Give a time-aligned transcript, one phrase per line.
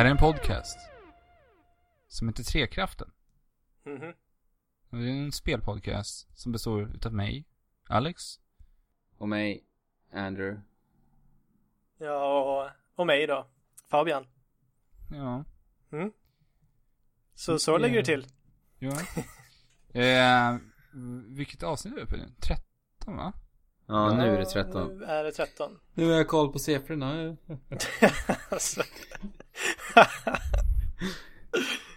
[0.00, 0.78] här är en podcast.
[2.08, 3.10] Som heter Trekraften.
[3.84, 4.12] Mhm.
[4.90, 7.44] Och Det är en spelpodcast som består utav mig,
[7.88, 8.22] Alex.
[9.18, 9.64] Och mig,
[10.12, 10.62] Andrew.
[11.98, 12.70] Ja, och,
[13.00, 13.46] och mig då.
[13.90, 14.26] Fabian.
[15.10, 15.44] Ja.
[17.34, 18.26] Så så lägger det till.
[18.78, 18.92] Ja.
[20.00, 20.58] eh,
[21.26, 22.32] vilket avsnitt är vi uppe nu?
[22.40, 23.32] 13 va?
[23.86, 24.98] Ja, nu är det 13.
[24.98, 25.78] Nu är det 13.
[25.94, 27.36] Nu har jag koll på siffrorna.
[28.50, 28.82] alltså.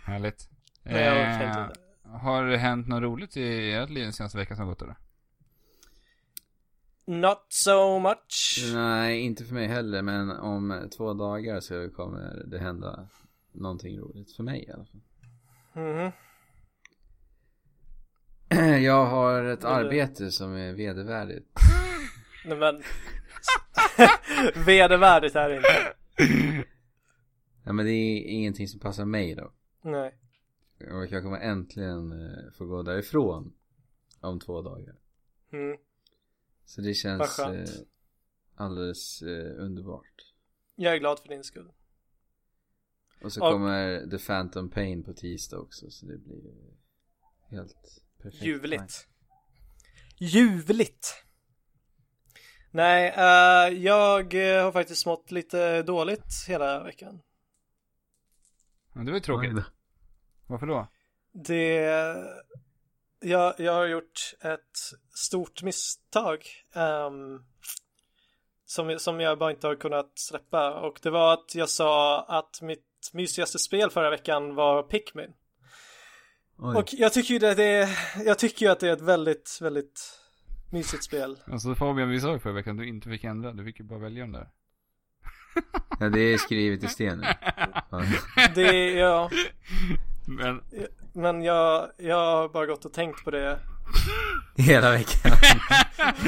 [0.06, 0.50] Härligt.
[0.84, 1.68] Nej, Eh,
[2.04, 4.96] har det hänt något roligt i ert liv den senaste veckan som gått eller?
[7.06, 8.60] Not so much.
[8.74, 10.02] Nej, inte för mig heller.
[10.02, 13.08] Men om två dagar så kommer det hända
[13.52, 14.36] någonting roligt.
[14.36, 15.02] För mig i alla fall.
[15.84, 16.12] Mhm.
[18.84, 21.48] Jag har ett arbete som är vedervärdigt.
[22.46, 22.84] Nej men.
[24.66, 25.94] Vedervärdigt är det inte.
[27.66, 29.52] Ja, men det är ingenting som passar mig då.
[29.82, 30.18] Nej.
[30.80, 33.54] Och jag kommer äntligen eh, få gå därifrån
[34.22, 34.96] om två dagar.
[35.52, 35.78] Mm.
[36.66, 37.66] Så det känns eh,
[38.56, 40.34] alldeles eh, underbart.
[40.76, 41.72] Jag är glad för din skull.
[43.24, 46.54] Och så Och- kommer The Phantom Pain på tisdag också så det blir
[47.50, 48.44] helt perfekt.
[48.44, 49.08] Ljuvligt.
[50.18, 51.24] Ljuvligt.
[52.72, 57.22] Nej, eh, jag eh, har faktiskt mått lite dåligt hela veckan.
[58.94, 59.56] Ja, det var ju tråkigt.
[59.56, 59.64] Då.
[60.48, 60.88] Varför då?
[61.34, 61.76] Det...
[63.20, 64.78] Jag, jag har gjort ett
[65.14, 66.40] stort misstag.
[66.74, 67.40] ehm,
[68.74, 70.74] som, som jag bara inte har kunnat släppa.
[70.80, 75.34] Och det var att jag sa att mitt mysigaste spel förra veckan var Pikmin.
[76.58, 76.76] Oj.
[76.76, 77.90] Och jag tycker ju det, det är,
[78.26, 80.20] jag tycker ju att det är ett väldigt, väldigt
[80.72, 81.40] mysigt spel.
[81.46, 83.52] Alltså Fabian, vi sa ju förra veckan att du inte fick ändra.
[83.52, 84.50] Du fick ju bara välja den där.
[86.00, 87.28] Ja det är skrivet i sten nu.
[87.90, 88.04] Ja.
[88.56, 89.30] Det är, ja,
[90.28, 90.62] Men,
[91.14, 93.60] men jag, jag har bara gått och tänkt på det
[94.58, 95.32] Hela veckan.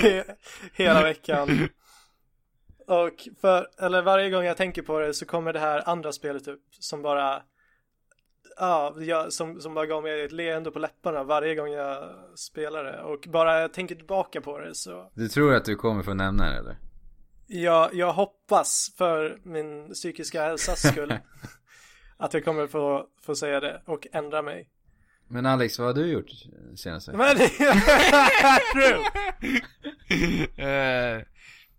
[0.74, 1.69] hela veckan.
[2.88, 6.47] Och för, eller varje gång jag tänker på det så kommer det här andra spelet
[6.47, 7.42] upp som bara
[8.57, 12.84] Ja, jag, som, som bara gav mig ett leende på läpparna varje gång jag spelar
[12.84, 16.13] det och bara jag tänker tillbaka på det så Du tror att du kommer få
[16.13, 16.78] nämna det eller?
[17.47, 21.13] Jag, jag hoppas för min psykiska hälsas skull
[22.17, 24.69] att jag kommer få, få säga det och ändra mig.
[25.28, 26.29] Men Alex, vad har du gjort
[26.75, 27.38] senaste veckan?
[30.57, 31.22] Eh,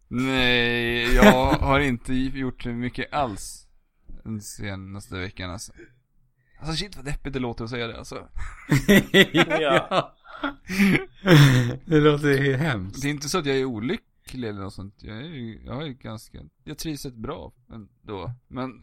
[0.09, 3.67] nej, jag har inte gjort mycket alls
[4.25, 5.73] den senaste veckan alltså.
[6.61, 8.29] Alltså shit vad deppigt det låter att säga det alltså.
[9.61, 10.15] Ja.
[11.85, 13.03] Det låter ju hemskt.
[13.03, 15.03] Det är inte så att jag är olycklig eller något sånt.
[15.03, 18.33] Jag är ju, jag är ganska, jag trivs rätt bra ändå.
[18.49, 18.71] Men,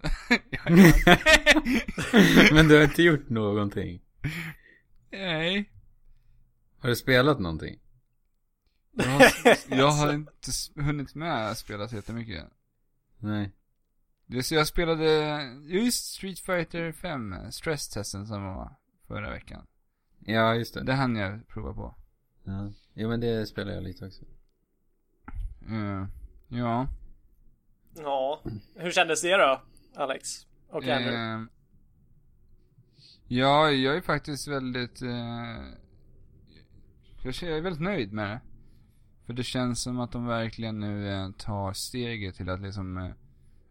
[2.54, 4.02] Men du har inte gjort någonting?
[5.12, 5.70] nej.
[6.80, 7.80] Har du spelat någonting?
[8.92, 9.26] Jag har,
[9.78, 12.44] jag har inte hunnit med att spela så jättemycket.
[13.18, 13.52] Nej.
[14.26, 18.76] Det, så jag spelade just Street Fighter 5, stresstesten som var
[19.08, 19.68] förra veckan.
[20.20, 20.84] Ja, just det.
[20.84, 21.96] Det hann jag prova på.
[22.44, 22.72] Ja.
[22.94, 24.26] Jo men det spelar jag lite också.
[26.54, 26.88] Ja.
[27.96, 28.42] Ja,
[28.76, 29.62] hur kändes det då,
[29.96, 30.48] Alex?
[30.70, 31.16] Och Andrew?
[31.16, 31.42] Eh,
[33.28, 35.02] ja, jag är faktiskt väldigt...
[35.02, 35.10] Eh,
[37.24, 38.42] jag är väldigt nöjd med det.
[39.26, 43.12] För det känns som att de verkligen nu eh, tar steget till att liksom eh,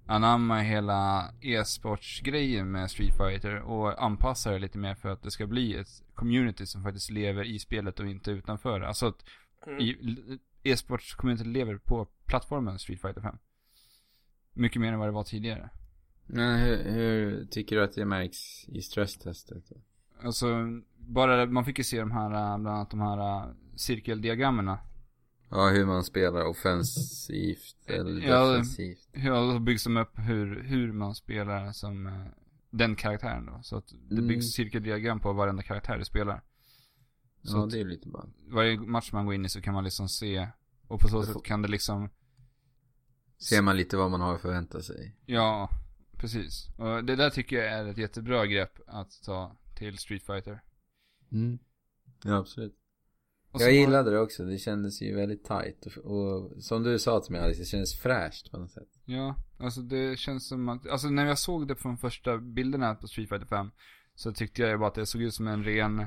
[0.07, 5.47] anamma hela e-sportsgrejen med Street Fighter och anpassa det lite mer för att det ska
[5.47, 8.81] bli ett community som faktiskt lever i spelet och inte utanför.
[8.81, 9.25] Alltså att
[9.67, 9.81] Mm.
[9.81, 13.37] i- e-sports-community lever på plattformen Street Fighter 5.
[14.53, 15.71] Mycket mer än vad det var tidigare.
[16.27, 19.65] Men hur, hur tycker du att det märks i stresstestet?
[19.69, 19.77] då?
[20.27, 20.47] Alltså,
[20.97, 23.19] bara, man fick ju se de här, äh, bland annat de här
[23.49, 24.77] äh, cirkeldiagrammen.
[25.51, 29.09] Ja, hur man spelar offensivt eller Ja, defensivt.
[29.13, 32.13] Hur byggs de upp hur, hur man spelar som äh,
[32.71, 33.61] den karaktären då.
[33.63, 34.27] Så att det Mm.
[34.29, 36.43] byggs cirkeldiagram på varenda karaktär du spelar.
[37.43, 38.27] Så Ja, det är lite bra.
[38.49, 40.49] varje match man går in i så kan man liksom se,
[40.89, 42.09] och på så sätt kan det liksom,
[43.43, 45.17] Ser man lite vad man har att förvänta sig.
[45.27, 45.69] ja,
[46.17, 46.69] precis.
[46.79, 50.63] Och det där tycker jag är ett jättebra grepp att ta till Street Fighter.
[51.33, 51.59] Mm.
[52.25, 52.79] Ja, absolut.
[53.53, 57.21] Och Jag gillade det också, det kändes ju väldigt tight och, och som du sa
[57.21, 58.89] till mig Alice, det kändes fräscht på något sätt.
[59.05, 63.09] Ja, alltså det känns som att, alltså när jag såg det från första bilderna på
[63.09, 63.71] Street Fighter 5
[64.15, 66.01] Så tyckte jag bara att det såg ut som en ren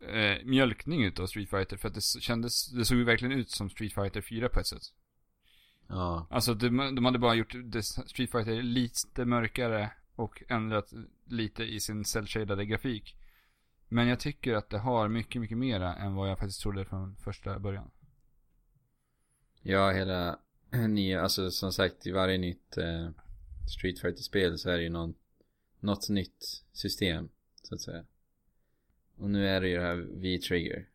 [0.00, 3.70] eh, mjölkning utav Street Fighter För att det kändes, det såg ju verkligen ut som
[3.70, 4.82] Street Fighter 4 på ett sätt
[5.88, 6.26] Ja.
[6.30, 10.92] Alltså de, de hade bara gjort Street Fighter lite mörkare och ändrat
[11.24, 12.26] lite i sin cell
[12.66, 13.16] grafik.
[13.88, 17.16] Men jag tycker att det har mycket, mycket mera än vad jag faktiskt trodde från
[17.16, 17.90] första början.
[19.62, 20.38] Ja, hela
[20.88, 23.10] nya, alltså som sagt i varje nytt eh,
[23.68, 25.14] Street Fighter-spel så är det ju någon,
[25.80, 27.28] något nytt system,
[27.62, 28.04] så att säga.
[29.16, 30.88] Och nu är det ju det här V-trigger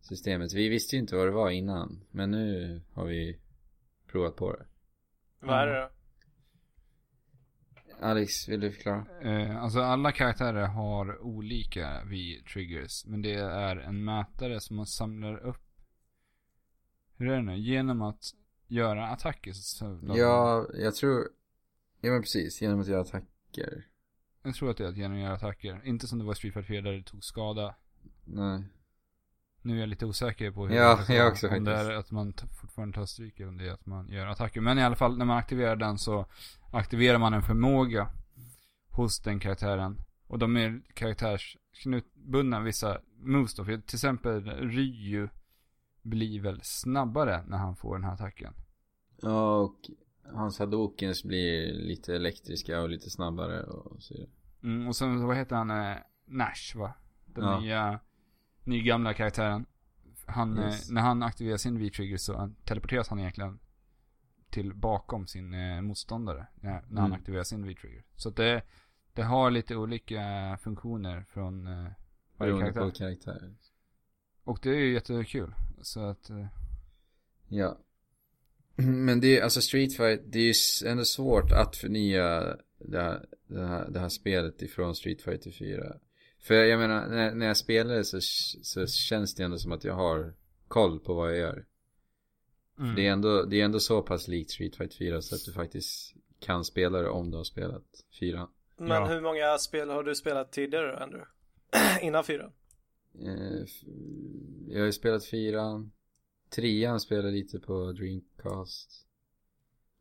[0.00, 0.52] systemet.
[0.52, 3.38] Vi visste ju inte vad det var innan, men nu har vi
[4.16, 4.66] provat på det.
[5.40, 5.90] Vad är det då?
[8.06, 9.06] Alex, vill du förklara?
[9.22, 13.06] Eh, alltså alla karaktärer har olika V-triggers.
[13.06, 15.62] Men det är en mätare som man samlar upp.
[17.16, 17.56] Hur är det nu?
[17.56, 18.24] Genom att
[18.66, 19.52] göra attacker.
[19.52, 21.28] Så, så, Ja, jag tror,
[22.00, 23.86] ja men precis, genom att göra attacker.
[24.42, 25.80] Jag tror att det är att genom att göra attacker.
[25.84, 27.74] Inte som det var i Street Fighter 4 där det tog skada.
[28.24, 28.64] Nej.
[29.66, 31.18] Nu är jag lite osäker på hur Ja, det är.
[31.18, 33.86] jag också Om det är att man fortfarande tar stryk eller om det är att
[33.86, 34.60] man gör attacker.
[34.60, 36.26] Men i alla fall, när man aktiverar den så
[36.72, 38.08] aktiverar man en förmåga
[38.90, 39.98] hos den karaktären.
[40.26, 43.64] Och de är karaktärsknutbundna vissa moves då.
[43.64, 45.28] För till exempel Ryu
[46.02, 48.52] blir väl snabbare när han får den här attacken.
[49.22, 49.76] Ja, och
[50.34, 54.14] hans hadokens blir lite elektriska och lite snabbare och så.
[54.62, 55.70] Mm, och sen, vad heter han?
[55.70, 55.96] Eh,
[56.26, 56.94] Nash va?
[57.26, 57.60] Den Ja.
[57.60, 58.00] nya,
[58.66, 59.66] nygamla karaktären.
[60.26, 60.88] Han, Yes.
[60.88, 63.58] eh, när han aktiverar sin V-trigger så han- teleporteras han egentligen
[64.50, 66.46] till bakom sin eh, motståndare.
[66.54, 67.12] När, när han Mm.
[67.12, 68.04] aktiverar sin V-trigger.
[68.16, 68.62] Så att det,
[69.12, 70.22] det har lite olika
[70.62, 72.90] funktioner från eh, varje Beroende karaktär.
[72.90, 73.54] på karaktär.
[74.44, 75.54] Och det är ju jättekul.
[75.82, 76.46] Så att, eh,
[77.48, 77.78] Ja.
[78.76, 80.42] Men det är alltså Street Fight, det är
[80.82, 85.50] ju ändå svårt att förnya det här, det här, det här spelet ifrån Street Fighter
[85.50, 85.96] 4.
[86.46, 88.18] För jag menar, när, när jag spelar så,
[88.62, 90.34] så känns det ändå som att jag har
[90.68, 91.66] koll på vad jag gör.
[92.78, 92.94] mm.
[92.94, 95.52] Det, är ändå, det är ändå så pass likt Street Fighter 4 så att du
[95.52, 97.84] faktiskt kan spela det om du har spelat
[98.20, 98.48] 4.
[98.76, 99.06] Men Ja.
[99.06, 101.26] hur många spel har du spelat tidigare då, Andrew?
[102.02, 102.52] Innan fyran?
[103.22, 103.88] Eh, f-
[104.68, 105.90] jag har ju spelat 4
[106.50, 109.06] Trean spelade lite på Dreamcast.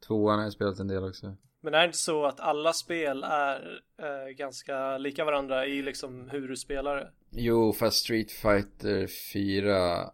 [0.08, 1.38] Tvåan har jag spelat en del också.
[1.66, 6.30] Men är det inte så att alla spel är eh, ganska lika varandra i liksom
[6.30, 7.12] hur du spelar det?
[7.32, 10.12] Jo, fast Street Fighter 4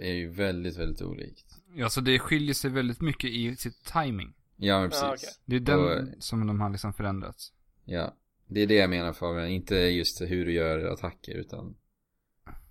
[0.00, 1.46] är ju väldigt, väldigt olikt.
[1.74, 4.34] Ja, så det skiljer sig väldigt mycket i sitt timing.
[4.56, 5.02] Ja, men precis.
[5.02, 5.28] Ja, okej.
[5.44, 7.52] Det är den Och- som de har liksom förändrats.
[7.84, 8.14] Ja,
[8.46, 9.48] det är det jag menar Fabian.
[9.48, 11.76] Inte just hur du gör attacker utan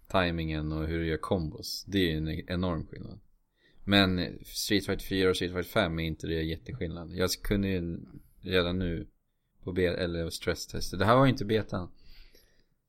[0.08, 1.86] timingen och hur du gör kombos.
[1.88, 3.20] Det är en enorm skillnad.
[3.84, 7.12] Men Street Fighter 4 och Street Fighter 5 är inte det jätteskillnad.
[7.16, 8.00] Jag kunde ju
[8.42, 9.08] redan nu
[9.64, 10.98] på be- eller stresstester.
[10.98, 11.92] Det här var ju inte betan.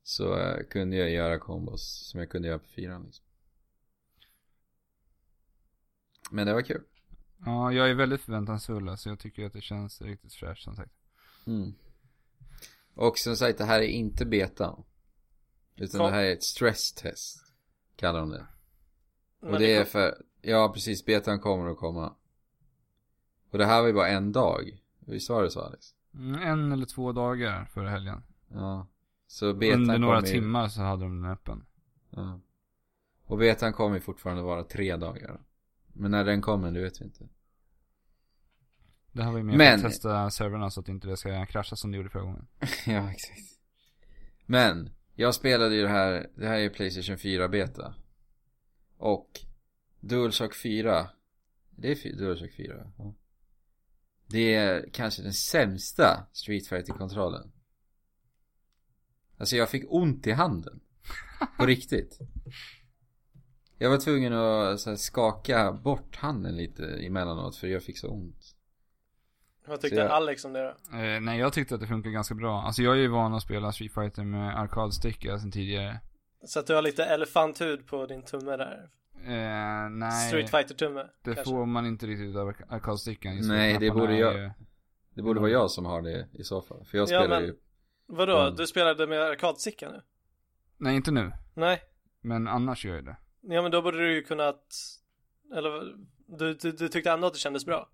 [0.03, 3.25] Så eh, kunde jag göra kombos som jag kunde göra på 4 liksom.
[6.31, 6.83] Men det var kul.
[7.45, 8.99] Ja, jag är väldigt förväntansfull.
[8.99, 10.93] Så jag tycker att det känns riktigt fräscht som sagt.
[11.47, 11.75] Mm.
[12.95, 14.79] Och som sagt, det här är inte beta.
[15.77, 17.45] Utan Kom- det här är ett stresstest.
[17.97, 18.47] Kallar de det.
[19.41, 22.15] Men Och det är för, ja precis, betan kommer att komma.
[23.51, 24.83] Och det här var ju bara en dag.
[24.99, 25.87] Visst var det så Alex?
[26.15, 28.23] Mm, en eller två dagar före helgen.
[28.49, 28.87] Ja.
[29.27, 31.65] Så betan Under några kommer timmar så hade de den öppen.
[32.11, 32.41] Ja.
[33.25, 35.41] Och betan kommer ju fortfarande vara tre dagar.
[35.93, 37.29] Men när den kommer, det vet vi inte.
[39.13, 41.47] Det här var ju mer Men- för att testa servrarna så att inte det ska
[41.47, 42.47] krascha som det gjorde förra gången.
[42.87, 43.41] ja, exakt.
[44.47, 47.95] Men, jag spelade ju det här, det här är ju Playstation 4 beta.
[48.97, 49.29] Och
[50.03, 51.11] DualShock 4,
[51.71, 52.93] det är DualShock 4.
[52.99, 53.15] Ja.
[54.27, 57.53] Det är kanske den sämsta Street Fighter-kontrollen.
[59.39, 60.81] Alltså jag fick ont i handen.
[61.59, 62.19] På riktigt.
[63.79, 68.09] Jag var tvungen att så här, skaka bort handen lite emellanåt för jag fick så
[68.09, 68.57] ont.
[69.67, 70.97] Vad tyckte jag- Alex om det då?
[70.99, 72.63] Eh, nej, jag tyckte att det funkar ganska bra.
[72.63, 76.01] Alltså jag är ju van att spela Street Fighter med arkadsticka sen tidigare.
[76.47, 78.91] Så att du har lite elefanthud på din tumme där?
[79.27, 80.29] Eh, nej.
[80.29, 81.01] Street Fighter-tumme?
[81.23, 81.45] Det kanske?
[81.45, 83.39] får man inte riktigt av ark- arkadstickan.
[83.49, 84.51] Nej, det borde jag- ju-
[85.15, 86.85] Det borde vara jag som har det i så fall.
[86.85, 87.55] För jag Ja, spelar men- ju
[88.07, 88.39] Vadå?
[88.39, 88.55] Mm.
[88.57, 90.03] Du spelade med arkadsticka nu?
[90.77, 91.33] Nej, inte nu.
[91.55, 91.81] Nej?
[92.21, 93.17] Men annars gör jag det.
[93.41, 94.65] Ja men då borde du ju kunnat
[95.57, 95.71] Eller
[96.39, 97.91] du, du, du tyckte ändå att det kändes bra?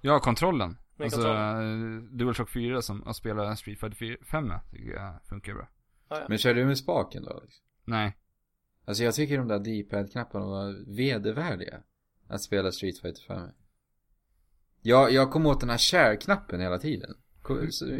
[0.00, 0.76] Ja, kontrollen.
[0.96, 2.16] Med alltså, kontrollen.
[2.16, 5.68] DualShock 4 som att spela Street Fighter 4 5 med, tycker jag funkar bra.
[6.08, 6.26] Ja, ja.
[6.28, 7.54] Men kör du med spaken då Alex?
[7.84, 8.16] Nej.
[8.84, 11.82] Alltså jag tycker de där D-pad-knapparna var vedervärdiga.
[12.28, 13.48] Att spela Street Fighter 5
[14.82, 17.14] Jag, jag kom åt den här share-knappen hela tiden.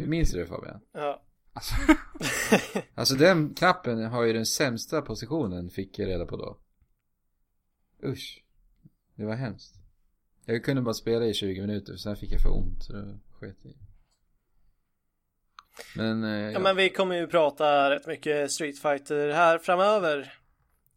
[0.05, 0.81] Minns du det Fabian?
[0.91, 1.21] ja.
[1.53, 1.75] Alltså,
[2.95, 6.57] Alltså den knappen har ju den sämsta positionen fick jag reda på då.
[8.09, 8.43] Usch.
[9.15, 9.75] Det var hemskt.
[10.45, 13.65] Jag kunde bara spela i 20 minuter, sen fick jag för ont så då sket
[13.65, 13.75] i.
[15.95, 16.51] Men, eh, ja.
[16.51, 20.33] Ja men vi kommer ju prata rätt mycket Street Fighter här framöver.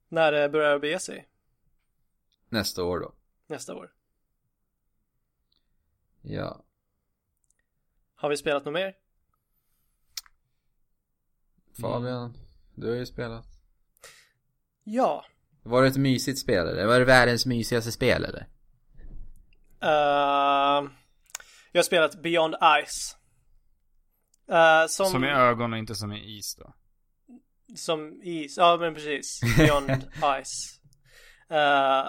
[0.09, 1.29] När det börjar bege sig.
[2.49, 3.13] nästa år då.
[3.47, 3.93] Nästa år.
[6.23, 6.65] Ja.
[8.15, 8.97] Har vi spelat något mer?
[11.81, 12.37] Fabian,
[12.75, 13.47] du har ju spelat.
[14.85, 15.25] Ja.
[15.63, 16.87] Var det ett mysigt spel eller?
[16.87, 18.47] Var det världens mysigaste spel eller?
[19.83, 20.91] Uh,
[21.73, 22.55] jag har spelat Beyond
[22.87, 23.17] Ice.
[24.51, 26.75] Uh, som, Som i ögon och inte som i is då.
[27.75, 28.57] Som is.
[28.57, 29.41] Ja men precis.
[29.57, 29.91] Beyond
[30.45, 30.81] Ice.
[31.53, 32.09] Uh,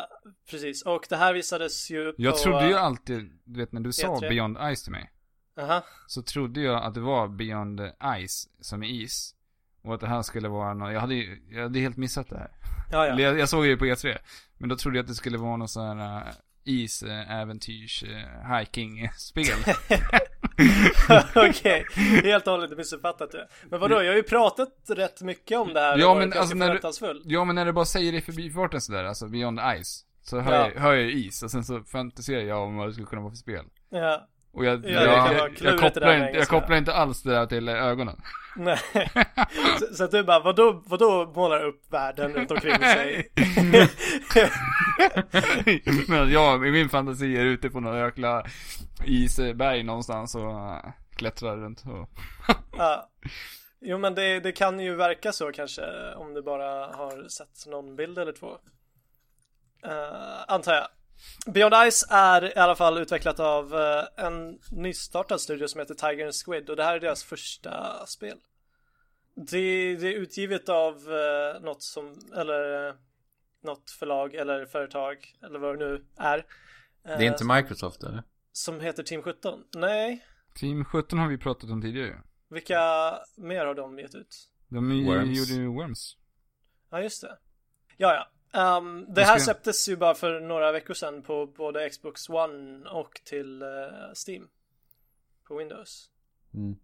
[0.49, 0.85] precis.
[0.85, 2.39] Och det här visades ju Jag på...
[2.39, 4.29] trodde ju alltid, du vet när du sa E3.
[4.29, 5.11] Beyond Ice till mig.
[5.59, 5.83] Aha.
[6.07, 7.81] Så trodde jag att det var Beyond
[8.27, 9.35] Ice som i is.
[9.81, 12.37] Och att det här skulle vara något, jag hade ju, jag hade helt missat det
[12.37, 12.51] här.
[12.91, 13.19] Ja ja.
[13.19, 14.17] jag, jag såg ju på E3.
[14.57, 18.03] Men då trodde jag att det skulle vara något sån här uh, is, uh, äventyrs,
[18.03, 18.09] uh,
[21.36, 21.86] Okej.
[22.24, 23.48] Helt och hållet missuppfattat det.
[23.69, 23.96] Men vadå?
[24.03, 25.98] Jag har ju pratat rätt mycket om det här.
[25.98, 29.03] Ja, men alltså när du- ja men när du bara säger det i förbifarten sådär,
[29.03, 30.05] alltså Beyond Ice.
[30.22, 30.69] Så hör, Ja.
[30.74, 33.31] jag, hör jag is och sen så fantiserar jag om vad det skulle kunna vara
[33.31, 33.65] för spel.
[33.89, 34.27] Ja.
[34.51, 37.67] Och jag, Ja, jag, jag, jag, kopplar inte, jag kopplar inte alls det där till
[37.67, 38.21] eh, ögonen.
[38.55, 38.79] Nej.
[39.79, 43.31] så, så att du bara, vadå, vadå målar upp världen runt omkring sig?
[46.07, 48.45] Men jag, i min fantasi är ute på någon jäkla
[49.05, 52.09] isberg någonstans och äh, klättrar runt och...
[52.77, 53.09] ja.
[53.81, 57.95] Jo men det, det kan ju verka så kanske om du bara har sett någon
[57.95, 58.47] bild eller två.
[59.85, 60.87] Uh, antar jag.
[61.45, 66.25] Beyond Ice är i alla fall utvecklat av eh, en nystartad studio som heter Tiger
[66.25, 68.38] and Squid och det här är deras första spel.
[69.35, 72.93] Det, det är utgivet av uh, något som, eller uh,
[73.63, 76.45] något förlag eller företag eller vad det nu är.
[77.03, 78.23] Det är inte Eh, Microsoft eller?
[78.51, 79.63] Som heter Team 17.
[79.75, 82.81] Nej, Team 17 har vi pratat om tidigare vilka
[83.35, 84.49] mer har de gett ut?
[84.67, 85.38] De Worms.
[85.38, 86.17] gjorde ju Worms.
[86.89, 87.38] Ja, just det.
[87.97, 88.27] Ja, ja.
[88.51, 93.21] Ehm, det här släpptes ju bara för några veckor sedan på både Xbox One och
[93.23, 93.67] till eh,
[94.27, 94.49] Steam.
[95.47, 96.09] På Windows.
[96.53, 96.79] Mm.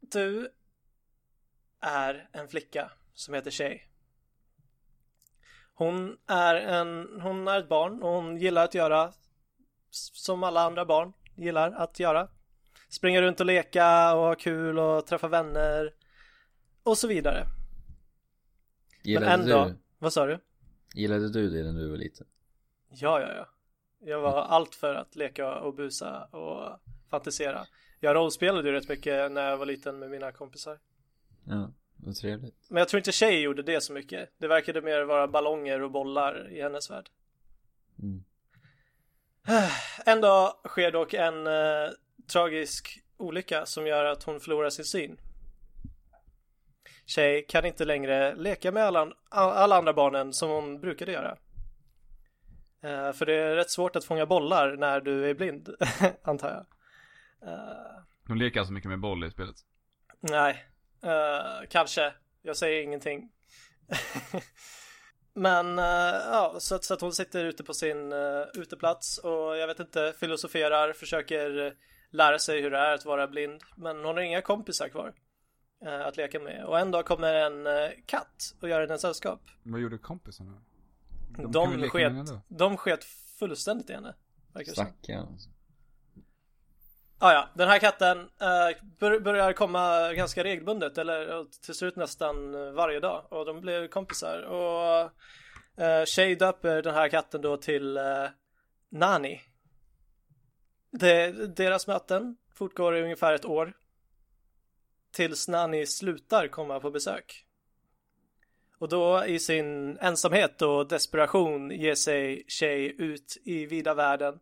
[0.00, 0.50] Du
[1.80, 3.80] är en flicka som heter Shay.
[5.74, 9.12] Hon är en, hon är ett barn och hon gillar att göra
[9.90, 12.28] som alla andra barn gillar att göra.
[12.88, 15.94] Springa runt och leka och ha kul och träffa vänner
[16.82, 17.46] och så vidare.
[19.08, 20.38] Gillade Men ändå, du, vad sa du?
[20.94, 22.26] gillade du det när du var liten?
[22.90, 23.48] Ja, ja, ja.
[24.00, 27.66] Jag var allt för att leka och busa och fantisera.
[28.00, 30.78] Jag rollspelade ju rätt mycket när jag var liten med mina kompisar.
[31.44, 32.66] Ja, vad trevligt.
[32.68, 34.30] Men jag tror inte tjej gjorde det så mycket.
[34.38, 37.10] Det verkade mer vara ballonger och bollar i hennes värld.
[38.02, 38.24] Mm.
[40.06, 41.90] En dag sker dock en eh,
[42.32, 45.16] tragisk olycka som gör att hon förlorar sin syn.
[47.08, 51.36] Tjej kan inte längre leka med alla, alla andra barnen som hon brukade göra.
[52.82, 55.68] Eh, för det är rätt svårt att fånga bollar när du är blind,
[56.22, 56.66] antar jag.
[57.52, 59.56] Eh, De leker alltså mycket med boll i spelet.
[60.20, 60.66] Nej,
[61.02, 62.12] eh, kanske.
[62.42, 63.30] Jag säger ingenting.
[65.34, 69.66] Men ja, så att, så att hon sitter ute på sin uh, uteplats och jag
[69.66, 71.74] vet inte, filosoferar, försöker
[72.10, 73.62] lära sig hur det är att vara blind.
[73.76, 75.14] Men hon har inga kompisar kvar
[75.86, 76.64] att leka med.
[76.64, 79.40] Och en dag kommer en eh, katt och gör henne sällskap.
[79.62, 80.62] Vad gjorde kompisarna?
[81.48, 82.12] De, med sket,
[82.48, 83.04] de sket
[83.38, 84.14] fullständigt i henne.
[84.72, 85.50] Stackarn alltså.
[87.20, 91.96] Ah, ja, den här katten eh, bör, börjar komma ganska regelbundet eller eh, till slut
[91.96, 95.10] nästan eh, varje dag och de blir kompisar och
[95.80, 98.04] uh, Shay döper den här katten då till eh,
[98.88, 99.40] Nani.
[100.90, 103.72] Det, deras möten fortgår i ungefär ett år
[105.10, 107.44] tills Nani slutar komma på besök.
[108.78, 114.40] Och då i sin ensamhet och desperation ger sig Shay ut i vida världen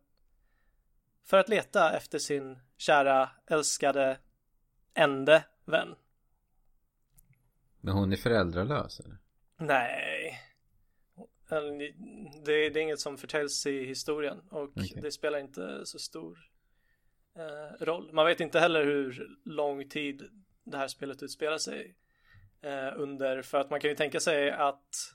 [1.23, 4.17] för att leta efter sin kära, älskade,
[4.93, 5.95] ende vän.
[7.81, 9.17] Men hon är föräldralös eller?
[9.57, 10.41] Nej.
[11.49, 11.71] Eller,
[12.45, 14.99] Det, det är inget som förtäljs i historien och Okej.
[15.01, 16.49] det spelar inte så stor
[17.35, 18.13] eh, roll.
[18.13, 20.29] Man vet inte heller hur lång tid
[20.71, 21.95] det här spelet utspelar sig
[22.61, 25.13] eh, under för att man kan ju tänka sig att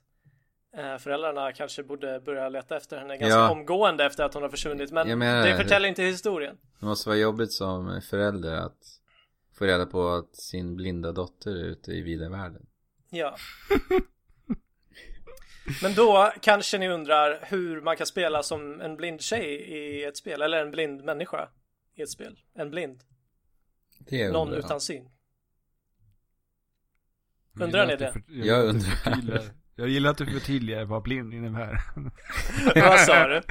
[0.76, 3.50] eh, föräldrarna kanske borde börja leta efter henne ganska Ja.
[3.50, 6.56] omgående efter att hon har försvunnit men menar- det förtäljer inte historien.
[6.80, 8.78] Det måste vara jobbigt som förälder att
[9.54, 12.66] få reda på att sin blinda dotter är ute i vida världen.
[13.10, 13.36] Ja.
[15.82, 20.16] Men då kanske ni undrar hur man kan spela som en blind tjej i ett
[20.16, 21.48] spel, eller en blind människa
[21.94, 22.38] i ett spel.
[22.54, 23.00] En blind.
[23.98, 25.08] Det Någon utan syn.
[27.54, 28.12] Jag Undrar gillar ni att du det?
[28.12, 29.42] för- Jag du undrar.
[29.76, 31.80] Jag gillar att du förtydligar vad blind innebär.
[32.74, 33.42] Vad sa du?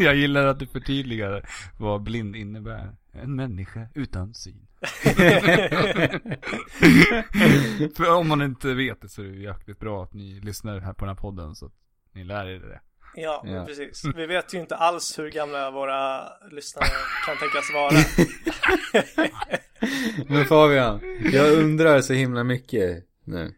[0.04, 1.48] jag gillar att du förtydligar
[1.78, 2.96] vad blind innebär.
[3.12, 4.66] En människa utan syn.
[7.96, 10.92] För om man inte vet det så är det jäkligt bra att ni lyssnar här
[10.92, 11.72] på den här podden så att
[12.12, 12.80] ni lär er det.
[13.16, 13.64] Ja, Ja.
[13.66, 14.02] precis.
[14.16, 16.20] Vi vet ju inte alls hur gamla våra
[16.50, 16.86] lyssnare
[17.26, 17.94] kan tänkas vara.
[20.28, 21.00] Men Fabian,
[21.32, 23.54] jag undrar så himla mycket nu.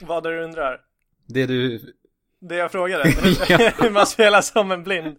[0.00, 0.80] Vad du undrar?
[1.26, 1.80] Det du...
[2.40, 3.02] Det jag frågade.
[3.78, 5.16] Hur man spelar som en blind.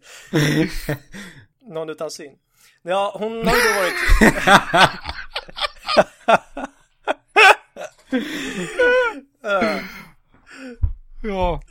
[1.62, 2.32] Någon utan syn.
[2.82, 3.94] Ja, hon har ju då varit...
[9.44, 9.84] Eh,
[11.24, 11.62] Ja.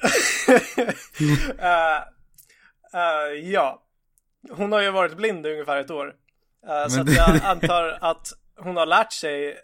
[1.59, 1.97] eh,
[2.95, 3.83] eh, ja.
[4.51, 6.15] Hon har ju varit blind i ungefär ett år.
[6.69, 9.63] Eh, så att jag antar att hon har lärt sig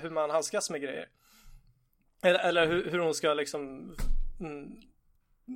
[0.00, 1.06] hur man handskas med grejer.
[2.26, 3.94] Eller, eller hur, hur hon ska liksom
[4.40, 4.76] mm,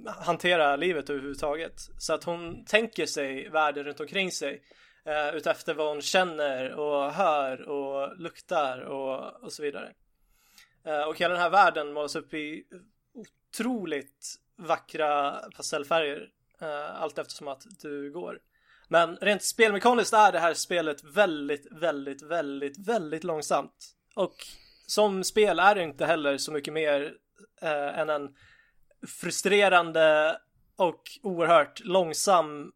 [0.06, 1.80] hantera livet överhuvudtaget.
[1.98, 4.62] Så att hon tänker sig världen runt omkring sig
[5.04, 9.92] eh, utefter vad hon känner och hör och luktar och, och så vidare.
[10.84, 12.64] Eh, och hela den här världen målas upp i
[13.14, 16.28] otroligt vackra pastellfärger
[16.60, 18.38] eh, allt eftersom att du går.
[18.88, 23.96] Men rent spelmekaniskt är det här spelet väldigt, väldigt, väldigt, väldigt långsamt.
[24.14, 24.36] Och
[24.90, 27.14] som spel är det inte heller så mycket mer
[27.62, 28.34] eh, än en
[29.06, 30.38] frustrerande
[30.76, 32.72] och oerhört långsam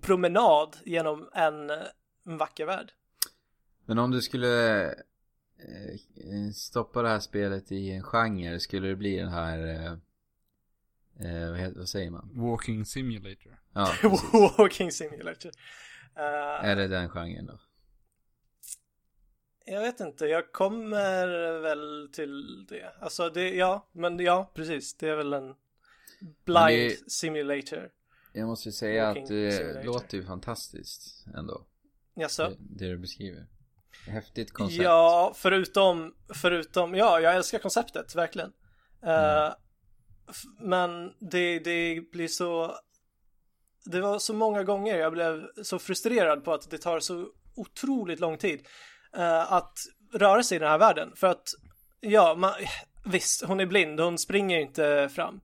[0.00, 1.70] promenad genom en,
[2.26, 2.92] en vacker värld.
[3.86, 9.16] Men om du skulle eh, stoppa det här spelet i en genre, skulle det bli
[9.16, 9.58] den här...
[9.58, 9.92] Eh,
[11.26, 12.30] eh, vad, heter, vad säger man?
[12.34, 13.60] Walking simulator.
[13.72, 13.92] Ja.
[14.58, 15.52] Walking Simulator.
[16.16, 17.58] Eh, Är det den genren då?
[19.70, 22.92] Jag vet inte, jag kommer väl till det.
[23.00, 24.94] Alltså det, ja, men ja, precis.
[24.96, 25.54] Det är väl en
[26.44, 27.90] blind det- simulator.
[28.32, 29.84] Jag måste säga Walking att det simulator.
[29.84, 31.66] låter ju fantastiskt ändå.
[32.14, 32.48] Jaså?
[32.48, 33.46] Det, det du beskriver.
[34.06, 34.82] Häftigt koncept.
[34.84, 38.52] Ja, förutom, förutom, ja, jag älskar konceptet, verkligen.
[39.02, 39.46] Eh,
[40.30, 42.78] f- men det, det blir så,
[43.84, 48.20] det var så många gånger jag blev så frustrerad på att det tar så otroligt
[48.20, 48.66] lång tid
[49.16, 49.78] uh, att
[50.12, 51.12] röra sig i den här världen.
[51.16, 51.48] För att,
[52.00, 52.52] ja, man,
[53.04, 55.40] visst, hon är blind, hon springer inte fram.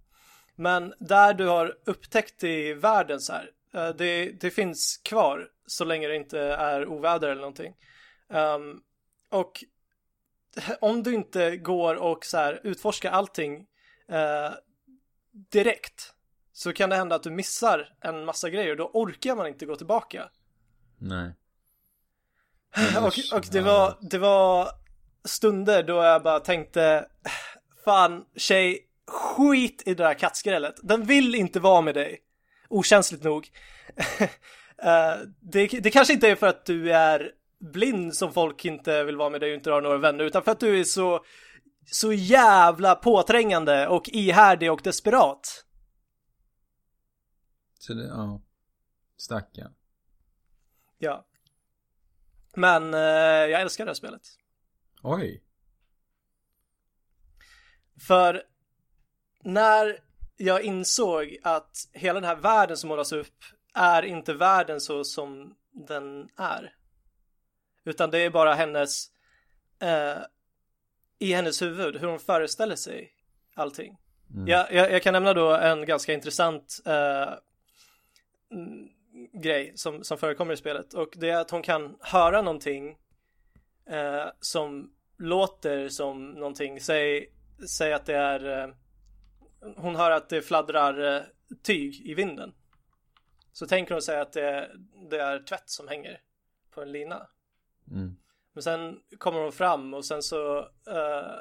[0.57, 5.85] Men där du har upptäckt i världen så här, uh, det, det finns kvar så
[5.85, 7.75] länge det inte är oväder eller någonting.
[8.29, 8.83] Um,
[9.31, 9.65] och
[10.81, 13.67] om du inte går och så här utforskar allting
[14.09, 14.53] eh,
[15.33, 16.15] direkt
[16.53, 19.67] så kan det hända att du missar en massa grejer och då orkar man inte
[19.67, 20.31] gå tillbaka.
[20.99, 21.33] Nej
[22.99, 24.69] och, och det var, det var
[25.25, 27.07] stunder då jag bara tänkte
[27.85, 30.75] Fan tjej, skit i det där kattskrället.
[30.83, 32.19] Den vill inte vara med dig.
[32.69, 33.51] Okänsligt nog.
[34.79, 39.17] Eh, det, det kanske inte är för att du är blind som folk inte vill
[39.17, 41.25] vara med dig och inte har några vänner utan för att du är så
[41.87, 45.65] så jävla påträngande och ihärdig och desperat.
[47.79, 48.41] Så det, ja.
[49.17, 49.75] Stackarn.
[50.99, 51.27] Ja.
[52.57, 54.23] Men eh, jag älskar det här spelet.
[55.03, 55.43] Oj.
[58.07, 58.43] För
[59.45, 59.99] när
[60.37, 65.55] jag insåg att hela den här världen som målas upp är inte världen så som
[65.73, 66.75] den är.
[67.85, 69.11] Utan det är bara hennes
[69.79, 70.19] eh,
[71.19, 73.13] i hennes huvud, hur hon föreställer sig
[73.55, 73.99] allting.
[74.35, 74.47] Mm.
[74.49, 77.33] Jag, jag, jag kan nämna då en ganska intressant eh,
[78.51, 78.89] mm,
[79.43, 82.99] grej som, som förekommer i spelet och det är att hon kan höra någonting
[83.91, 87.33] eh, som låter som någonting, säg,
[87.69, 88.75] säg att det är eh,
[89.77, 91.23] hon hör att det fladdrar eh,
[91.63, 92.55] tyg i vinden.
[93.53, 94.71] Så tänker hon sig att det,
[95.11, 96.21] det är tvätt som hänger
[96.71, 97.27] på en lina.
[97.91, 98.17] Mm.
[98.53, 101.33] Men sen kommer hon fram och sen så eh,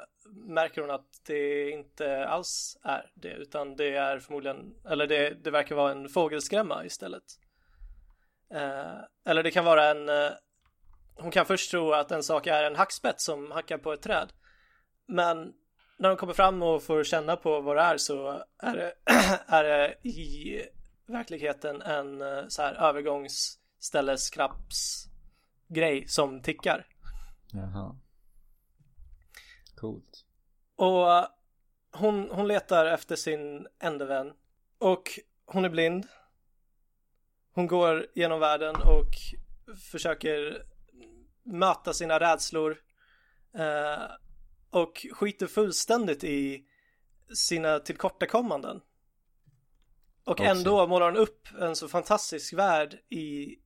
[0.46, 5.50] märker hon att det inte alls är det utan det är förmodligen, eller det, det
[5.50, 7.24] verkar vara en fågelskrämma istället.
[8.54, 10.30] Eh, eller det kan vara en, eh,
[11.14, 14.32] hon kan först tro att en sak är en hackspett som hackar på ett träd.
[15.06, 15.52] Men
[15.98, 18.94] när hon kommer fram och får känna på vad det är så är det,
[19.46, 20.60] är det i
[21.06, 25.06] verkligheten en eh, så här övergångsställeskrapps
[25.68, 26.86] grej som tickar.
[27.52, 27.96] Jaha.
[29.76, 30.24] Coolt.
[30.76, 31.06] Och
[31.92, 34.32] hon, hon letar efter sin enda vän
[34.78, 36.06] och hon är blind.
[37.54, 39.10] Hon går genom världen och
[39.90, 40.66] försöker
[41.42, 42.76] möta sina rädslor
[43.54, 44.10] eh,
[44.70, 46.66] och skiter fullständigt i
[47.34, 48.80] sina tillkortakommanden.
[50.24, 50.44] Och Också.
[50.44, 53.58] ändå målar hon upp en så fantastisk värld i,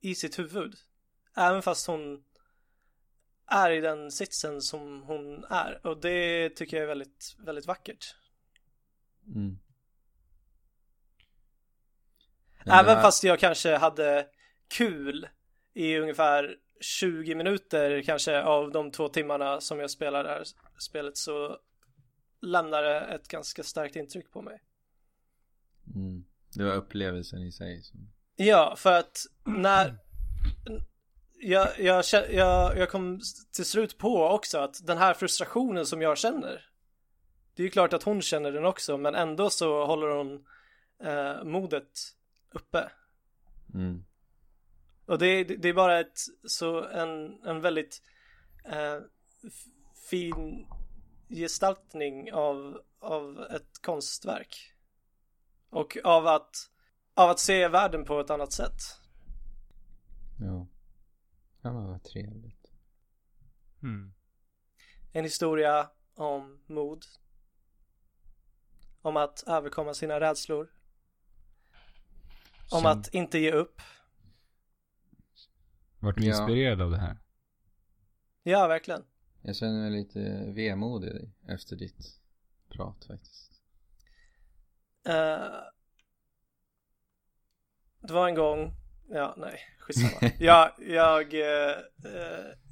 [0.00, 0.74] i sitt huvud.
[1.36, 2.24] Även fast hon
[3.46, 5.86] är i den sitsen som hon är.
[5.86, 8.16] Och det tycker jag är väldigt, väldigt vackert.
[9.26, 9.58] Mm.
[12.55, 14.26] Men Även det- fast jag kanske hade
[14.68, 15.28] kul
[15.74, 20.44] i ungefär 20 minuter kanske av de två timmarna som jag spelar det här
[20.78, 21.58] spelet så
[22.42, 24.62] lämnar det ett ganska starkt intryck på mig.
[25.94, 26.24] Mm.
[26.54, 28.08] Det var upplevelsen i sig som...
[28.36, 29.98] Ja, för att när
[31.38, 33.20] jag, jag, jag, jag kom
[33.52, 36.68] till slut på också att den här frustrationen som jag känner
[37.54, 40.46] Det är ju klart att hon känner den också men ändå så håller hon
[41.02, 41.90] eh, modet
[42.56, 42.92] uppe
[43.74, 44.04] Mm.
[45.06, 48.02] Och det, är- det är bara ett, så en, en väldigt
[48.64, 48.98] eh,
[50.10, 50.66] fin
[51.28, 54.74] gestaltning av, av ett konstverk.
[55.70, 56.56] Och av att,
[57.14, 58.80] av att se världen på ett annat sätt.
[60.40, 60.66] Ja.
[61.62, 62.70] Ja men vad trevligt.
[63.82, 64.12] Mm.
[65.12, 67.04] En historia om mod.
[69.02, 70.72] Om att överkomma sina rädslor.
[72.70, 73.80] Om att inte ge upp.
[75.98, 76.28] Vart du Ja.
[76.28, 77.18] inspirerad av det här?
[78.42, 79.04] Ja, verkligen.
[79.42, 82.20] Jag känner mig lite vemodig efter ditt
[82.68, 83.52] prat faktiskt.
[85.08, 85.52] Eh,
[88.00, 88.72] det var en gång,
[89.08, 90.32] ja nej, skitsamma.
[90.38, 91.76] jag, jag, eh,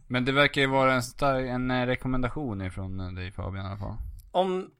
[0.08, 3.96] Men det verkar ju vara en, stark, en rekommendation ifrån dig Fabian i alla fall.
[4.32, 4.70] om,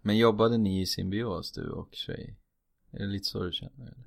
[0.00, 2.36] Men jobbade ni i symbios du och tjej?
[2.90, 4.04] Är det lite så du känner eller?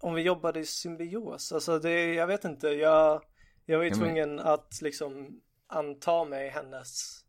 [0.00, 3.22] Om vi jobbade i symbios, alltså det, jag vet inte, jag,
[3.66, 7.20] jag var ju Ja, men- tvungen att liksom anta mig hennes,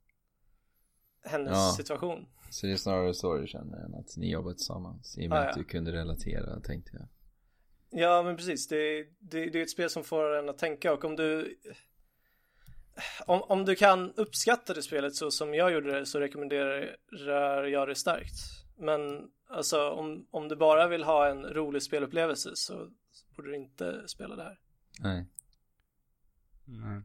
[1.26, 1.74] hennes Ja.
[1.78, 2.26] situation.
[2.52, 5.18] Så det är snarare så du känner än att ni jobbar tillsammans?
[5.18, 5.62] I och med Ja, att ja.
[5.62, 7.08] du kunde relatera tänkte jag.
[8.02, 11.06] Ja men precis, det, det, det är ett spel som får en att tänka och
[11.06, 11.58] om du
[13.26, 17.88] om, om du kan uppskatta det spelet så som jag gjorde det så rekommenderar jag
[17.88, 18.34] det starkt.
[18.80, 22.90] Men alltså om, om du bara vill ha en rolig spelupplevelse så
[23.36, 24.60] borde du inte spela det här.
[25.00, 25.26] Nej.
[26.66, 27.02] Nej.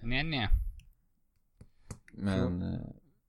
[0.00, 0.48] Nej, nej.
[2.12, 2.80] Men, eh,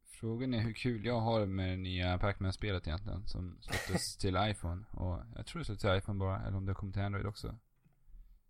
[0.06, 3.28] Frågan är hur kul jag har med det nya Pac-Man-spelet egentligen.
[3.28, 4.86] Som släpptes till iPhone.
[4.92, 6.42] Och jag tror det släpptes till iPhone bara.
[6.48, 7.58] Eller om det kom till Android också.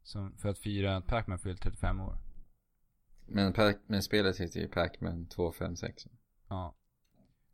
[0.03, 2.17] Som, för att fira att Pac-Man fyllt 35 år.
[3.27, 6.07] men, Pac- men spelet heter ju Pac-Man 256.
[6.49, 6.75] Ja.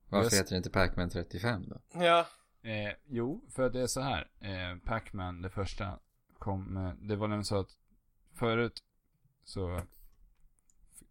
[0.09, 1.81] Varför heter det inte Pac-Man 35 då?
[2.03, 2.27] Ja,
[2.61, 4.29] Eh, jo, för att det är så här.
[4.39, 5.99] Eh, Pac-Man, det första,
[6.39, 7.77] kom, eh, det var nämligen så att
[8.33, 8.83] förut
[9.43, 9.81] så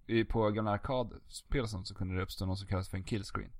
[0.07, 3.05] i- på gamla arkadspel och sånt så kunde det uppstå något som kallas för en
[3.05, 3.53] killscreen.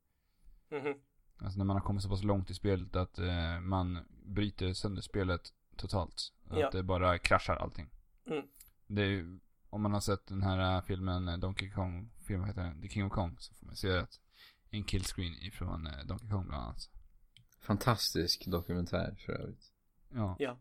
[0.71, 0.95] mhm,
[1.39, 5.03] Alltså när man har kommit så pass långt i spelet att eh, man bryter sönder
[5.03, 6.33] spelet totalt.
[6.49, 6.71] Att Ja.
[6.71, 7.91] det bara kraschar allting.
[8.27, 8.47] Mm.
[8.87, 12.47] Det är ju, om man har sett den här eh, filmen eh, Donkey Kong, filmen
[12.49, 14.21] heter den, The King of Kong, så får man se att
[14.77, 16.91] en killscreen ifrån eh, Donkey Kong bland annat.
[17.61, 19.73] Fantastisk dokumentär för övrigt.
[20.15, 20.37] Ja.
[20.39, 20.59] ja,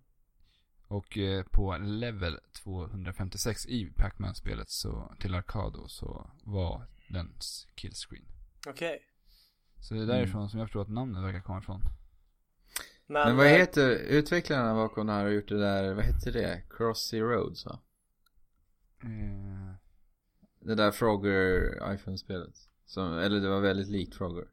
[0.87, 7.33] Och eh, på level 256 i Pac-Man-spelet så, till Arcado så var den
[7.75, 8.25] killscreen.
[8.67, 9.01] okej.
[9.81, 11.81] Så det är därifrån som jag förstår att namnet verkar komma ifrån.
[13.07, 16.31] Men, Men vad eh, heter utvecklarna bakom det här och gjort det där, vad hette
[16.31, 16.63] det?
[16.69, 17.79] Crossy Roads va?
[19.03, 19.75] Eh,
[20.59, 22.55] Det där Frogger iPhone-spelet.
[22.85, 24.47] Som, eller det var väldigt likt Frogger.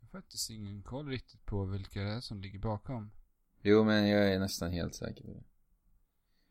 [0.00, 3.10] jag har faktiskt ingen koll riktigt på vilka det är som ligger bakom.
[3.62, 5.42] Jo men jag är nästan helt säker på det.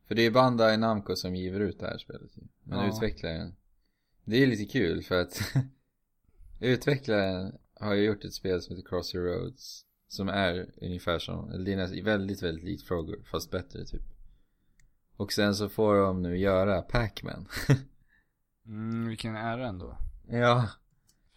[0.08, 2.32] För det är Bandai Namco som giver ut det här spelet.
[2.64, 2.88] Men Ja.
[2.88, 3.56] utvecklaren
[4.26, 5.40] Det är lite kul för att
[6.60, 11.66] Utvecklaren har ju gjort ett spel som heter Crossy Roads Som är ungefär som, eller
[11.66, 14.04] det är väldigt väldigt likt Frogger fast bättre typ
[15.16, 17.48] Och sen så får de nu göra Pac-Man
[18.66, 19.98] Mm, vilken ära ändå.
[20.28, 20.70] Ja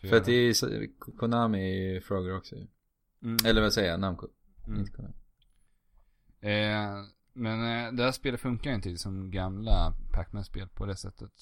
[0.00, 2.56] För att det är ju, Konami är ju Frogger också.
[3.22, 3.36] Mm.
[3.44, 4.00] Eller vad säger jag?
[4.00, 4.28] Namco
[4.66, 4.80] Mm.
[4.80, 5.14] Inte Konami
[6.40, 11.32] Eh, men eh, det här spelet funkar inte som gamla Pac-Man-spel på det sättet.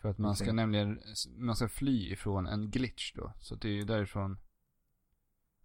[0.00, 0.54] För att man ska Okej.
[0.54, 1.00] nämligen,
[1.38, 3.32] man ska fly ifrån en glitch då.
[3.40, 4.38] Så det är ju därifrån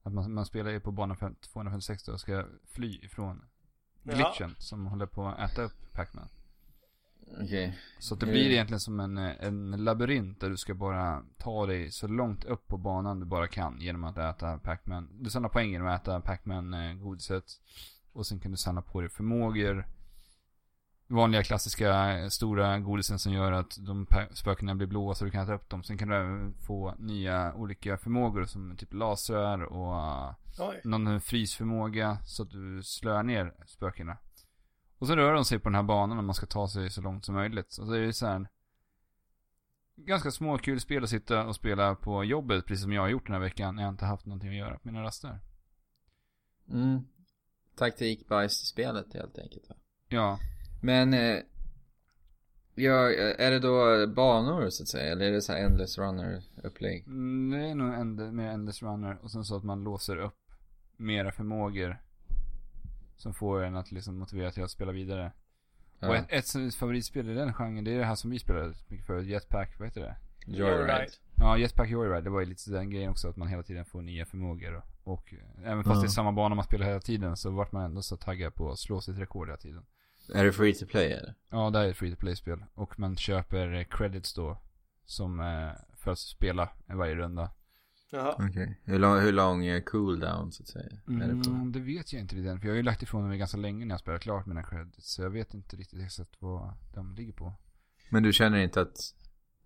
[0.04, 3.46] att man, man spelar ju på bana fem- 256 då och ska fly ifrån
[4.04, 4.14] Ja.
[4.14, 6.28] glitchen som håller på att äta upp Pac-Man.
[7.40, 7.78] Okej.
[8.00, 11.66] Så att det blir egentligen som en, eh, en labyrint där du ska bara ta
[11.66, 15.10] dig så långt upp på banan du bara kan genom att äta Pac-Man.
[15.20, 17.46] Du samlar poäng genom att äta Pac-Man eh, godiset.
[18.14, 19.88] Och sen kan du samla på dig förmågor.
[21.08, 25.44] Vanliga klassiska eh, stora godisen som gör att de spökena blir blåa så du kan
[25.44, 25.84] äta upp dem.
[25.84, 30.82] Sen kan du även få nya olika förmågor som typ lasrar och Oj.
[30.84, 34.18] någon frysförmåga så att du slår ner spökena.
[35.02, 37.02] Och så rör de sig på den här banan och man ska ta sig så
[37.02, 37.72] långt som möjligt.
[37.72, 38.48] Så det är ju så här
[39.96, 43.26] ganska små kul spel att sitta och spela på jobbet, precis som jag har gjort
[43.26, 45.40] den här veckan när jag inte haft någonting att göra på mina raster.
[46.70, 47.00] Mm.
[47.76, 49.76] Taktikbajs-spelet helt enkelt va?
[50.08, 50.40] Ja.
[50.82, 51.38] Men, eh,
[52.76, 55.12] ja, är det då banor så att säga?
[55.12, 57.08] Eller är det så här endless runner upplägg?
[57.08, 60.40] Mm, Det är nog end, mer Endless Runner och sen så att man låser upp
[60.98, 62.02] mera förmågor.
[63.22, 65.32] Som får en att liksom motivera till att spela vidare.
[66.00, 66.16] Och Ja.
[66.16, 69.06] ett, ett sånt favoritspel i den genren, det är det här som vi spelade mycket
[69.08, 70.16] förut, Jetpack, vad heter det?
[70.48, 71.08] Joyride.
[71.36, 74.02] Ja, Jetpack Joyride, det var ju lite den grejen också att man hela tiden får
[74.02, 74.76] nya förmågor.
[74.76, 75.34] Och, och
[75.66, 76.02] även fast Ja.
[76.02, 78.72] det är samma bana man spelar hela tiden så vart man ändå så taggad på
[78.72, 79.86] att slå sitt rekord hela tiden.
[80.34, 81.34] Är det free to play eller?
[81.50, 82.64] Ja, det är ett free to play-spel.
[82.74, 84.58] Och man köper credits då.
[85.06, 87.50] Som eh, för att spela varje runda.
[88.14, 88.36] Jaha.
[88.50, 88.80] Okej.
[88.84, 90.86] Hur, lång, hur lång är cooldown så att säga?
[91.08, 91.24] Är det?
[91.24, 92.60] Mm, det vet jag inte riktigt än.
[92.60, 95.14] För jag har ju lagt ifrån mig ganska länge när jag spelar klart mina credits.
[95.14, 97.54] Så jag vet inte riktigt exakt vad de ligger på.
[98.10, 98.98] Men du känner inte att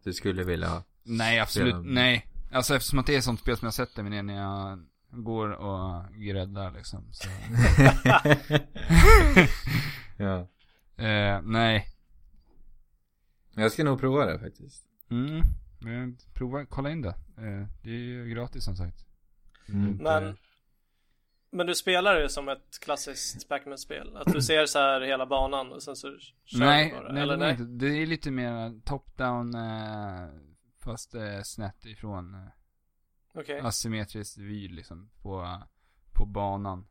[0.03, 0.83] du skulle vilja?
[1.03, 1.73] Nej, absolut.
[1.73, 2.27] Spela- Nej.
[2.51, 4.85] Alltså eftersom att det är sånt spel som jag sätter mig ner när jag
[5.23, 7.03] går och gräddar liksom.
[7.11, 7.29] Så.
[10.23, 10.47] ja.
[11.03, 11.87] eh, nej.
[13.55, 14.83] Jag ska nog prova det faktiskt.
[15.09, 15.41] Mm.
[15.85, 17.15] Men prova, kolla in det.
[17.37, 19.05] Eh, det är ju gratis som sagt.
[19.69, 19.97] Mm.
[19.97, 20.37] Men,
[21.51, 24.17] men du spelar det som ett klassiskt Pac-Man-spel?
[24.17, 27.11] Att du ser så här hela banan och sen så kör nej, du bara?
[27.11, 27.51] nej, Eller det, är nej?
[27.51, 27.85] inte.
[27.85, 30.29] det är lite mer top-down eh,
[30.83, 32.49] fast eh, snett ifrån
[33.33, 33.59] Okej.
[33.59, 35.61] asymmetrisk vy liksom på,
[36.13, 36.87] på banan.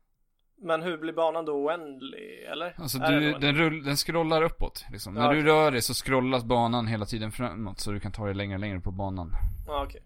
[0.57, 2.43] Men hur blir banan då oändlig?
[2.51, 2.75] Eller?
[2.77, 5.15] Alltså du, den, rull, den scrollar uppåt liksom.
[5.15, 8.25] Ja, När du rör dig så scrollas banan hela tiden framåt så du kan ta
[8.25, 9.31] dig längre och längre på banan.
[9.67, 10.03] Ja, okej.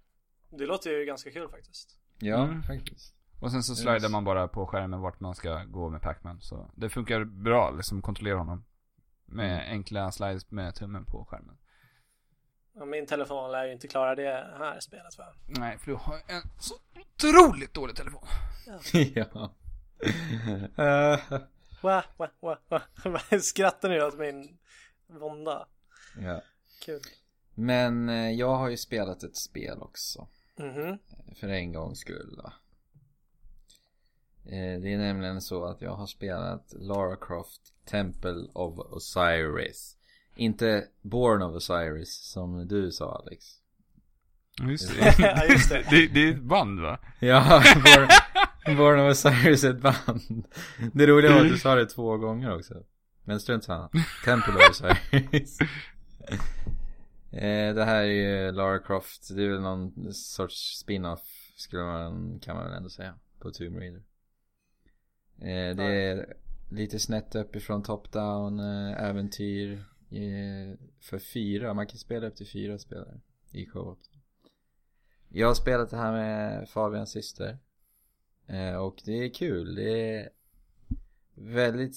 [0.50, 1.98] Det låter ju ganska kul faktiskt.
[2.20, 2.64] Ja, Mm.
[2.64, 3.16] faktiskt.
[3.40, 3.80] Och sen så Yes.
[3.82, 6.42] slidar man bara på skärmen vart man ska gå med Pac-Man.
[6.42, 8.66] Så det funkar bra liksom, kontrollera honom.
[9.26, 9.72] Med Mm.
[9.72, 11.58] enkla slides med tummen på skärmen.
[12.76, 15.26] Ja, min telefon lär ju inte klara det här spelet va?
[15.48, 16.74] Nej, för du har en så
[17.16, 18.24] otroligt dålig telefon.
[19.16, 19.52] ja.
[20.78, 21.20] Eh,
[21.82, 23.40] Wa, wa, wa, wa.
[23.42, 24.58] Skrattar ni åt min
[25.08, 25.68] vånda?
[26.22, 26.42] ja.
[26.86, 27.00] Kul.
[27.56, 30.28] Men eh, jag har ju spelat ett spel också.
[30.56, 30.98] Mhm.
[31.40, 32.54] För en gångs skull då.
[34.52, 39.98] Eh, Det är nämligen så att jag har spelat Lara Croft Temple of Osiris.
[40.36, 43.46] Inte Born of Osiris som du sa Alex.
[44.70, 45.86] Just Ja, just det.
[45.90, 46.08] det.
[46.08, 47.00] Det är ett band va?
[47.20, 48.08] Ja, Born,
[48.66, 50.48] Born of Osiris är ett band.
[50.94, 52.84] Det roliga var att du sa det två gånger också.
[53.24, 53.90] Men strunt samma.
[54.26, 55.58] Temple of Osiris.
[57.32, 58.06] Eh, Det här är
[58.46, 59.36] ju Lara Croft.
[59.36, 63.16] Det är väl någon sorts spin-off skulle man, kan man väl ändå säga.
[63.40, 64.02] På Tomb Raider.
[65.42, 66.34] Eh, Det är
[66.72, 69.72] lite snett uppifrån top-down eh, äventyr.
[70.12, 73.20] eh, För fyra, man kan spela upp till fyra spelare
[73.52, 74.00] i co-op.
[75.30, 77.58] Jag har spelat det här med Fabians syster.
[78.50, 79.76] Eh, Och det är kul.
[79.76, 80.30] Det är
[81.36, 81.96] väldigt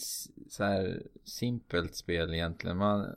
[0.48, 2.76] så här simpelt spel egentligen.
[2.76, 3.16] Man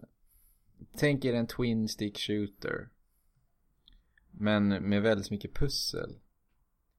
[0.97, 2.89] tänker en twin stick shooter.
[4.31, 6.19] Men med väldigt mycket pussel.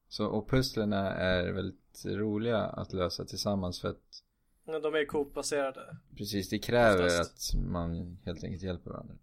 [0.07, 4.23] Så, och pusslerna är väldigt roliga att lösa tillsammans för att
[4.65, 5.97] Men De är ju Coop-baserade.
[6.17, 7.55] Precis, det kräver Oftast.
[7.55, 9.15] att man helt enkelt hjälper varandra.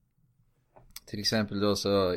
[1.06, 2.16] Till exempel då så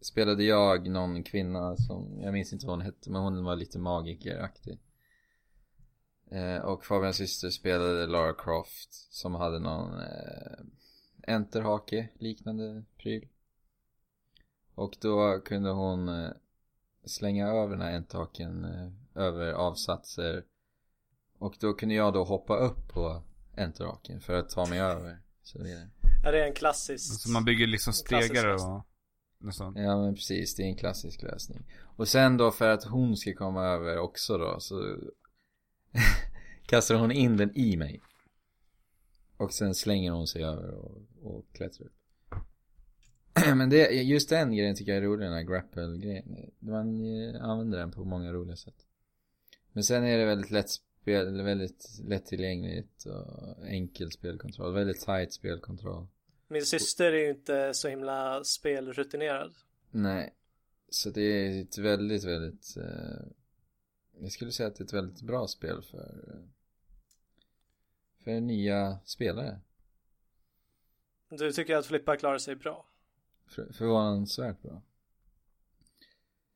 [0.00, 3.78] spelade jag någon kvinna som, jag minns inte vad hon hette, men hon var lite
[3.78, 4.78] magikeraktig.
[6.30, 10.58] Eh, och Fabians syster spelade Lara Croft som hade någon eh,
[11.26, 13.28] enterhake liknande pryl.
[14.74, 16.30] Och då kunde hon eh,
[17.04, 20.44] slänga över den här enterhaken eh, över avsatser
[21.38, 23.22] och då kunde jag då hoppa upp på
[23.56, 25.18] enterhaken för att ta mig över.
[25.42, 25.88] Så vidare.
[26.24, 27.22] Är det en klassisk?
[27.22, 28.86] Så man bygger liksom stegar och...
[29.38, 29.76] Nästan?
[29.76, 31.64] Ja men precis, det är en klassisk lösning.
[31.96, 34.96] Och sen då för att hon ska komma över också då så
[36.66, 38.00] kastar hon in den i mig.
[39.36, 41.92] Och sen slänger hon sig över och, och klättrar upp.
[43.56, 46.50] Men det, just den grejen tycker jag är rolig, den här grapple-grejen.
[46.58, 48.86] Man eh, använder den på många roliga sätt.
[49.72, 54.74] Men sen är det väldigt lätt spel, väldigt lättillgängligt och enkel spelkontroll.
[54.74, 56.06] Väldigt tight spelkontroll.
[56.48, 59.54] Min syster är ju inte så himla spelrutinerad.
[59.90, 60.34] Nej.
[60.90, 63.26] Så det är ett väldigt, väldigt eh,
[64.20, 66.24] Jag skulle säga att det är ett väldigt bra spel för
[68.24, 69.60] För nya spelare
[71.28, 72.86] Du tycker att Flippa klarar sig bra?
[73.46, 74.82] för, Förvånansvärt bra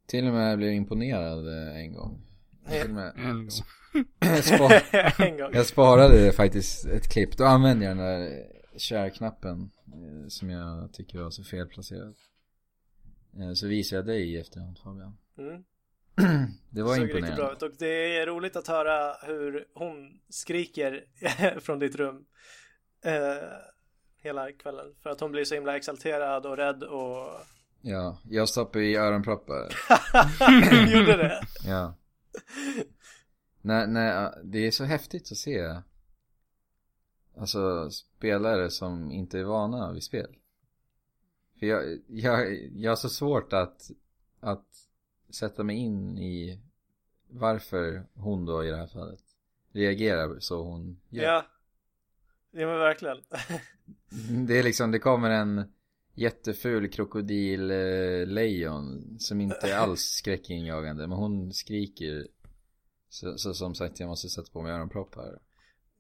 [0.07, 2.23] Till och med jag blev imponerad eh, en gång
[2.69, 3.51] Till och med En gång.
[4.43, 4.83] Spa-
[5.25, 5.51] en gång.
[5.53, 8.47] Jag sparade faktiskt ett klipp, då använde jag den där
[8.79, 9.82] share-knappen eh,
[10.29, 12.15] Som jag tycker var så felplacerad
[13.41, 15.65] Eh, Så visar jag dig i efterhand Fabian Mm.
[16.71, 21.05] Det var riktigt imponerande bra ut och det är roligt att höra hur hon skriker
[21.61, 22.25] från ditt rum
[23.05, 23.49] eh,
[24.23, 24.95] hela kvällen.
[25.03, 27.41] För att hon blir så himla exalterad och rädd och
[27.81, 29.69] Ja, jag stoppade i öronproppar
[30.93, 31.41] gjorde det.
[31.67, 31.95] Ja
[33.61, 35.81] nej, nej, det är så häftigt att se
[37.37, 40.37] Alltså spelare som inte är vana vid spel
[41.59, 43.91] För jag, jag, jag har så svårt att
[44.41, 44.67] Att
[45.31, 46.61] sätta mig in i
[47.29, 49.23] Varför hon då i det här fallet
[49.73, 51.47] Reagerar så hon gör Ja.
[52.51, 53.17] Ja men verkligen.
[54.47, 55.73] Det är liksom, det kommer en
[56.15, 58.77] jätteful krokodil eh,
[59.19, 62.29] som inte är alls skräckinjagande men hon skriker
[63.09, 65.39] så, så som sagt jag måste sätta på mig öronproppar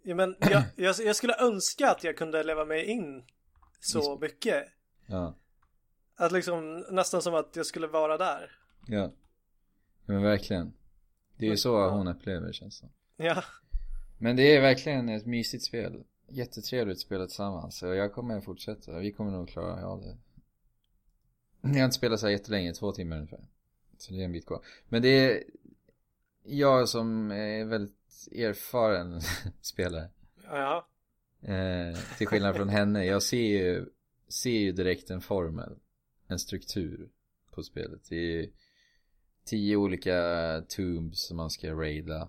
[0.02, 3.24] Ja, men jag, jag, jag skulle önska att jag kunde leva mig in
[3.80, 4.64] så mycket.
[5.06, 5.34] Ja,
[6.16, 8.50] Att liksom nästan som att jag skulle vara där.
[8.86, 8.96] ja,
[10.06, 10.72] ja men verkligen.
[11.36, 12.88] Det är ju så hon upplever det känns som.
[13.16, 13.44] Ja.
[14.18, 16.04] Men det är verkligen ett mysigt spel.
[16.28, 17.78] Jättetrevligt att spela tillsammans.
[17.78, 20.16] Så jag kommer fortsätta, vi kommer nog klara av det.
[21.60, 23.44] Jag har inte spelat så här jättelänge, två timmar ungefär.
[23.98, 24.60] Så det är en bit kvar.
[24.88, 25.44] Men det är
[26.42, 27.96] jag som är väldigt
[28.32, 29.20] erfaren
[29.60, 30.08] spelare
[30.44, 30.88] Ja.
[31.42, 33.86] eh, Till skillnad från henne, jag ser ju,
[34.28, 35.76] ser ju direkt en formel
[36.28, 37.08] En struktur
[37.50, 38.52] på spelet Det är ju
[39.44, 42.28] tio olika tombs som man ska raida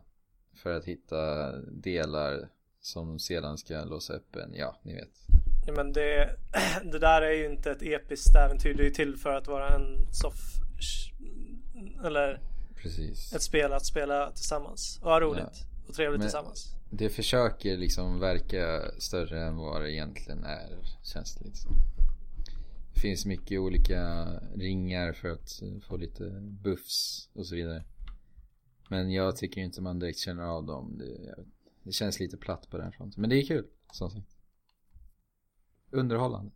[0.56, 2.50] För att hitta delar
[2.82, 5.12] som sedan ska låsa upp en, ja ni vet
[5.68, 6.36] Ja, men det,
[6.92, 8.74] det där är ju inte ett episkt äventyr.
[8.74, 10.40] Det är ju till för att vara en soff...
[12.06, 12.42] Eller
[12.76, 15.00] Precis ett spel att spela tillsammans.
[15.02, 15.44] Och ha roligt.
[15.44, 15.68] Ja.
[15.88, 16.76] Och trevligt Men- tillsammans.
[16.90, 21.72] Det försöker liksom verka större än vad det egentligen är Känns det liksom
[22.94, 27.84] Det finns mycket olika ringar för att få lite buffs och så vidare
[28.90, 31.48] Men jag tycker inte man direkt känner av dem Det, jag vet,
[31.84, 34.36] det känns lite platt på den fronten Men det är kul, som sagt
[35.92, 36.52] Underhållande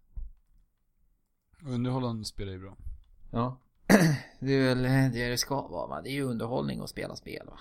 [1.66, 2.78] Underhållande spelar ju bra.
[3.32, 3.60] Ja
[4.40, 6.02] Det är väl det det ska vara va?
[6.02, 7.60] Det är ju underhållning att spela spel va?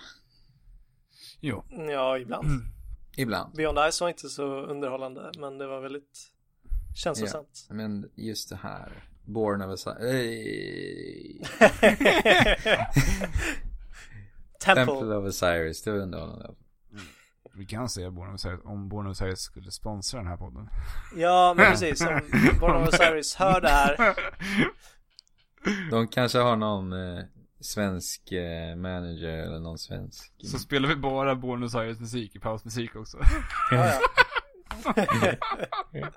[1.46, 1.64] Jo.
[1.90, 2.46] Ja, ibland.
[3.16, 5.30] Ibland Beyond Ice var inte så underhållande.
[5.38, 6.32] Men det var väldigt
[6.94, 7.66] känslosamt.
[7.70, 8.92] Men just det här
[9.24, 11.38] Born of a Ey.
[14.60, 14.84] Temple.
[14.84, 16.54] Temple of Osiris, det var underhållande
[17.54, 20.68] Vi kan säga Born of Osiris, om Born of Osiris skulle sponsra den här podden.
[21.16, 22.00] Ja, men precis.
[22.00, 22.20] Om
[22.60, 24.16] Born of Osiris hör det här.
[25.90, 27.24] De kanske har någon eh,
[27.66, 32.40] svensk eh, manager eller någon svensk Så spelar vi bara Born of Osiris musik i
[32.40, 33.18] pausmusik också.
[33.70, 34.00] Ja, ja.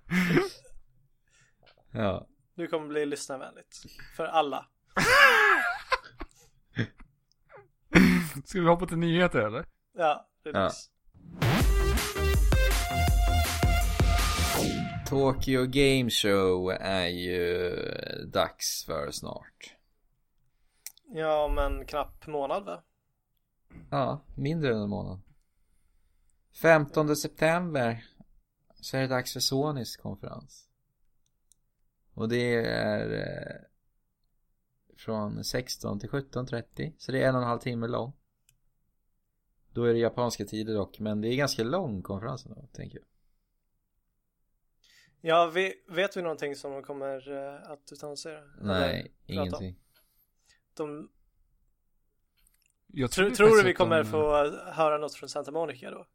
[1.91, 3.77] Ja, Nu kommer bli lyssnarvänligt.
[4.15, 4.65] För alla.
[8.45, 9.65] Ska vi hoppa till nyheter eller?
[9.97, 10.63] Ja, det är Ja.
[10.65, 10.89] nice.
[15.09, 17.71] Tokyo Game Show är ju
[18.33, 19.75] dags för snart
[21.11, 22.83] Ja, men knapp månad va?
[23.91, 25.21] Ja, mindre än en månad
[26.61, 28.05] 15 september
[28.75, 30.69] så är det dags för Sonys konferens
[32.13, 33.61] Och det är eh,
[34.97, 38.13] från 16 till 17.30 så det är en och en halv timme lång
[39.73, 43.05] Då är det japanska tider dock men det är ganska lång konferens då, tänker jag
[45.21, 48.41] Ja, vi, vet vi någonting som de kommer eh, att utannonsera?
[48.61, 49.75] Nej, prata om?
[50.79, 51.09] De,
[52.87, 54.33] Jag tror, tror du vi att kommer de- få
[54.71, 56.07] höra något från Santa Monica då?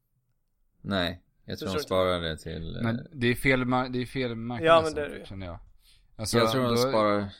[0.80, 3.60] Nej, jag tror tror de sparar det till eh, Men det är fel,
[3.92, 5.58] det är fel marknad Ja, men alltså, det är det känner jag.
[6.16, 7.34] Alltså, Jag tror de sparar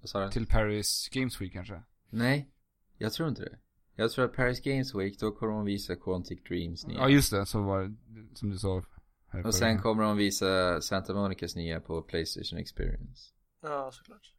[0.00, 0.30] Vad sa du?
[0.30, 1.82] Till Paris Games Week kanske?
[2.10, 2.50] Nej,
[2.98, 3.58] jag tror inte det
[3.94, 7.30] Jag tror att Paris Games Week, då kommer de visa Quantic Dreams nya Ja just
[7.30, 8.82] det, så var det som du sa.
[9.28, 14.32] Här Och sen kommer de visa Santa Monicas nya på Playstation Experience Ja, såklart.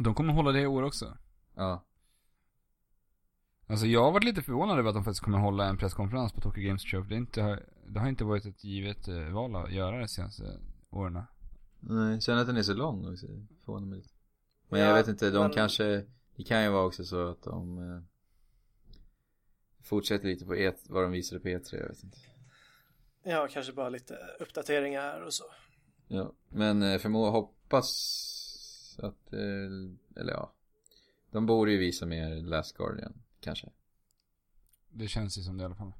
[0.00, 1.16] De kommer hålla det i år också.
[1.60, 1.84] Ja,
[3.66, 6.40] Alltså jag har varit lite förvånad över att de faktiskt kommer hålla en presskonferens på
[6.40, 7.08] Tokyo Games Show.
[7.08, 10.60] Det, är inte, det har inte varit ett givet eh, val att göra de senaste
[10.90, 11.22] åren.
[11.80, 13.26] Nej, sen att den är så lång också.
[13.64, 14.10] Förvånar mig lite.
[14.68, 16.06] Men Ja, jag vet inte, de men- kanske,
[16.36, 18.02] det kan ju vara också så att de eh,
[19.82, 22.18] fortsätter lite på E, vad de visade på E3, jag vet inte.
[23.22, 25.44] Ja, kanske bara lite uppdateringar och så.
[26.08, 27.90] Ja, men eh, förmå hoppas
[29.02, 30.52] att, eh, eller ja.
[31.30, 33.68] De borde ju visa mer Last Guardian, kanske.
[34.88, 35.92] Det känns ju som det i alla fall.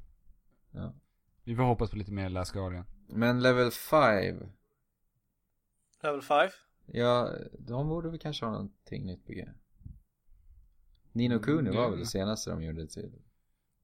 [0.70, 0.92] Ja.
[1.44, 2.84] Vi får hoppas på lite mer Last Guardian.
[3.08, 4.36] Men Level 5,
[6.02, 6.50] Level 5.
[6.86, 9.48] ja, de borde väl kanske ha någonting nytt på G.
[11.12, 13.12] Nino Kuni var det- väl det senaste de gjorde till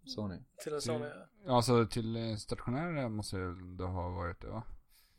[0.04, 0.38] Sony.
[0.62, 1.00] Till en sån.
[1.02, 3.36] Till- Alltså till eh, stationära måste
[3.78, 4.62] det ha varit det va?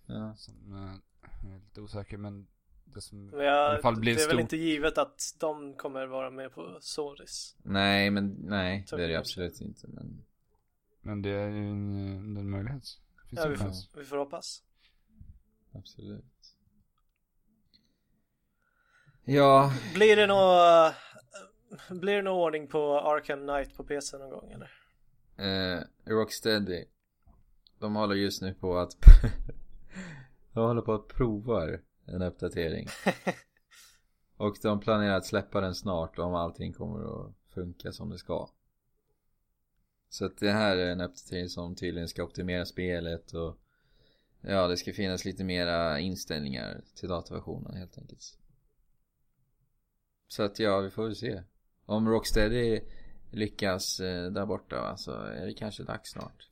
[0.06, 0.36] Ja.
[0.36, 0.96] Som, eh,
[1.44, 2.48] jag är lite osäker men
[2.94, 4.40] det som Men i alla fall det blir är väl stort.
[4.40, 7.56] inte givet att de kommer vara med på Sonys.
[7.64, 10.26] Nej, men nej, Så det är det absolut inte, men
[11.02, 12.84] Men det är ju en, en möjlighet.
[13.30, 14.64] Finns Ja, det vi får, vi får hoppas.
[15.74, 16.26] absolut.
[19.26, 20.92] Ja, Blir det nå
[21.90, 24.72] Blir det någon ordning på Arkham Knight på PC någon gång eller?
[25.38, 26.86] eh, Rocksteady.
[27.80, 28.92] De håller just nu på att
[30.54, 31.68] De håller på att prova
[32.08, 32.88] en uppdatering.
[34.38, 38.50] Och de planerar att släppa den snart om allting kommer att funka som det ska.
[40.10, 43.58] Så att det här är en uppdatering som tydligen ska optimera spelet och
[44.42, 48.38] Ja, det ska finnas lite mera inställningar till dataversionen helt enkelt.
[50.28, 51.44] Så att ja, vi får väl se.
[51.86, 52.82] Om Rocksteady
[53.32, 56.50] lyckas eh, där borta va, så är det kanske dags snart.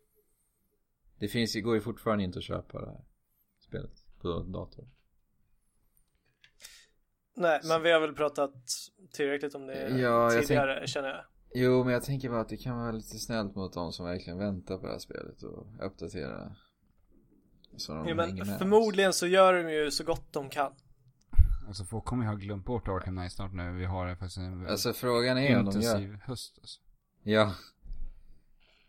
[1.20, 3.06] Det finns ju, går ju fortfarande inte att köpa det här
[3.60, 4.88] spelet på dator.
[7.36, 8.54] Nej, men vi har väl pratat
[9.14, 11.26] tillräckligt om det Ja, jag tidigare känner jag.
[11.54, 14.40] Jo, men jag tänker bara att det kan vara lite snällt mot de som verkligen
[14.40, 16.56] väntar på det här spelet och uppdatera.
[17.78, 18.58] Så de Jo, men med.
[18.58, 20.74] förmodligen så gör de ju så gott de kan.
[21.68, 23.72] Alltså folk kommer ju ha glömt bort Arkham Knight snart nu.
[23.72, 26.80] Vi har faktiskt en Alltså frågan är om de gör intensiv höst alltså.
[27.24, 27.54] Ja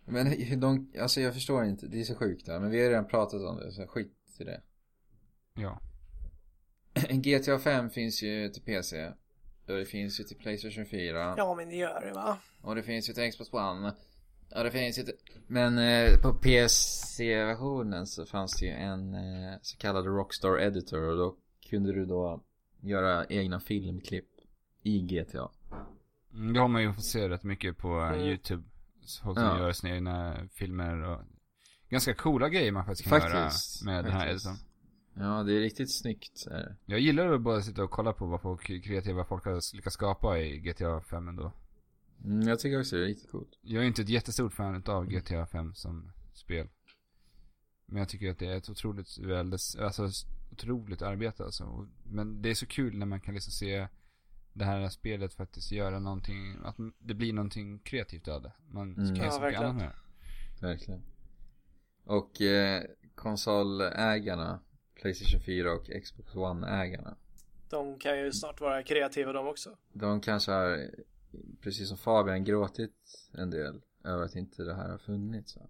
[0.05, 3.07] Men de, alltså jag förstår inte, det är så sjukt här Men vi har redan
[3.07, 4.62] pratat om det, så skit i det
[5.55, 5.80] Ja.
[7.11, 9.07] GTA 5 finns ju till PC
[9.68, 12.38] Och det finns ju till Playstation 4 Ja, men det gör det va?
[12.62, 13.92] Och det finns ju till Xbox One
[14.57, 15.14] Och det finns ju till...
[15.47, 21.16] Men eh, på PC-versionen så fanns det ju en eh, så kallad Rockstar Editor Och
[21.16, 21.36] då
[21.70, 22.42] kunde du då
[22.80, 24.28] göra egna filmklipp
[24.82, 25.49] i GTA
[26.34, 28.20] Mm, Det har man ju fått se rätt mycket på eh, Mm.
[28.20, 28.62] YouTube.
[29.22, 29.59] Folk som Ja.
[29.59, 31.20] gör sina egna filmer och
[31.88, 34.47] ganska coola grejer man faktiskt kan Faktiskt, göra med den här faktiskt.
[34.47, 34.66] editorn.
[35.18, 36.76] Ja, det är riktigt snyggt är.
[36.86, 40.38] Jag gillar att bara sitta och kolla på vad folk, kreativa folk har lyckats skapa
[40.38, 41.52] i GTA 5 ändå.
[42.24, 45.06] Mm, jag tycker också det är riktigt coolt Jag är inte ett jättestort fan av
[45.06, 46.68] GTA 5 som spel.
[47.86, 50.08] Men jag tycker att det är ett otroligt väldigt, alltså
[50.52, 51.88] otroligt arbete alltså.
[52.04, 53.88] Men det är så kul när man kan liksom se
[54.52, 58.52] det här spelet faktiskt göra någonting, att det blir någonting kreativt av det.
[58.70, 59.16] Man kan Mm.
[59.16, 59.64] göra Ja, så mycket verkligen.
[59.64, 59.92] annat med
[60.60, 60.66] det.
[60.66, 61.02] Verkligen.
[62.04, 62.82] Och eh,
[63.14, 64.60] konsolägarna,
[65.01, 67.16] Playstation 4 och Xbox One-ägarna.
[67.70, 69.76] De kan ju snart vara kreativa de också.
[69.92, 70.90] De kanske har,
[71.61, 72.94] precis som Fabian, gråtit
[73.34, 75.57] en del över att inte det här har funnits.
[75.57, 75.62] Va?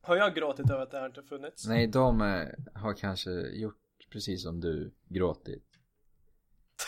[0.00, 1.66] Har jag gråtit över att det här inte funnits?
[1.66, 5.64] Nej, de eh, har kanske gjort precis som du, gråtit.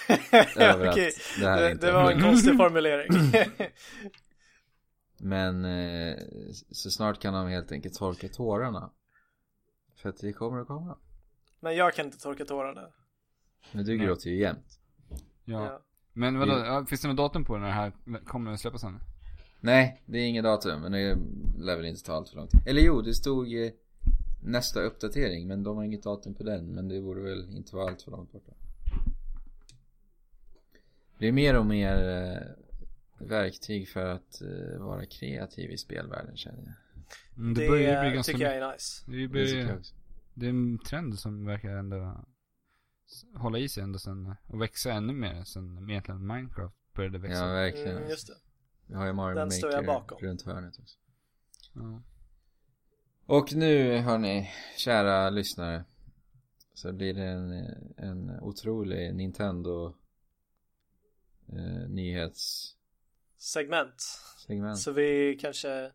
[0.56, 3.08] över att Okej, det här det, inte det har var en konstig formulering.
[5.18, 6.16] Men eh,
[6.70, 8.90] så snart kan de helt enkelt torka tårarna.
[9.96, 10.98] För att det kommer att komma.
[11.66, 12.88] Men jag kan inte torka tårarna.
[13.72, 14.78] Men du gråter ju jämt.
[15.44, 15.64] Ja.
[15.64, 15.82] Ja.
[16.12, 17.92] Men vadå, Det- ja, finns det något datum på när det här
[18.24, 19.00] kommer att släppas sen?
[19.60, 21.18] Nej, det är inget datum, men det
[21.58, 22.60] lär väl inte ta allt för lång tid.
[22.66, 23.70] Eller jo, det stod eh,
[24.44, 26.66] nästa uppdatering, men de har inget datum på den.
[26.66, 28.52] Men det borde väl inte vara allt för långt borta.
[31.18, 36.58] Det är mer och mer eh, verktyg för att eh, vara kreativ i spelvärlden känner
[36.58, 36.74] jag.
[37.42, 39.04] Mm, det, Det, börjar ju bli ganska tycker jag är nice.
[39.06, 39.94] Det, Det tycker börjar, jag också.
[40.36, 42.24] Det är en trend som verkar ändå
[43.34, 47.38] hålla i sig ändå sen och växa ännu mer sen egentligen Minecraft började växa.
[47.38, 47.96] Ja, verkligen.
[47.96, 48.34] Mm, just det.
[48.86, 50.18] Vi har ju Mario Den står jag Maker bakom.
[50.18, 50.98] runt hörnet också.
[51.74, 52.02] Ja.
[53.26, 55.84] Och nu hörni, kära lyssnare.
[56.74, 57.52] Så blir det en,
[57.96, 59.96] en otrolig Nintendo
[61.48, 64.00] eh, nyhetssegment.
[64.46, 64.78] Segment.
[64.78, 65.92] Så vi kanske...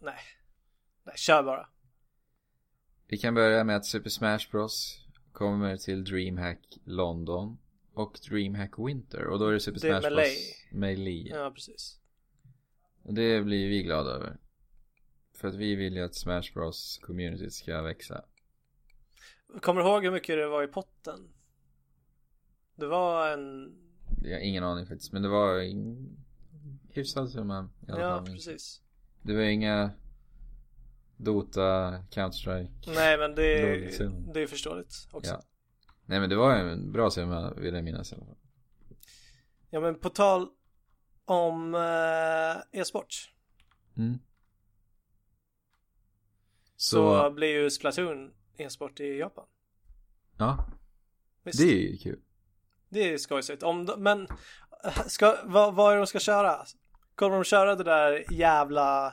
[0.00, 0.18] Nej.
[1.04, 1.68] Nej, kör bara.
[3.10, 7.58] Vi kan börja med att Super Smash Bros kommer till DreamHack London
[7.94, 9.24] och DreamHack Winter.
[9.26, 10.24] Och då är det Super Det Smash Melee.
[10.24, 11.28] Bros Melee.
[11.28, 12.00] Ja, precis.
[13.02, 14.36] Och det blir vi glada över.
[15.34, 18.24] För att vi vill ju att Smash Bros communityt ska växa.
[19.60, 21.28] Kommer du ihåg hur mycket det var i potten?
[22.74, 23.74] Det var en...
[24.24, 25.12] Jag har ingen aning faktiskt.
[25.12, 26.08] Men det var en
[26.90, 28.26] hyfsad summa i alla Ja, fall.
[28.26, 28.80] precis.
[29.22, 29.90] Det var inga
[31.18, 32.70] Dota, Counter-Strike.
[32.94, 35.30] Nej, men det är, det är förståeligt också.
[35.32, 35.40] Ja.
[36.06, 38.36] Nej men det var en bra summa vill jag minnas i alla fall.
[39.70, 40.48] Ja men på tal
[41.24, 43.32] om eh, e-sport
[43.96, 44.18] Mm.
[46.76, 49.46] så, Så, blir ju Splatoon e-sport i Japan.
[50.36, 50.66] ja.
[51.42, 52.20] Visst, Det är ju kul.
[52.88, 53.62] det är skojsigt.
[53.62, 54.26] Om de, men
[54.84, 56.64] eh, ska, vad, vad är det de ska köra?
[57.14, 59.12] Kommer de köra det där jävla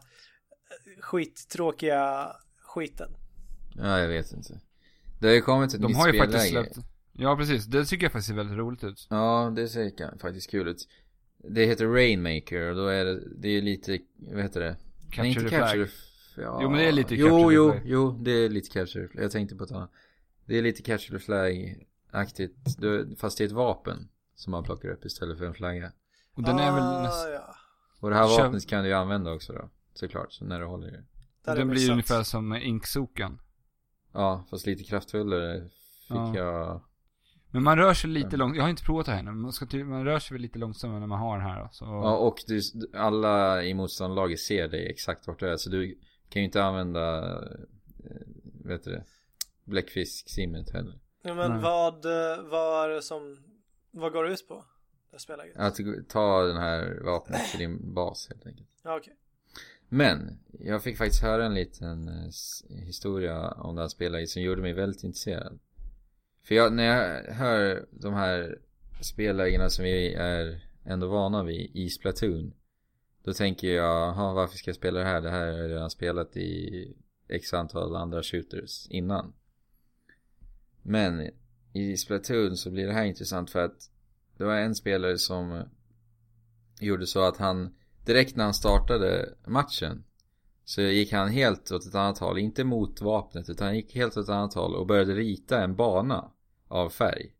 [1.01, 2.27] skittråkiga
[2.61, 3.09] skiten?
[3.75, 4.59] Ja, jag vet inte.
[5.19, 6.31] Det har ju kommit ett De nytt har ju spelläge.
[6.33, 9.07] faktiskt släppt, ja precis, det tycker jag faktiskt ser väldigt roligt ut.
[9.09, 10.87] Ja, det ser faktiskt kul ut.
[11.37, 14.75] Det heter Rainmaker och då är det, det är lite, vad heter det?
[15.11, 15.89] Capture Nej, inte the Capture flag.
[16.35, 16.59] the ja.
[16.61, 17.81] Jo, men det är lite jo, Capture the jo, flag.
[17.85, 19.23] jo, det är lite Capture the flag.
[19.23, 19.91] Jag tänkte på ett annat.
[20.45, 22.55] Det är lite Capture the flag-aktigt.
[23.19, 25.91] Fast det är ett vapen som man plockar upp istället för en flagga.
[26.33, 27.55] Och den är väl Ah, nästan, ja.
[27.99, 29.69] Och det här vapnet kan du ju använda också då.
[29.95, 31.03] Såklart, så när du håller i det.
[31.45, 31.91] Den det blir sant.
[31.91, 33.41] ungefär som Inksokan.
[34.13, 35.61] Ja, fast lite kraftfullare
[36.07, 36.35] fick Ja.
[36.35, 36.81] jag.
[37.51, 38.37] Men man rör sig lite Ja.
[38.37, 40.35] långsamt, jag har inte provat det här ännu, men man, ska ty- man rör sig
[40.35, 41.85] väl lite långsammare när man har den här då, så.
[41.85, 42.61] Ja, och du,
[42.93, 45.57] alla i motståndarlaget ser dig exakt vart du är.
[45.57, 47.33] Så du kan ju inte använda,
[48.03, 48.27] eh,
[48.65, 49.03] vet du det,
[49.63, 50.99] bläckfisk-simmet heller.
[51.21, 51.61] Ja, men Nej.
[51.61, 53.37] vad, eh, vad är det som,
[53.91, 54.65] vad går det ut på?
[55.11, 55.57] Det spelet?
[55.57, 55.77] Att
[56.09, 58.69] ta den här vapnet till din bas helt enkelt.
[58.83, 59.15] Ja, okej.
[59.89, 62.29] Men, jag fick faktiskt höra en liten eh,
[62.85, 65.59] historia om det här spelet som gjorde mig väldigt intresserad.
[66.43, 68.59] För jag, när jag hör de här
[69.01, 72.53] spellägena som vi är ändå vana vid i Splatoon.
[73.23, 75.21] Då tänker jag, "Jaha, varför ska jag spela det här?
[75.21, 76.95] Det här har jag redan spelat i
[77.27, 79.33] x antal andra shooters innan.
[80.81, 81.29] Men
[81.73, 83.91] i Splatoon så blir det här intressant för att
[84.37, 85.63] det var en spelare som
[86.79, 87.75] gjorde så att han
[88.05, 90.03] direkt när han startade matchen
[90.63, 94.17] så gick han helt åt ett annat håll, inte mot vapnet utan han gick helt
[94.17, 96.31] åt ett annat håll och började rita en bana
[96.67, 97.31] av färg.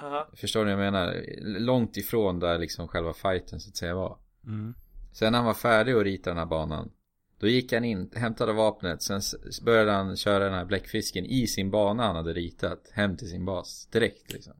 [0.00, 0.28] Aha.
[0.34, 1.24] Förstår ni vad jag menar?
[1.60, 4.18] Långt ifrån där liksom själva fighten så att säga var.
[4.46, 4.74] Mm.
[5.12, 6.90] Sen när han var färdig att rita den här banan
[7.38, 9.20] Då gick han in, hämtade vapnet Sen
[9.64, 13.44] började han köra den här bläckfisken i sin bana han hade ritat Hem till sin
[13.44, 14.52] bas direkt liksom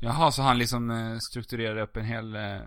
[0.00, 2.60] Jaha, så han liksom eh, strukturerade upp en hel eh,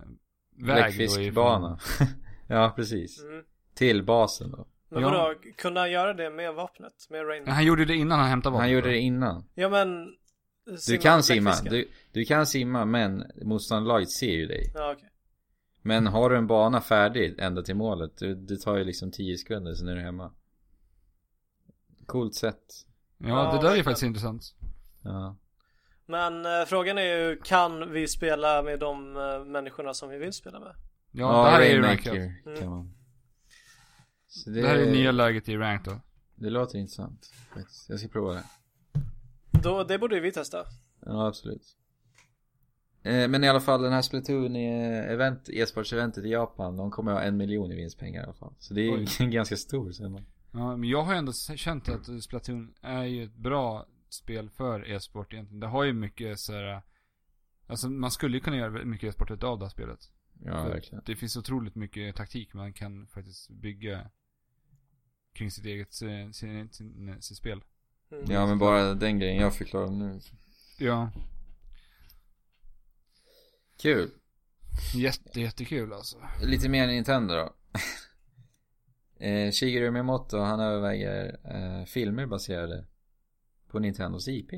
[0.56, 1.80] Bläckfiskbana.
[2.47, 3.22] Ja precis.
[3.24, 3.43] Mm.
[3.74, 4.68] Till basen då.
[4.89, 5.10] Men Ja.
[5.12, 6.93] vadå, kunde han göra det med vapnet?
[7.10, 7.43] Med Rain?
[7.43, 9.45] Men han gjorde det innan han hämtade vapnet Han gjorde det innan.
[9.56, 10.16] Ja men
[10.88, 14.72] Du kan simma, du, du kan simma men motståndarlaget ser ju dig.
[14.76, 15.10] Ja okej.
[15.82, 19.38] Men har du en bana färdig ända till målet du, Det tar ju liksom 10
[19.38, 20.32] sekunder sen är du hemma.
[22.06, 22.64] Coolt sätt.
[23.18, 24.43] Ja, Ja, det där är ju faktiskt intressant.
[25.03, 25.38] Ja
[26.06, 30.34] Men eh, frågan är ju, kan vi spela med de eh, människorna som vi vill
[30.34, 30.76] spela med?
[31.12, 32.14] Ja, det här är ju rankat.
[32.60, 32.93] kan man
[34.28, 36.01] Så Det här är nya läget i rank då.
[36.36, 37.89] Det låter intressant faktiskt.
[37.89, 38.43] Jag ska prova det
[39.64, 40.66] Då, det borde ju vi testa
[41.06, 41.62] Ja absolut
[43.03, 47.12] eh, Men i alla fall den här Splatoon eh, event, e-sports-eventet i Japan De kommer
[47.12, 49.08] ha en miljon i vinstpengar i alla fall Så det är Oj.
[49.20, 53.36] ju ganska stor summa Ja, men jag har ändå känt att Splatoon är ju ett
[53.36, 55.60] bra spel för e-sport egentligen.
[55.60, 56.82] Det har ju mycket så här.
[57.68, 59.99] Alltså man skulle ju kunna göra mycket e-sport av det här spelet.
[60.43, 64.10] Ja För verkligen Det finns otroligt mycket taktik man kan faktiskt bygga
[65.34, 67.64] kring sitt eget, sin, sin, sin, sitt spel.
[68.12, 68.32] mm.
[68.32, 70.20] Ja men bara den grejen jag förklarar nu
[70.80, 71.12] Ja,
[73.78, 74.12] Kul
[74.95, 76.18] jätte, jättekul alltså.
[76.41, 77.53] Lite mer Nintendo då
[79.26, 82.86] eh, Shigeru Miyamoto han överväger eh, filmer baserade
[83.76, 84.50] på Nintendos IP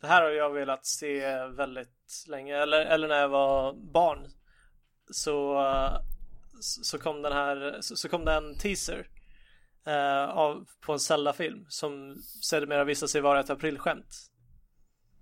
[0.00, 4.30] Det här har jag velat se väldigt länge, eller, eller när jag var barn.
[5.10, 5.64] Så,
[6.60, 9.08] så så kom den här, så, så kom det en teaser
[9.86, 14.30] eh, av, på en Zelda-film som sedermera visade sig vara ett aprilskämt.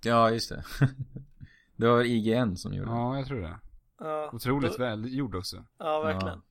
[0.02, 0.64] Ja just det.
[1.76, 3.60] Det var IGN som gjorde det Ja, jag tror det.
[3.98, 5.64] Ja, Otroligt då, väl gjord också.
[5.78, 6.38] Ja, verkligen.
[6.38, 6.42] Ja.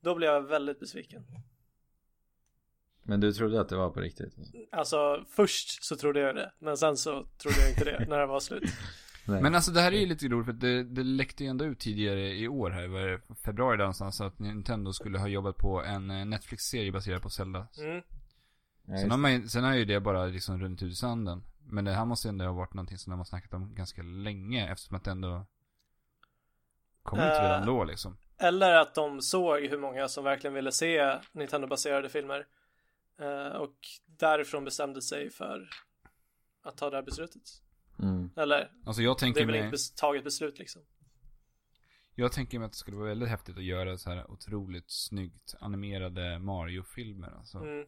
[0.00, 1.24] Då blev jag väldigt besviken
[3.02, 4.34] Men du trodde att det var på riktigt?
[4.72, 5.24] Alltså.
[5.30, 8.40] Först så trodde jag det Men sen så trodde jag inte det när det var
[8.40, 8.62] slut
[9.26, 9.42] Nej.
[9.42, 11.78] Men alltså det här är ju lite roligt för det, det läckte ju ändå ut
[11.80, 15.82] tidigare i år här, var det februari där någonstans, att Nintendo skulle ha jobbat på
[15.82, 17.66] en eh, Netflix-serie baserad på Zelda.
[17.78, 18.02] mm.
[18.86, 21.42] Ja, Sen har, man, ju- sen har ju det bara liksom runnit ut i sanden.
[21.64, 24.72] Men det här måste ändå ha varit någonting som de har snackat om ganska länge
[24.72, 25.46] eftersom att det ändå
[27.02, 27.42] kom ut Eh.
[27.42, 28.16] redan då liksom.
[28.38, 32.44] Eller att de såg hur många som verkligen ville se Nintendo-baserade filmer Eh,
[33.60, 35.68] och därifrån bestämde sig för
[36.62, 37.42] att ta det här beslutet.
[37.98, 38.30] Mm.
[38.36, 40.82] Eller, Alltså jag det tänker är väl mig, inte bes- taget beslut liksom.
[42.14, 45.54] jag tänker mig att det skulle vara väldigt häftigt att göra så här otroligt snyggt
[45.60, 47.30] animerade Mario-filmer.
[47.38, 47.86] Alltså, Mm.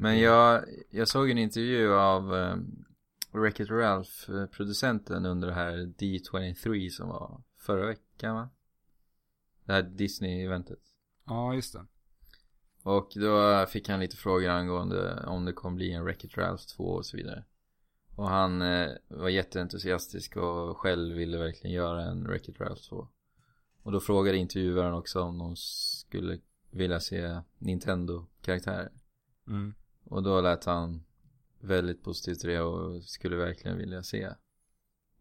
[0.00, 2.84] Men jag, jag såg en intervju av um,
[3.32, 8.48] Wreck-It Ralph, eh, producenten under det här D23 som var förra veckan va?
[9.64, 10.78] Det här Disney-eventet.
[11.26, 11.86] Ja, just det.
[12.84, 16.84] Och då fick han lite frågor angående om det kommer bli en Wreck-It Ralph 2
[16.84, 17.44] och så vidare.
[18.16, 23.08] Och han eh, var jätteentusiastisk och själv ville verkligen göra en Wreck-It Ralph 2.
[23.82, 26.38] Och då frågade intervjuaren också om de skulle
[26.70, 28.92] vilja se Nintendo-karaktärer.
[29.46, 29.74] Mm.
[30.04, 31.04] Och då lät han
[31.60, 34.28] väldigt positivt till det och skulle verkligen vilja se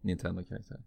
[0.02, 0.84] Nintendo-karaktärer.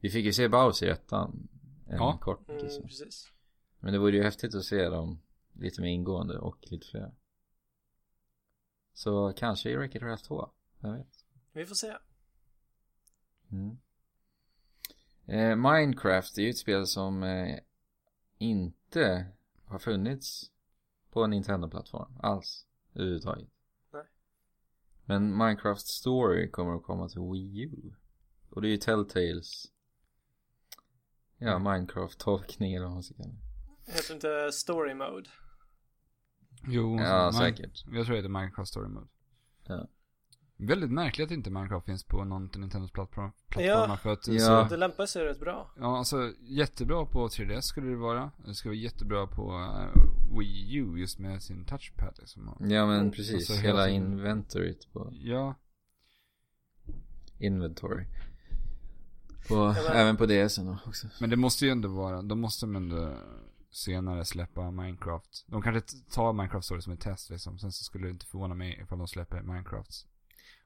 [0.00, 1.48] Vi fick ju se Bowser i ettan.
[1.86, 2.18] En Ja.
[2.22, 2.82] kort Mm, liksom.
[2.82, 3.32] precis.
[3.80, 5.20] Men det vore ju häftigt att se dem
[5.58, 7.14] lite mer ingående och lite fler.
[8.92, 10.50] Så kanske i Wreck-It Ralph 2.
[10.78, 11.24] Vem vet?
[11.52, 11.96] Vi får se.
[13.52, 13.78] Mm.
[15.26, 17.58] Eh, Minecraft är ju ett spel som eh,
[18.38, 19.26] inte
[19.64, 20.50] har funnits
[21.10, 23.48] på en Nintendo-plattform alls överhuvudtaget.
[23.92, 24.04] Nej.
[25.04, 27.92] Men Minecraft Story kommer att komma till Wii U.
[28.50, 29.72] Och det är ju Telltales
[31.38, 33.92] Ja, Minecraft-tolkning eller vad man ska kalla det.
[33.92, 35.30] Heter inte Story Mode?
[36.66, 37.84] Jo, Ja, Min- säkert.
[37.92, 39.06] Jag tror det heter Minecraft Story Mode.
[39.66, 39.86] Ja.
[40.60, 43.96] Väldigt märkligt att inte Minecraft finns på någon Nintendos plattform, plattformar Ja.
[43.96, 44.64] för att Ja.
[44.64, 45.70] så, Det lämpar sig rätt bra.
[45.78, 48.30] Ja, alltså jättebra på 3DS skulle det vara.
[48.46, 52.56] Det ska vara jättebra på uh, Wii U just med sin touchpad liksom.
[52.60, 53.10] Ja men Mm.
[53.12, 55.54] precis, Alltså, hela hela inventoryt på Ja,
[57.38, 58.04] inventory.
[59.48, 61.06] På, men- även på DSen då också.
[61.20, 63.16] men det måste ju ändå vara, de måste ändå
[63.70, 65.44] senare släppa Minecraft.
[65.46, 67.58] De kanske tar Minecraft Story som ett test liksom.
[67.58, 69.90] Sen så skulle det inte förvåna mig ifall de släpper Minecraft.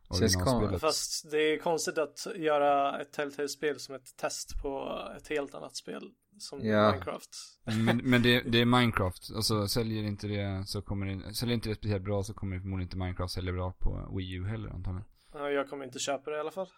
[0.08, 0.80] Originalspelet.
[0.80, 5.76] Fast det är konstigt att göra ett Telltale-spel som ett test på ett helt annat
[5.76, 6.12] spel.
[6.38, 6.90] Som Ja.
[6.90, 7.30] Minecraft.
[7.64, 9.30] Men, men det, det är Minecraft.
[9.36, 12.62] Alltså säljer inte det så kommer det, säljer inte det speciellt bra så kommer det
[12.62, 15.04] förmodligen inte Minecraft sälja bra på Wii U heller antagligen.
[15.32, 16.68] Ja, Jag kommer inte köpa det i alla fall.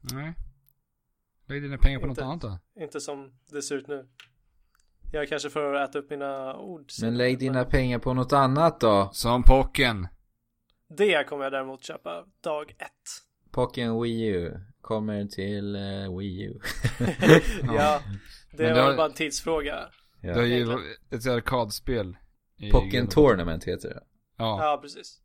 [0.00, 0.34] Nej.
[1.46, 2.20] Lägg dina pengar på Inte.
[2.24, 2.82] något annat då.
[2.82, 4.08] Inte som det ser ut nu.
[5.12, 6.90] Jag kanske får äta upp mina ord.
[7.00, 9.10] Men lägg dina pengar på något annat då.
[9.12, 10.08] Som Pocken.
[10.88, 12.90] Det kommer jag däremot köpa dag ett.
[13.50, 16.58] Pocken Wii U kommer till eh, Wii U.
[17.62, 18.00] ja,
[18.52, 19.88] det Men det var har- bara en tidsfråga.
[20.22, 20.46] Det har ja.
[20.46, 20.66] ju
[21.10, 22.16] ett arkadspel.
[22.72, 24.02] Pocken Tournament heter det.
[24.36, 25.20] Ja, Ja, precis.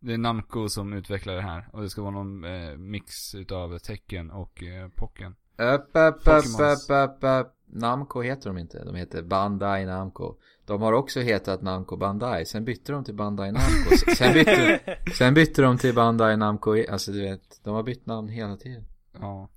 [0.00, 1.68] det är Namco som utvecklar det här.
[1.72, 5.36] Och det ska vara någon eh, mix utav tecken och eh, Pocken.
[5.58, 7.54] Upp, upp, upp, upp, upp, upp.
[7.70, 8.84] Namco heter de inte.
[8.84, 10.36] De heter Bandai Namco.
[10.66, 12.46] De har också hetat Namco Bandai.
[12.46, 13.96] Sen bytte de till Bandai Namco.
[14.16, 14.80] Sen bytte,
[15.18, 16.84] sen bytte de till Bandai Namco.
[16.90, 18.84] Alltså du vet, de har bytt namn hela tiden.
[19.12, 19.48] Ja.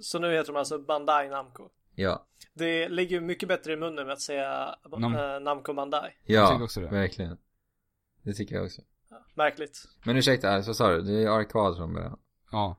[0.00, 1.68] Så nu heter de alltså Bandai Namco.
[1.94, 6.10] Ja, Det ligger mycket bättre i munnen med att säga Nam- äh, Namco Bandai.
[6.24, 6.86] Jag ja, tycker också det.
[6.88, 7.38] verkligen.
[8.22, 8.82] Det tycker jag också.
[9.10, 9.82] Ja, märkligt.
[10.04, 11.02] Men ursäkta, så vad sa du?
[11.02, 12.18] Det är arkad från början.
[12.52, 12.76] Ja.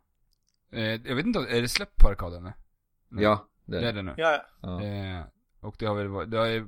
[0.72, 2.44] Eh, jag vet inte, är det släppt på arkaden?
[2.44, 2.54] Nej.
[3.24, 4.02] Ja, det Det är är det.
[4.02, 4.14] nu.
[4.18, 4.82] Ja, ja.
[4.82, 4.86] Ja.
[4.86, 5.26] Eh,
[5.60, 6.68] och det har väl varit, det har ju,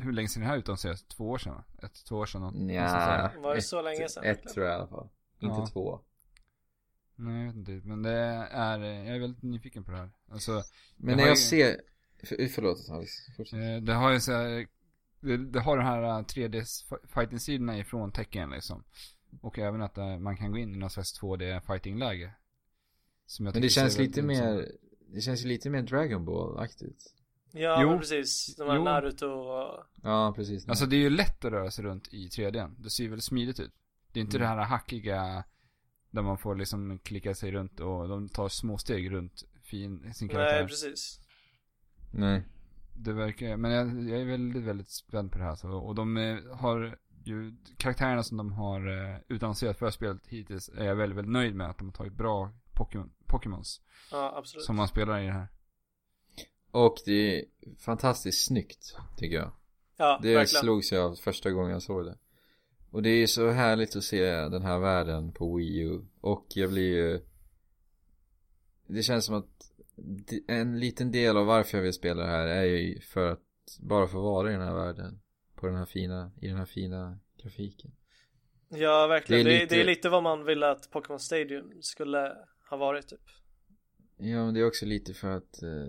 [0.00, 1.02] hur länge sedan är det här utannonserades?
[1.06, 1.64] Två år sedan va?
[1.82, 2.40] Ett, två år sedan?
[2.40, 3.40] något- där.
[3.40, 4.54] Var det ett, så länge sedan, Ett verkligen?
[4.54, 5.08] tror jag i alla fall.
[5.40, 5.66] Inte Ja.
[5.72, 6.00] två.
[7.18, 7.88] Nej, jag vet inte.
[7.88, 8.10] Men det
[8.50, 10.10] är, eh, jag är väldigt nyfiken på det här.
[10.30, 10.62] Alltså,
[10.96, 11.80] Men när jag ju- ser...
[12.24, 13.58] För, förlåt Alex, fortsätt.
[13.58, 14.66] eh, det har ju så här,
[15.20, 16.64] det, det har de här eh, 3D
[17.14, 18.84] fighting-sidorna ifrån tecken liksom.
[19.40, 22.24] Och även att eh, man kan gå in i någon slags 2D fighting-läge.
[22.24, 22.32] Som jag
[23.40, 24.68] Men det känns lite mer...
[25.14, 27.12] Det känns lite mer Dragon Ball-aktigt.
[27.52, 27.98] Ja, Jo.
[27.98, 28.56] precis.
[28.56, 28.84] De här Jo.
[28.84, 29.84] Naruto och...
[30.02, 30.68] Ja, precis.
[30.68, 32.74] Alltså det är ju lätt att röra sig runt i 3D.
[32.78, 33.72] Det ser ju väldigt smidigt ut.
[34.12, 34.48] Det är inte Mm.
[34.48, 35.44] det här hackiga
[36.10, 40.28] där man får liksom klicka sig runt och de tar små steg runt fin, sin
[40.28, 40.58] karaktär.
[40.58, 41.20] Nej, precis.
[42.12, 42.42] Nej.
[42.98, 45.54] Det verkar, men jag, jag är väldigt, väldigt spänd på det här.
[45.54, 50.68] Så, och de eh, har ju, karaktärerna som de har eh, utannonserat för spelet hittills
[50.68, 53.80] är jag väldigt, väldigt nöjd med att de har tagit bra Pokémon, Pokémons.
[54.12, 54.64] Ja, absolut.
[54.64, 55.48] Som man spelar i det här.
[56.70, 57.44] Och det är
[57.78, 59.52] fantastiskt snyggt, tycker jag.
[59.96, 60.60] Ja, Det verkligen.
[60.62, 62.18] slogs jag av första gången jag såg det.
[62.90, 66.00] Och det är så härligt att se den här världen på Wii U.
[66.20, 67.20] Och jag blir ju...
[68.86, 69.70] Det känns som att
[70.48, 73.42] en liten del av varför jag vill spela det här är ju för att
[73.80, 75.20] bara få vara i den här världen.
[75.54, 77.90] På den här fina, i den här fina grafiken.
[78.68, 79.44] Ja, verkligen.
[79.44, 82.32] Det Det är är, lite- det är lite vad man ville att Pokémon Stadium skulle
[82.68, 83.20] ha varit typ.
[84.16, 85.88] Ja men det är också lite för att eh,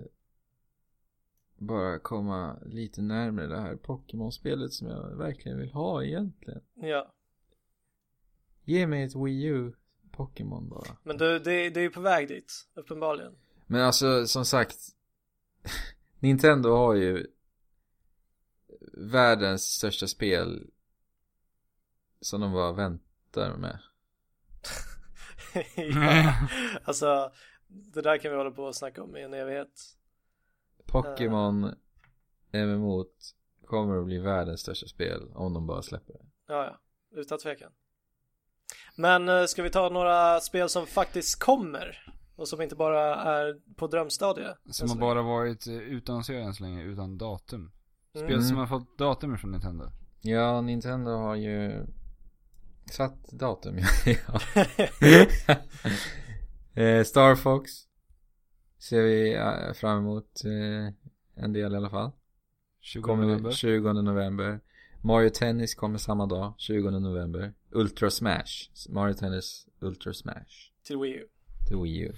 [1.56, 6.60] bara komma lite närmare det här Pokémon-spelet som jag verkligen vill ha egentligen.
[6.74, 7.14] Ja.
[8.64, 9.72] Ge mig ett Wii U
[10.10, 10.96] Pokémon bara.
[11.02, 13.36] Men du, det, det är ju på väg dit, uppenbarligen.
[13.66, 14.78] Men alltså som sagt
[16.18, 17.26] Nintendo har ju
[18.92, 20.70] världens största spel
[22.20, 23.78] som de bara väntar med.
[25.76, 26.34] ja.
[26.84, 27.30] Alltså,
[27.68, 29.94] det där kan vi hålla på och snacka om i en evighet.
[30.86, 31.74] Pokémon
[32.52, 33.04] MMO
[33.66, 36.24] kommer att bli världens största spel om de bara släpper det.
[36.48, 36.78] Ja, ja,
[37.20, 37.72] utan tvekan.
[38.96, 42.12] Men eh, ska vi ta några spel som faktiskt kommer?
[42.36, 44.54] Och som inte bara är på drömstadie?
[44.70, 47.72] Som har bara varit eh, utannonserade än så länge, utan datum.
[48.10, 48.42] Spel Mm.
[48.42, 49.84] som har fått datum från Nintendo.
[50.20, 51.86] Ja, Nintendo har ju
[52.92, 53.78] satt datum.
[54.04, 54.40] ja.
[56.82, 57.70] eh, Star Fox
[58.78, 60.94] ser vi eh, fram emot eh,
[61.44, 62.10] en del i alla fall.
[62.80, 63.50] 20 Kommer november.
[63.50, 64.60] 20 november.
[65.00, 67.54] Mario Tennis kommer samma dag, 20 november.
[67.72, 68.70] Ultra Smash.
[68.88, 70.72] Mario Tennis Ultra Smash.
[70.82, 71.28] Till Wii U.
[71.66, 72.12] Till Wii U.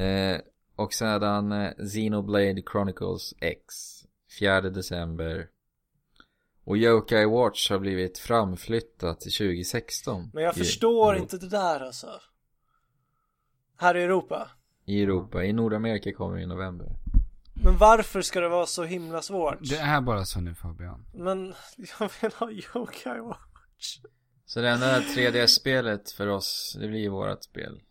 [0.00, 0.40] Eh,
[0.76, 3.64] och sedan eh, Xenoblade Chronicles X.
[4.38, 5.48] 4 december.
[6.66, 10.30] Och Yokai Watch har blivit framflyttat till 2016.
[10.34, 12.20] Men jag förstår i, inte det där alltså.
[13.76, 14.50] Här i Europa.
[14.84, 15.44] I Europa.
[15.44, 16.86] I Nordamerika kommer det i november.
[17.64, 19.58] Men varför ska det vara så himla svårt?
[19.60, 21.06] Det är bara så nu Fabian.
[21.14, 23.98] Men jag vill ha Yokai Watch.
[24.46, 27.82] Så det enda 3D-spelet för oss, det blir vårat spel.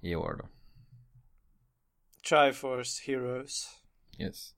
[0.00, 0.48] I år då.
[2.28, 3.68] Triforce Heroes.
[4.18, 4.54] Yes.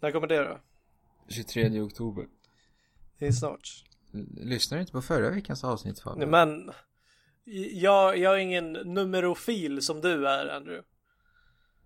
[0.00, 0.60] När kommer det då?
[1.28, 2.26] 23 oktober.
[3.18, 3.84] Det är snart.
[4.36, 6.30] Lyssnar du inte på förra veckans avsnitt Nej, Fabian?
[6.30, 6.70] men
[7.72, 10.82] jag, jag är ingen numerofil som du är Andrew.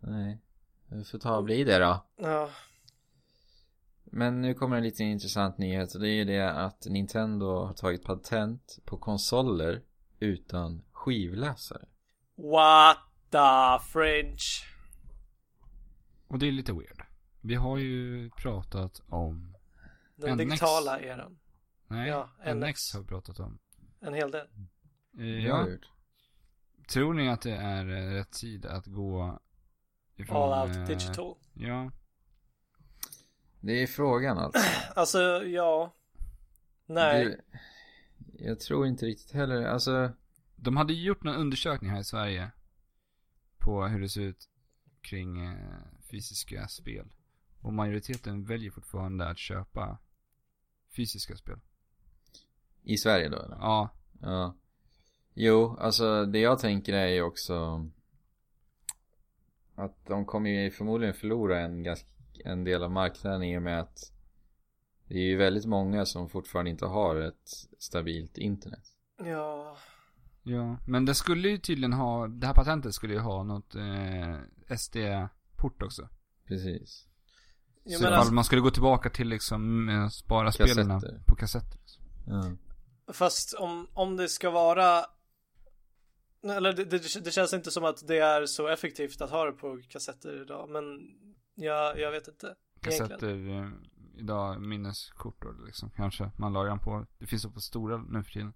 [0.00, 0.38] Nej.
[0.90, 2.06] Vi får ta och bli det då.
[2.16, 2.50] Ja,
[4.04, 7.74] Men nu kommer en lite intressant nyhet och det är ju det att Nintendo har
[7.74, 9.82] tagit patent på konsoler
[10.20, 11.84] utan skivläsare.
[12.36, 12.96] what
[13.30, 14.38] the fringe.
[16.28, 17.01] Och det är lite weird.
[17.44, 19.56] Vi har ju pratat om,
[20.16, 20.38] Den NX.
[20.38, 21.38] digitala eran.
[21.86, 22.94] nej, Ja, NX NX.
[22.94, 23.58] har vi pratat om.
[24.00, 24.46] En hel del.
[25.18, 25.66] Eh, ja,
[26.88, 29.40] tror ni att det är eh, rätt tid att gå
[30.16, 30.36] ifrån...
[30.52, 31.36] All out eh, digital.
[31.54, 31.90] Ja,
[33.60, 34.60] Det är frågan alltså.
[34.94, 35.94] Alltså, ja.
[36.86, 37.24] Nej.
[37.24, 37.40] Det,
[38.44, 40.12] jag tror inte riktigt heller, alltså.
[40.56, 42.50] de hade ju gjort någon undersökning här i Sverige.
[43.58, 44.48] På hur det ser ut
[45.00, 45.78] kring eh,
[46.10, 47.08] fysiska spel.
[47.62, 49.98] Och majoriteten väljer fortfarande att köpa
[50.96, 51.60] fysiska spel.
[52.82, 53.56] I Sverige då eller?
[53.56, 53.90] Ja,
[54.22, 54.54] Ja.
[55.34, 57.86] Jo, alltså det jag tänker är ju också
[59.74, 62.08] att de kommer ju förmodligen förlora en, ganska,
[62.44, 64.12] en del av marknaden i och med att
[65.08, 67.48] det är ju väldigt många som fortfarande inte har ett
[67.78, 68.84] stabilt internet.
[69.18, 69.76] Ja.
[70.42, 70.76] ja.
[70.86, 74.36] Men det skulle ju tydligen ha, det här patentet skulle ju ha något eh,
[74.76, 76.08] SD-port också.
[76.46, 77.08] Precis.
[77.84, 81.20] Jo, Så men Ifall alltså, man skulle gå tillbaka till liksom eh, spara Kassetter.
[81.26, 81.78] på kassetter.
[82.26, 82.52] Ja.
[83.12, 85.04] fast om, om det ska vara
[86.44, 89.52] eller det, det, det känns inte som att det är så effektivt att ha det
[89.52, 90.84] på kassetter idag men
[91.54, 92.54] jag, jag vet inte
[92.86, 93.08] egentligen.
[93.08, 93.68] Kassetter, eh,
[94.20, 95.90] idag minneskort då liksom.
[95.90, 97.06] Kanske man lagrar dem på.
[97.18, 98.52] Det finns så på stora nu för tiden.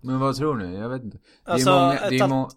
[0.00, 0.76] Men vad tror ni?
[0.78, 1.18] Jag vet inte.
[1.18, 2.50] Det är Alltså, många, det är må-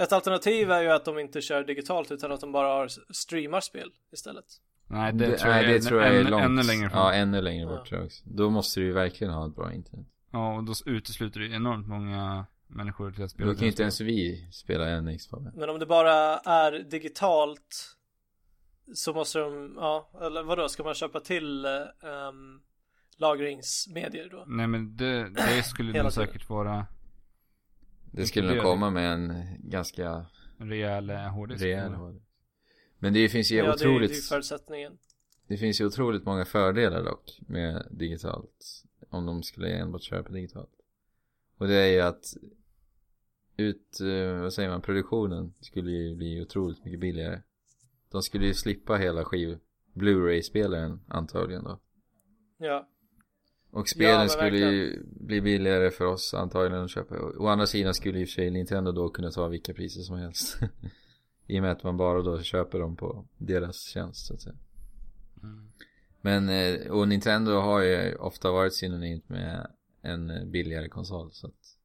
[0.00, 3.60] ett alternativ är ju att de inte kör digitalt utan att de bara har streamar
[3.60, 4.44] spel istället.
[4.86, 6.44] Nej, det, det, tror jag, nej, det är, tror jag är ännu, långt.
[6.44, 6.98] ännu längre fram.
[7.00, 7.84] Ja, Ja, ännu längre bort Ja.
[7.84, 8.22] tror jag också.
[8.26, 10.06] Då måste du ju verkligen ha ett bra internet.
[10.32, 13.82] och då utesluter det enormt många människor till att spela Då kan inte spel.
[13.84, 15.50] ens vi spela NX på.
[15.56, 17.96] Men om det bara är digitalt
[18.94, 22.60] så måste de, ja, eller vadå, ska man köpa till um,
[23.16, 24.44] lagringsmedier då?
[24.46, 26.86] Nej men det, det skulle nog säkert vara
[28.12, 30.26] Det skulle nog komma med en ganska
[30.58, 31.62] en rejäl eh, hårddisk.
[31.64, 31.92] rejäl.
[32.98, 34.98] Men det finns ju ja, det, är- otroligt det är ju förutsättningen.
[35.46, 38.84] Det finns ju otroligt många fördelar dock med digitalt.
[39.08, 40.70] Om de skulle enbart köra på digitalt.
[41.56, 42.24] Och det är ju att
[43.56, 47.40] ut, eh, vad säger man, produktionen skulle ju bli otroligt mycket billigare.
[48.10, 49.58] De skulle ju slippa hela skiv
[49.92, 51.78] Blu-ray-spelaren antagligen då.
[52.58, 52.88] Ja,
[53.70, 57.14] Och spelen men skulle ju bli billigare för oss antagligen att köpa.
[57.38, 60.16] Å andra sidan skulle i och för sig Nintendo då kunna ta vilka priser som
[60.16, 60.58] helst.
[61.46, 64.56] I och med att man bara då köper dem på deras tjänst så att säga.
[65.42, 65.72] Mm.
[66.20, 69.70] Men, eh, och Nintendo har ju ofta varit synonymt med
[70.02, 71.76] en billigare konsol så att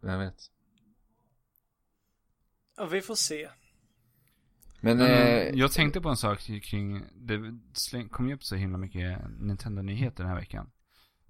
[0.00, 0.50] Vem vet?
[2.76, 3.48] ja vi får se.
[4.80, 8.78] Men, Men, eh, jag tänkte på en sak kring, det kom ju upp så himla
[8.78, 10.70] mycket Nintendo-nyheter den här veckan.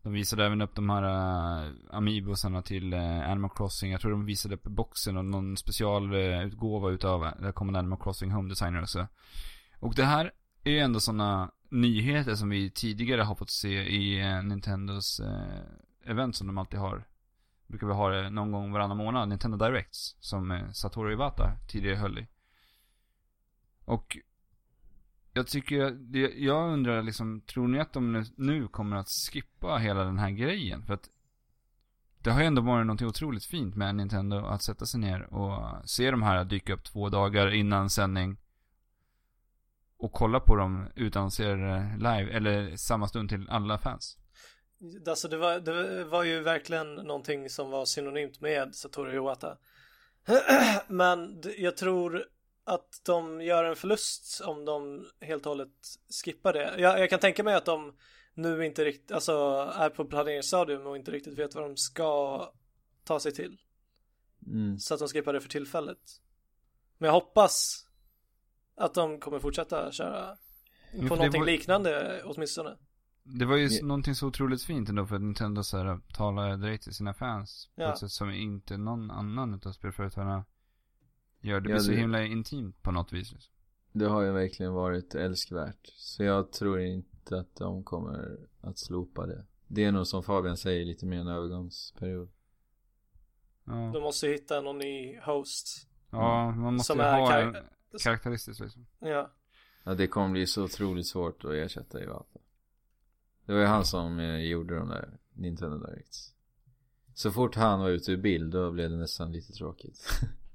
[0.02, 3.92] De visade även upp de här uh, Amiibosarna till uh, Animal Crossing.
[3.92, 8.30] Jag tror de visade upp boxen och någon specialutgåva utav, uh, där kommer Animal Crossing
[8.30, 9.06] Home Designer också.
[9.80, 10.32] Och det här
[10.64, 16.10] är ju ändå sådana nyheter som vi tidigare har fått se i uh, Nintendos uh,
[16.10, 17.04] event som de alltid har.
[17.66, 21.96] Brukar vi ha det någon gång varannan månad, Nintendo Directs, som uh, Satoru Iwata tidigare
[21.96, 22.26] höll i.
[23.88, 24.18] Och
[25.32, 25.98] jag tycker,
[26.36, 30.86] jag undrar liksom, tror ni att de nu, kommer att skippa hela den här grejen?
[30.86, 31.10] För att
[32.22, 35.88] det har ju ändå varit något otroligt fint med Nintendo att sätta sig ner och
[35.88, 38.36] se de här dyka upp två dagar innan sändning.
[39.96, 44.18] Och kolla på dem utannonserade eh, live, eller samma stund till alla fans.
[45.06, 49.58] Alltså det var, det var ju verkligen någonting som var synonymt med Satoru Iwata.
[50.88, 52.24] Men jag tror
[52.68, 55.72] att de gör en förlust om de helt och hållet
[56.24, 56.74] skippar det.
[56.80, 57.96] Jag, jag kan tänka mig att de
[58.34, 59.32] nu inte riktigt, alltså
[59.74, 62.52] är på planeringsstadium och inte riktigt vet vad de ska
[63.04, 63.58] ta sig till.
[64.46, 64.78] mm.
[64.78, 65.98] Så att de skippar det för tillfället.
[66.98, 67.86] Men jag hoppas
[68.76, 70.36] att de kommer fortsätta köra
[70.92, 72.76] på någonting var- liknande åtminstone.
[73.22, 73.86] Det var ju Ja.
[73.86, 77.70] någonting så otroligt fint ändå för att Nintendo så här, talar direkt till sina fans.
[77.76, 77.92] På Ja.
[77.92, 80.44] ett sätt som inte någon annan utav spelföretagarna
[81.40, 81.60] gör.
[81.60, 83.32] Det Ja, blir så det- himla intimt på något vis.
[83.32, 83.52] Liksom.
[83.92, 85.86] Det har ju verkligen varit älskvärt.
[85.96, 89.44] Så jag tror inte att de kommer att slopa det.
[89.66, 92.28] Det är nog som Fabian säger lite mer en övergångsperiod.
[93.64, 93.72] Ja.
[93.94, 95.88] De måste hitta någon ny host.
[96.10, 98.86] ja, man måste Som ha kar- en karaktäristiskt liksom.
[98.98, 99.30] Ja.
[99.84, 102.38] Ja, det kommer bli så otroligt svårt att ersätta Iwata.
[103.46, 106.34] Det var ju han som eh, gjorde de där Nintendo Directs.
[107.14, 110.08] Så fort han var ute ur bild då blev det nästan lite tråkigt.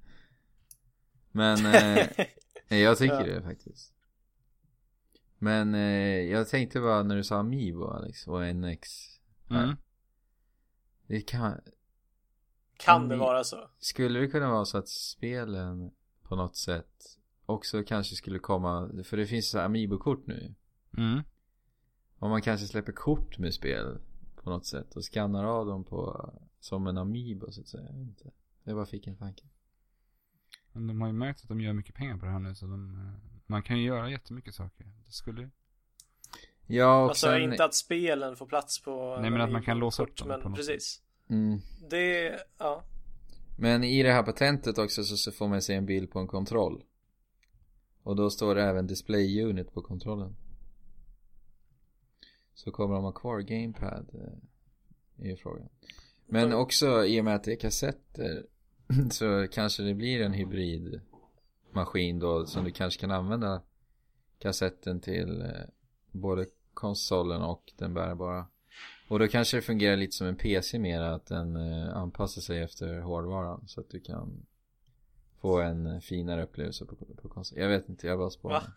[1.35, 1.65] Men
[2.67, 3.33] eh, jag tycker Ja.
[3.35, 3.93] det faktiskt.
[5.37, 8.89] Men eh, jag tänkte bara när du sa Amiibo Alex och NX.
[9.49, 9.75] Mm.
[11.07, 11.61] Det kan,
[12.77, 13.69] kan det vara så?
[13.79, 19.17] Skulle det kunna vara så att spelen på något sätt också kanske skulle komma, för
[19.17, 20.55] det finns så här Amiibo-kort nu.
[20.97, 21.21] Mm.
[22.19, 23.97] Om man kanske släpper kort med spel
[24.35, 26.29] på något sätt och skannar av dem på,
[26.59, 27.83] som en Amiibo så att säga.
[27.83, 28.31] Jag vet inte.
[28.63, 29.43] Jag bara fick en tanke.
[30.73, 32.65] Men de har ju märkt att de gör mycket pengar på det här nu så
[32.65, 34.85] de, eh, man kan ju göra jättemycket saker.
[35.05, 35.49] Det skulle
[36.67, 39.79] Ja och Alltså sen, inte att spelen får plats på Nej, men att man kan
[39.79, 41.01] låsa upp dem Men på något precis.
[41.29, 41.59] mm.
[41.89, 42.83] Det, ja.
[43.57, 46.83] Men i det här patentet också så, får man se en bild på en kontroll.
[48.03, 50.35] Och då står det även display unit på kontrollen.
[52.53, 55.69] Så kommer de ha kvar gamepad eh, är frågan.
[56.25, 58.45] Men också i och med att det är kassetter
[59.11, 63.61] så kanske det blir en hybridmaskin då som du kanske kan använda
[64.39, 65.47] kassetten till eh,
[66.11, 68.47] både konsolen och den bärbara.
[69.07, 72.61] Och då kanske det fungerar lite som en PC mer att den eh, anpassar sig
[72.61, 74.45] efter hårdvaran så att du kan
[75.41, 77.59] få en finare upplevelse på, på konsol.
[77.59, 78.31] Jag vet inte, jag bara Va?
[78.31, 78.63] sparar.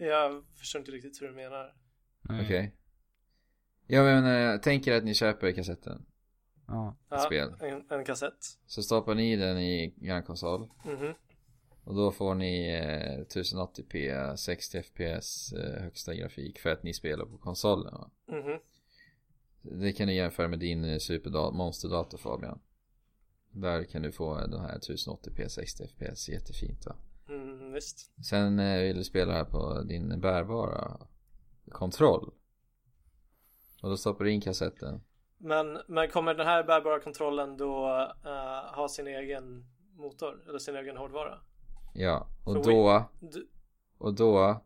[0.00, 1.74] Jag förstår inte riktigt hur du menar.
[2.28, 2.74] Okej.
[3.86, 6.06] Jag menar, tänker att ni köper kassetten,
[6.70, 6.96] Ja.
[7.08, 7.54] Ja, Spel.
[7.60, 8.58] En, en kassett.
[8.66, 11.14] så stoppar ni den i er konsol Mhm.
[11.84, 17.24] och då får ni eh, 1080p, 60 fps eh, högsta grafik för att ni spelar
[17.26, 18.10] på konsolen va?
[18.26, 18.58] Mhm.
[19.62, 22.60] Det kan du jämföra med din eh, superdator, monsterdator Fabian.
[23.52, 26.96] Där kan du få den här 1080p 60 fps jättefint va.
[27.28, 28.10] Mm, visst.
[28.24, 31.00] Sen eh, vill du spela här på din bärbara
[31.70, 32.32] kontroll.
[33.82, 35.00] Och då stoppar du in kassetten.
[35.42, 37.86] Men, men kommer den här bärbara kontrollen då
[38.24, 39.64] eh, ha sin egen
[39.96, 40.44] motor?
[40.48, 41.38] Eller sin egen hårdvara?
[41.94, 43.48] Ja, och För då, Du,
[43.98, 44.64] och då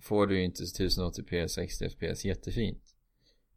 [0.00, 2.94] får du ju inte 1080p 60 fps jättefint.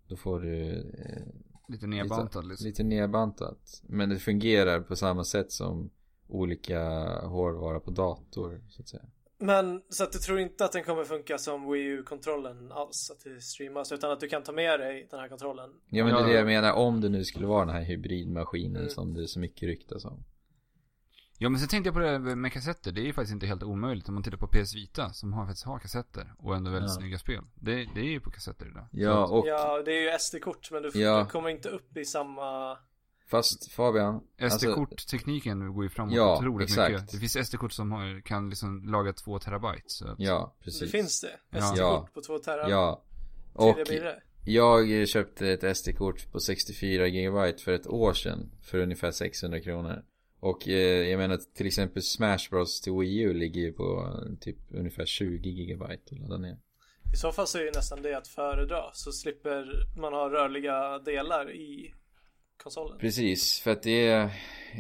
[0.08, 2.68] Då får du eh, Lite nedbantad liksom.
[2.68, 3.82] lite nedbantat.
[3.84, 5.90] Men det fungerar på samma sätt som
[6.28, 6.80] olika
[7.20, 9.06] hårdvara på dator så att säga.
[9.40, 13.12] Men så att du tror inte att den kommer funka som Wii U-kontrollen alls?
[13.12, 13.92] Att det streamas?
[13.92, 15.70] Utan att du kan ta med dig den här kontrollen?
[15.90, 16.38] Ja men det är det ja.
[16.38, 18.90] jag menar om det nu skulle vara den här hybridmaskinen Mm.
[18.90, 20.24] som det är så mycket ryktas om.
[21.40, 22.92] Ja men så tänkte jag på det här med kassetter.
[22.92, 25.46] Det är ju faktiskt inte helt omöjligt om man tittar på PS Vita som har,
[25.46, 26.96] faktiskt har kassetter och ändå väldigt Ja.
[27.00, 27.44] snygga spel.
[27.56, 28.88] Det, det är ju på kassetter idag.
[28.92, 31.20] Ja och Ja, det är ju SD-kort men du, Ja.
[31.24, 32.78] du kommer inte upp i samma...
[33.28, 34.22] fast Fabian.
[34.42, 36.92] alltså- SD-korttekniken går ju framåt Ja, otroligt exakt.
[36.94, 37.12] mycket.
[37.12, 39.84] Det finns SD-kort som har, kan liksom laga två terabyte.
[39.88, 40.92] Så att, Ja Det precis.
[40.92, 41.60] finns det?
[41.60, 42.08] SD-kort Ja.
[42.14, 42.70] på 2 tera?
[42.70, 43.04] Ja.
[43.54, 44.20] Och det?
[44.46, 48.52] jag köpte ett SD-kort på 64 GB för ett år sedan.
[48.62, 50.04] För ungefär 600 kronor.
[50.40, 54.36] Och eh, jag menar till exempel Smash Bros till Wii U ligger ju på eh,
[54.40, 56.58] typ ungefär 20 gigabyte att ladda ner.
[57.14, 61.00] I så fall så är ju nästan det att föredra så slipper man ha rörliga
[61.00, 61.94] delar i
[62.58, 63.00] konsolen.
[63.00, 64.32] Precis, för att det är,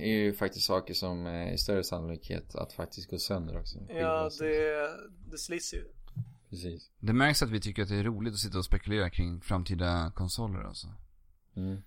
[0.05, 3.79] ju faktiskt saker som är större sannolikhet att faktiskt gå sönder också.
[3.89, 4.89] Ja, det,
[5.31, 5.83] det slits ju.
[6.49, 6.91] Precis.
[6.99, 10.11] Det märks att vi tycker att det är roligt att sitta och spekulera kring framtida
[10.15, 10.87] konsoler alltså.
[11.55, 11.81] Mm.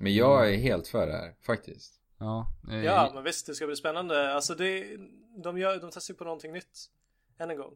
[0.00, 2.00] Men jag är helt för det här, faktiskt.
[2.18, 2.52] Ja.
[2.70, 4.34] Eh, Ja, men visst det ska bli spännande.
[4.34, 4.96] Alltså det,
[5.42, 6.90] de, gör, de testar ju på någonting nytt.
[7.38, 7.74] Än en gång.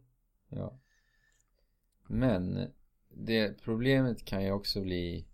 [0.49, 0.79] Ja.
[2.07, 2.73] Men
[3.09, 5.27] det problemet kan ju också bli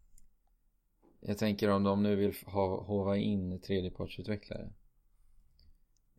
[1.20, 4.70] Jag tänker om de nu vill ha, hova in tredjepartsutvecklare.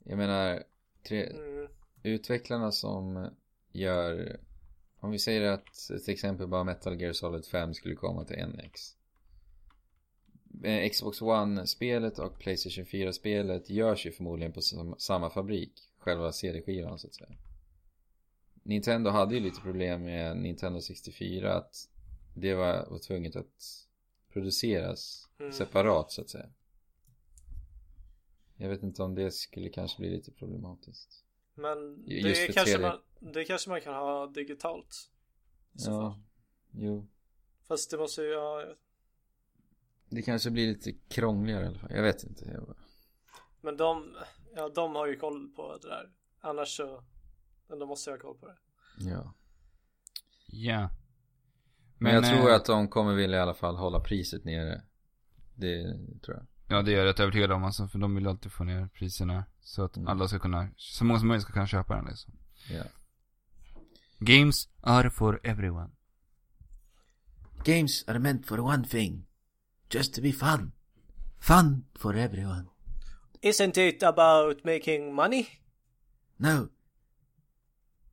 [0.03, 0.63] Jag menar
[1.07, 1.67] tre, Mm.
[2.03, 3.29] Utvecklarna som
[3.71, 4.39] gör
[4.99, 5.73] Om vi säger att
[6.05, 8.95] till exempel bara Metal Gear Solid 5 skulle komma till NX
[10.63, 16.99] Eh, Xbox One-spelet och Playstation 4-spelet görs ju förmodligen på sam- samma fabrik Själva CD-skivan
[16.99, 17.29] så att säga.
[18.63, 21.89] Nintendo hade ju lite problem med Nintendo 64 att
[22.35, 23.87] det var, var tvunget att
[24.34, 25.51] produceras Mm.
[25.51, 26.49] separat så att säga.
[28.55, 31.23] Jag vet inte om det skulle kanske bli lite problematiskt.
[31.53, 32.82] Men det, kanske 3D.
[32.82, 32.99] man,
[33.34, 35.11] det kanske man kan ha digitalt.
[35.73, 36.01] I så fall.
[36.01, 36.19] Ja,
[36.71, 37.07] jo.
[37.67, 38.65] Fast det måste ju, ja,
[40.09, 41.91] Det kanske blir lite krångligare i alla fall.
[41.91, 42.45] Jag vet inte.
[42.45, 42.75] Jag...
[43.61, 44.15] men de,
[44.55, 46.11] ja de har ju koll på det där.
[46.39, 47.03] Annars så,
[47.67, 48.57] men de måste ju ha koll på det.
[48.97, 49.34] Ja.
[50.47, 50.89] Ja.
[51.99, 54.81] Men, jag eh, tror att de kommer vilja i alla fall hålla priset nere.
[55.55, 55.83] Det
[56.25, 56.45] tror jag.
[56.77, 59.43] Ja, det är jag rätt övertygad om alltså, för de vill alltid få ner priserna.
[59.61, 60.07] Så att Mm.
[60.07, 62.33] alla ska kunna, så många som möjligt ska kunna köpa den liksom.
[62.69, 62.83] Ja.
[64.19, 65.89] Games are for everyone.
[67.63, 69.25] Games are meant for one thing.
[69.89, 70.71] Just to be fun.
[71.39, 72.65] Fun for everyone.
[73.41, 75.47] Isn't it about making money?
[76.37, 76.69] No.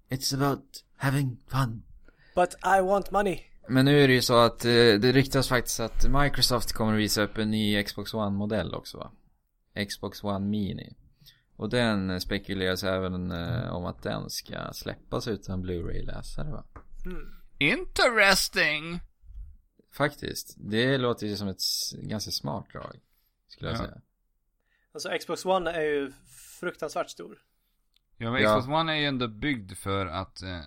[0.08, 1.82] It's about having fun.
[2.34, 3.44] But I want money.
[3.68, 6.98] Men nu är det ju så att eh, det ryktas faktiskt att Microsoft kommer att
[6.98, 9.10] visa upp en ny Xbox One-modell också va?
[9.88, 10.96] Xbox One Mini.
[11.56, 16.64] Och den eh, spekuleras även eh, om att den ska släppas utan Blu-ray-läsare va?
[17.04, 17.34] Hmm.
[17.58, 19.00] Interesting!
[19.92, 20.54] Faktiskt.
[20.56, 21.62] Det låter ju som ett
[21.92, 23.00] ganska smart drag.
[23.48, 23.84] Skulle jag Ja.
[23.84, 24.00] säga.
[24.92, 26.12] Alltså Xbox One är ju
[26.60, 27.38] fruktansvärt stor.
[28.16, 28.48] Ja, men Ja.
[28.60, 30.60] Xbox One är ju ändå byggd för att eh,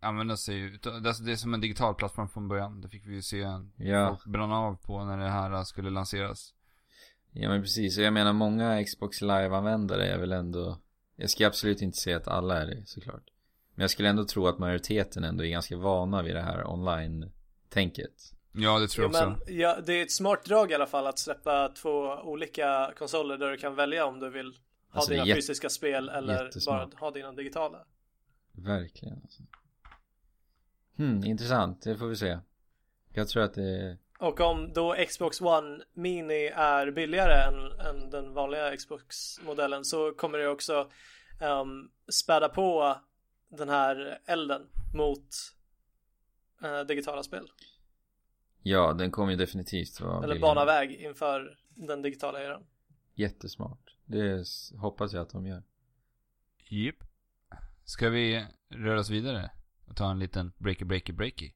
[0.00, 2.80] använda sig utav, alltså det är som en digital plattform från början.
[2.80, 3.46] Det fick vi ju se
[3.76, 4.08] Ja.
[4.08, 6.54] folk bränna av på när det här skulle lanseras.
[7.32, 7.98] Ja men precis.
[7.98, 10.78] Och jag menar många Xbox Live-användare är väl ändå...
[11.16, 13.24] Jag ska absolut inte säga att alla är det såklart.
[13.74, 18.12] Men jag skulle ändå tro att majoriteten ändå är ganska vana vid det här online-tänket.
[18.52, 19.44] Ja, det tror Ja, jag också.
[19.46, 21.90] men ja, det är ett smart drag i alla fall att släppa två
[22.22, 24.46] olika konsoler där du kan välja om du vill
[24.90, 26.94] ha Alltså, dina fysiska spel eller bara jättesmart.
[26.94, 27.78] ha dina digitala.
[28.52, 29.42] Verkligen alltså.
[31.00, 31.82] Hmm, intressant.
[31.82, 32.38] Det får vi se.
[33.12, 33.98] Jag tror att det...
[34.18, 40.38] Och om då Xbox One Mini är billigare än, än den vanliga Xbox-modellen så kommer
[40.38, 40.90] det också
[41.40, 42.98] um, späda på
[43.48, 44.62] den här elden
[44.94, 45.28] mot
[46.62, 47.50] eh, digitala spel.
[48.62, 50.42] Ja, den kommer ju definitivt vara Eller billig.
[50.42, 52.64] bana väg inför den digitala eran.
[53.14, 53.96] Jättesmart.
[54.04, 54.44] Det
[54.76, 55.62] hoppas jag att de gör.
[56.68, 56.96] Japp.
[57.84, 59.50] Ska vi röra oss vidare?
[59.90, 61.52] Och ta en liten breaky breaky breaky?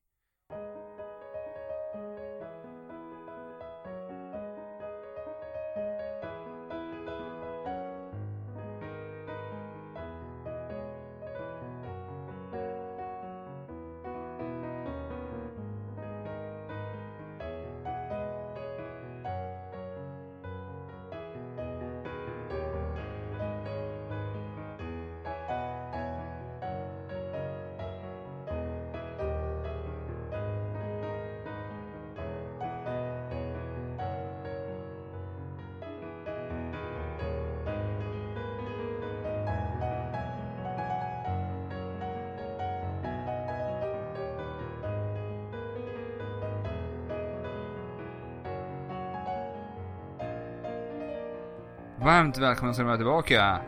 [52.24, 53.64] Varmt välkomna ska ni vara tillbaka.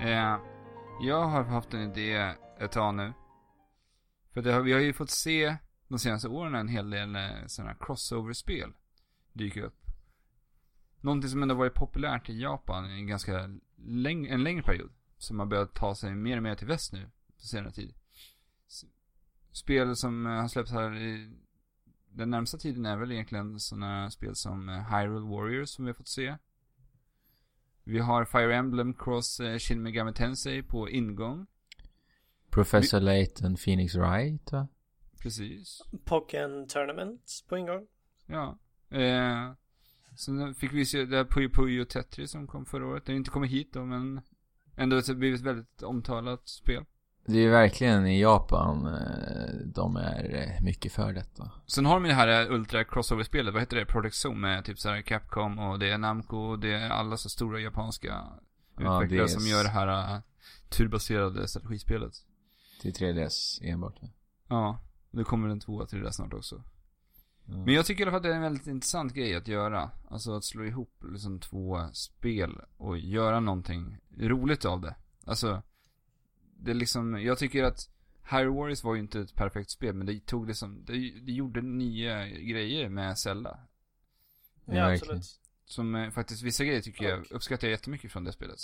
[0.00, 0.38] Eh,
[1.00, 3.12] jag har haft en idé ett tag nu.
[4.32, 5.56] För det har, vi har ju fått se
[5.88, 8.72] de senaste åren en hel del eh, sådana här crossover-spel
[9.32, 9.84] dyka upp.
[11.00, 14.92] Någonting som ändå varit populärt i Japan i en ganska läng en längre period.
[15.16, 17.94] Som har börjat ta sig mer och mer till väst nu på senare tid.
[19.52, 21.32] Spel som eh, har släppts här i
[22.08, 25.94] den närmsta tiden är väl egentligen sådana spel som eh, Hyrule Warriors som vi har
[25.94, 26.36] fått se.
[27.88, 31.46] Vi har Fire Emblem Cross eh, Shin Megami Tensei på ingång.
[32.50, 34.68] Professor Layton Phoenix Wright va?
[35.22, 35.82] Precis.
[36.04, 37.86] Pokken Tournament på ingång.
[38.26, 38.58] Ja.
[38.90, 39.52] Eh,
[40.16, 43.06] sen fick vi se det här Puyo Puyo Tetris som kom förra året.
[43.06, 44.20] Det har inte kommit hit då men
[44.76, 46.84] ändå ett blivit ett väldigt omtalat spel.
[47.28, 51.50] Det är verkligen i Japan eh, de är eh, mycket för detta.
[51.66, 53.86] Sen har de ju det här eh, Ultra Crossover-spelet, vad heter det?
[53.86, 57.28] Project Zoom med typ såhär Capcom och det är Namco och det är alla så
[57.28, 58.24] stora japanska
[58.78, 60.22] Ja, utvecklare är som gör det här
[60.68, 62.12] turbaserade strategispelet.
[62.80, 64.00] Till 3DS enbart.
[64.48, 64.78] Ja,
[65.10, 66.62] det kommer en tvåa till det där snart också.
[67.44, 67.56] Ja.
[67.56, 69.90] Men jag tycker i alla fall att det är en väldigt intressant grej att göra.
[70.10, 74.94] Alltså att slå ihop liksom två spel och göra någonting roligt av det.
[75.24, 75.62] Alltså,
[76.58, 77.90] det liksom, jag tycker att
[78.30, 81.62] Hyrule Warriors var ju inte ett perfekt spel, men det tog liksom, det, det gjorde
[81.62, 83.58] nya grejer med Zelda.
[84.64, 85.40] Ja, absolut.
[85.64, 88.58] Som eh, faktiskt, vissa grejer tycker jag, uppskattar jag jättemycket från det spelet.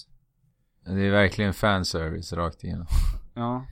[0.84, 2.86] Det är verkligen fanservice rakt igenom.
[3.34, 3.66] Ja.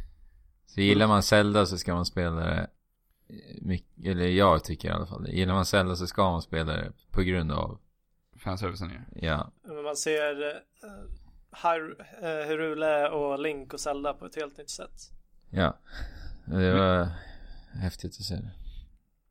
[0.66, 2.70] Så gillar man Zelda så ska man spela det
[3.60, 5.30] mycket, eller jag tycker i alla fall det.
[5.30, 7.78] Gillar man Zelda så ska man spela det på grund av,
[8.36, 9.26] Fanservicen ju.
[9.26, 9.52] ja.
[9.62, 10.62] Men man ser
[12.22, 15.10] uh, Hyrule och Link och Zelda på ett helt nytt sätt.
[15.50, 15.78] Ja.
[16.44, 17.08] Det var
[17.72, 18.50] häftigt att se det.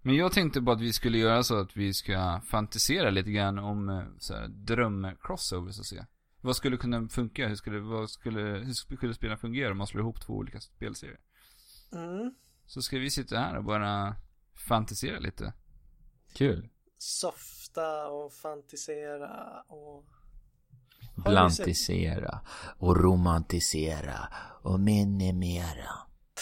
[0.02, 3.60] Men jag tänkte bara att vi skulle göra så att vi ska fantisera lite grann
[3.60, 6.06] om eh, så här, dröm-crossovers och se.
[6.42, 7.48] Vad skulle kunna funka?
[7.48, 11.20] Hur skulle, vad skulle, hur skulle spelen fungera om man slår ihop två olika spelserier?
[11.94, 12.36] Mm.
[12.66, 14.16] Så ska vi sitta här och bara
[14.68, 15.54] fantisera lite.
[16.34, 16.70] Kul.
[16.98, 20.06] Softa och fantisera och...
[21.24, 22.40] Blantisera.
[22.78, 24.20] Och romantisera
[24.62, 25.90] och minimera.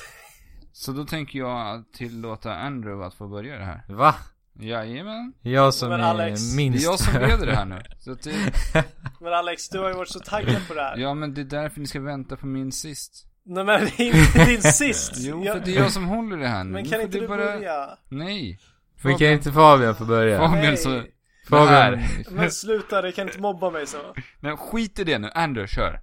[0.73, 3.83] Så då tänker jag tillåta Andrew att få börja det här.
[3.87, 4.15] Va?
[4.61, 5.33] Jajamän.
[5.41, 7.81] Jag som Men är Alex, Det är minst jag som leder det här nu.
[7.99, 8.33] Så det,
[9.21, 10.97] Men Alex, du har ju varit så taggad på det här.
[10.97, 13.25] ja men det är därför ni ska vänta på min sist.
[13.43, 15.11] Nej men det är inte din sist.
[15.15, 16.71] Jo, Jag- för det är jag som håller det här nu.
[16.71, 17.89] Men kan inte du bara- börja?
[18.09, 18.59] Nej.
[19.03, 20.37] Men kan inte Fabian få börja?
[20.49, 21.03] Fabian så...
[21.49, 21.99] Fabian.
[22.29, 23.97] Men sluta, du kan inte mobba mig så.
[24.39, 25.29] Nej, skit i det nu.
[25.33, 26.01] Andrew, kör.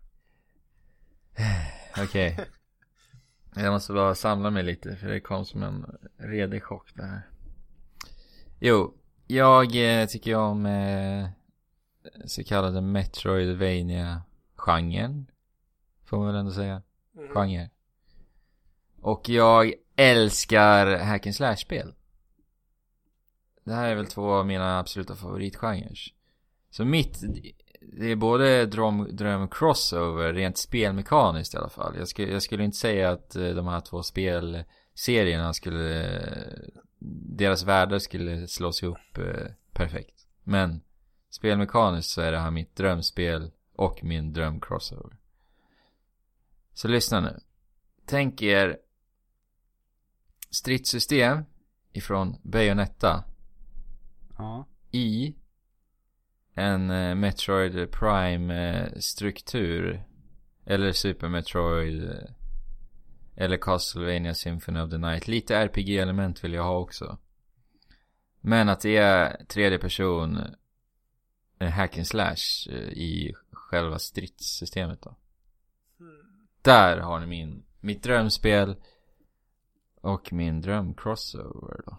[2.02, 2.38] Okej.
[3.54, 5.86] Jag måste bara samla mig lite för det kom som en
[6.16, 7.22] redig chock det här.
[8.60, 8.94] Jo,
[9.26, 11.28] jag eh, tycker om eh,
[12.24, 15.26] så kallade Metroidvania-genren.
[16.04, 16.82] Får man väl ändå säga.
[17.16, 17.34] Mm.
[17.34, 17.70] Genre.
[19.00, 21.94] Och jag älskar hack and slash-spel.
[23.66, 25.98] Det här är väl två av mina absoluta favoritgenrer.
[26.70, 27.22] Så mitt,
[27.80, 31.96] det är både dröm, dröm crossover, rent spelmekaniskt i alla fall.
[31.98, 36.58] Jag skulle, jag skulle inte säga att eh, de här två spelserierna skulle, eh,
[37.36, 40.26] deras världar skulle slås ihop eh, perfekt.
[40.44, 40.80] Men
[41.30, 45.16] spelmekaniskt så är det här mitt drömspel och min dröm crossover.
[46.74, 47.40] Så lyssna nu.
[48.04, 48.78] Tänk er
[50.50, 51.44] stridssystem
[51.92, 53.24] ifrån Bayonetta
[54.38, 54.66] Ja.
[54.90, 55.34] i
[56.54, 58.92] en eh, Metroid Prime eh,
[60.64, 62.30] eller Super Metroid eh,
[63.36, 65.28] eller Castlevania Symphony of the Night.
[65.28, 67.18] Lite RPG-element vill jag ha också.
[68.40, 70.40] Men att det är tredje person
[71.58, 75.16] hack and slash i själva stridssystemet då.
[76.00, 76.16] Mm.
[76.62, 78.76] Där har ni min, mitt drömspel
[80.00, 81.98] och min dröm crossover då.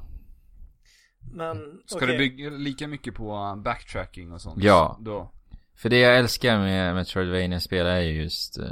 [1.33, 2.07] Men Ska okej.
[2.07, 4.63] du bygga lika mycket på backtracking och sånt?
[4.63, 4.97] Ja.
[5.01, 5.31] Då.
[5.75, 8.65] För det jag älskar med Metroidvania-spel är ju just eh,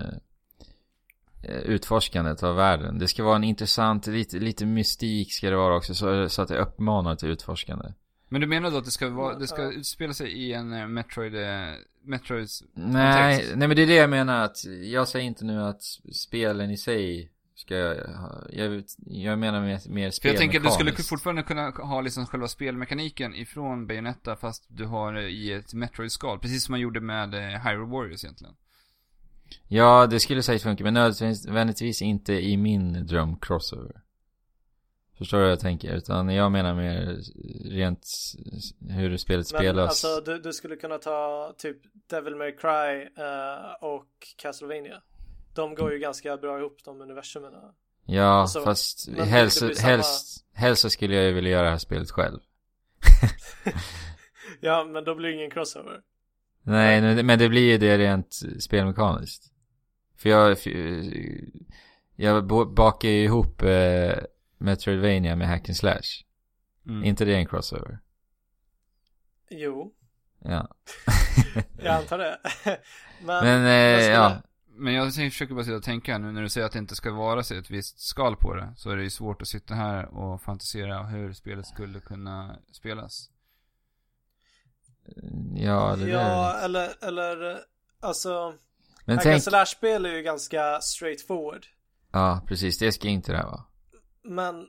[1.44, 3.00] eh, utforskandet av världen.
[3.00, 6.48] Det ska vara en intressant, lite, lite mystik ska det vara också så, så att
[6.48, 7.86] det uppmanar till utforskande.
[8.30, 10.88] Men du menar då att det ska vara, det ska utspela sig i en eh,
[10.88, 11.74] Metroid, eh,
[12.04, 13.56] Metroids Nej, kontext?
[13.56, 15.82] nej men det är det jag menar att jag säger inte nu att
[16.14, 17.76] spelen i sig ska
[18.18, 22.02] ha, jag, jag menar mer, mer För jag tänker att du skulle fortfarande kunna ha
[22.02, 26.40] liksom själva spelmekaniken ifrån Bayonetta fast du har det i ett Metroid-skal.
[26.40, 28.56] Precis som man gjorde med eh, Hyrule Warriors egentligen.
[29.68, 34.02] Ja, det skulle säkert funka, men nödvändigtvis inte i min dröm crossover.
[35.18, 35.94] Förstår du vad jag tänker?
[35.96, 37.20] Utan jag menar mer
[37.72, 38.08] rent
[38.90, 39.90] hur spelet Men spelas.
[39.90, 41.78] alltså du, du skulle kunna ta typ
[42.08, 44.08] Devil May Cry eh, och
[44.38, 45.02] Castlevania.
[45.56, 47.74] De går ju ganska bra ihop de universumerna.
[48.06, 51.70] ja, alltså, fast helst, blir samma- helst, helst så skulle jag ju vilja göra det
[51.70, 52.40] här spelet själv.
[54.60, 56.02] Ja, men då blir det ingen crossover.
[56.64, 59.52] Nej, men det blir ju det rent spelmekaniskt.
[60.18, 60.72] För jag, för,
[62.16, 64.16] jag bakar ju ihop eh,
[64.58, 66.02] Metroidvania med hack and slash.
[66.88, 67.04] Mm.
[67.04, 68.00] inte det en crossover?
[69.50, 69.94] Jo.
[70.40, 70.68] Ja.
[71.84, 72.40] Jag antar det.
[73.26, 74.42] men, Men, eh, vad ska ja.
[74.78, 77.12] Men jag försöker bara sitta och tänka nu när du säger att det inte ska
[77.12, 78.74] vara så ett visst skal på det.
[78.78, 83.30] Så är det ju svårt att sitta här och fantisera hur spelet skulle kunna spelas.
[85.56, 87.60] Ja, det Ja, eller, eller
[88.00, 88.56] alltså.
[89.06, 91.66] Men tänk, slash-spel är ju ganska straightforward.
[92.12, 93.64] ja precis, det ska inte det här vara.
[94.22, 94.68] Men,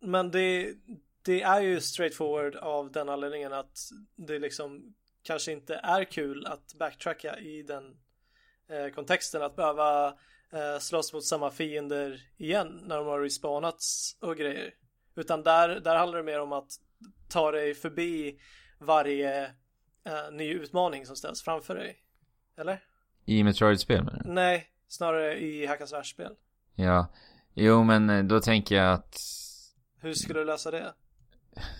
[0.00, 0.74] men det,
[1.22, 3.78] det är ju straightforward av den anledningen att
[4.16, 7.96] det liksom kanske inte är kul att backtracka i den
[8.94, 9.42] kontexten.
[9.42, 10.06] Att behöva
[10.52, 14.74] eh, slåss mot samma fiender igen när de har respawnats och grejer.
[15.16, 16.68] Utan där, där handlar det mer om att
[17.28, 18.38] ta dig förbi
[18.78, 19.44] varje
[20.04, 21.96] eh, ny utmaning som ställs framför dig.
[22.56, 22.82] Eller?
[23.24, 24.30] I Metroid-spel menar du?
[24.32, 26.32] Nej, snarare i hack slash-spel.
[26.74, 27.06] Ja.
[27.54, 29.16] Jo, men eh, då tänker jag att
[30.00, 30.94] Hur skulle du lösa det?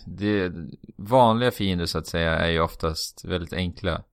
[0.07, 0.53] det,
[0.97, 4.05] vanliga fiender så att säga är ju oftast väldigt enkla.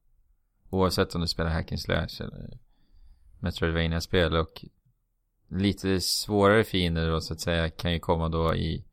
[0.70, 2.60] Oavsett om du spelar hack slash eller
[3.40, 4.66] metroidvania spel och
[5.48, 8.86] lite svårare fiender då så att säga kan ju komma då i,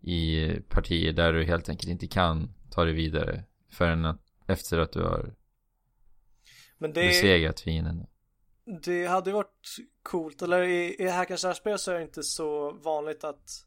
[0.00, 4.92] i partier där du helt enkelt inte kan ta dig vidare förrän att, efter att
[4.92, 5.34] du har
[6.78, 8.06] Men det, besegrat fienden.
[8.84, 12.22] det hade ju varit coolt, eller i, i hack and slash-spel så är det inte
[12.22, 13.66] så vanligt att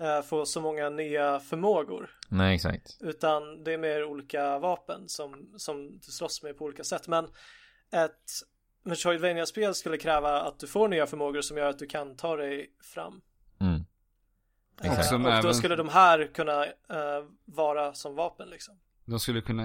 [0.00, 2.10] eh, få så många nya förmågor.
[2.28, 2.96] Nej, exakt.
[3.00, 7.08] Utan det är mer olika vapen som, som du slåss med på olika sätt.
[7.08, 7.24] Men
[7.92, 8.30] ett
[8.82, 12.70] Metroidvania-spel skulle kräva att du får nya förmågor som gör att du kan ta dig
[12.80, 13.20] fram.
[13.60, 13.84] Mm.
[14.82, 15.08] Exakt.
[15.08, 18.74] Som och då skulle de här kunna eh, vara som vapen liksom.
[19.04, 19.64] De skulle kunna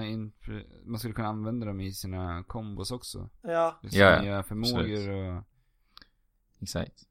[0.84, 3.30] man skulle kunna använda dem i sina kombos också.
[3.42, 4.22] Ja, Liksom Ja, ja.
[4.22, 5.08] nya förmågor Absolut.
[5.08, 5.44] och...
[6.62, 7.02] Exakt.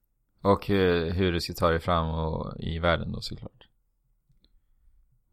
[0.41, 3.68] Och hur, hur du ska ta dig fram och i världen då såklart.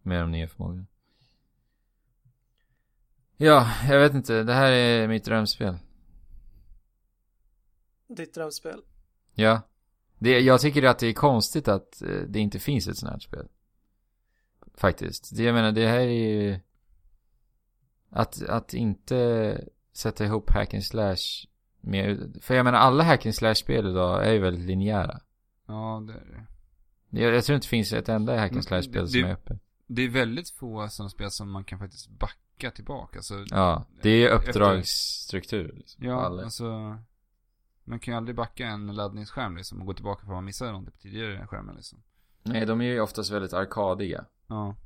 [0.02, 0.86] Med de nya förmågorna.
[3.36, 4.42] Ja, jag vet inte.
[4.42, 5.78] Det här är mitt drömspel.
[8.14, 8.80] Ditt drömspel.
[9.34, 9.60] Ja.
[10.18, 13.18] Det, jag tycker att det är konstigt att eh, det inte finns ett sånt här
[13.18, 13.46] spel.
[14.74, 15.36] Faktiskt.
[15.36, 16.06] Det, jag menar, det här är
[16.40, 16.60] ju...
[18.10, 19.60] Att, att inte
[19.92, 21.46] sätta ihop hack and slash
[21.80, 22.36] med...
[22.42, 25.20] För jag menar, alla hack and slash spel idag är ju väldigt linjära.
[25.66, 26.46] Ja, det är det.
[27.22, 29.24] Jag, jag tror inte det finns ett enda hack and Men slash spel det- som
[29.24, 29.58] är öppet.
[29.86, 33.18] Det är väldigt få sådana spel som man kan faktiskt backa tillbaka.
[33.18, 36.04] Alltså, Ja, det är uppdragsstruktur liksom.
[36.06, 36.42] Ja, Alla.
[36.42, 36.98] alltså.
[37.84, 40.70] Man kan ju aldrig backa en laddningsskärm liksom och gå tillbaka för att man missade
[40.70, 42.02] någonting på tidigare skärmen liksom.
[42.42, 44.24] Nej, de är ju oftast väldigt arkadiga.
[44.46, 44.76] Ja.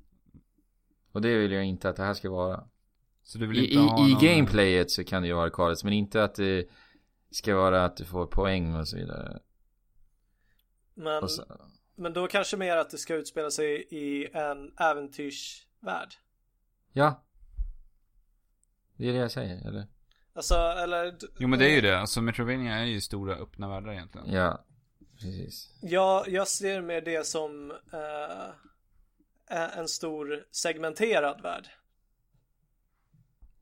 [1.13, 2.69] Och det vill jag inte att det här ska vara.
[3.23, 4.23] Så du vill I, inte i, ha i någon...
[4.23, 6.69] gameplayet så kan det ju vara arkadiskt, men inte att det
[7.31, 9.39] ska vara att du får poäng och så vidare.
[10.95, 11.45] Men, så,
[11.95, 16.15] men då kanske mer att det ska utspela sig i en äventyrsvärld.
[16.93, 17.23] ja.
[18.97, 19.87] Det är det jag säger, eller?
[20.37, 21.17] Alltså, eller...
[21.39, 21.99] Jo men det är ju det.
[21.99, 24.33] Alltså Metrovania är ju stora öppna världar egentligen.
[24.33, 24.65] Ja,
[25.21, 25.71] precis.
[25.83, 28.49] Jag, jag ser mer det som eh,
[29.59, 31.69] eh, en stor segmenterad värld.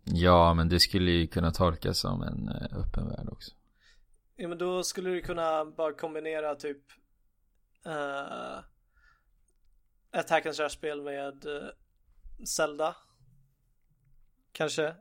[0.05, 3.51] Ja, men det skulle ju kunna tolkas som en eh, öppen värld också.
[4.37, 6.83] Ja men då skulle du kunna bara kombinera typ
[7.87, 8.59] eh,
[10.13, 11.69] ett hack and slash-spel med eh,
[12.57, 12.97] Zelda.
[14.53, 14.95] Kanske?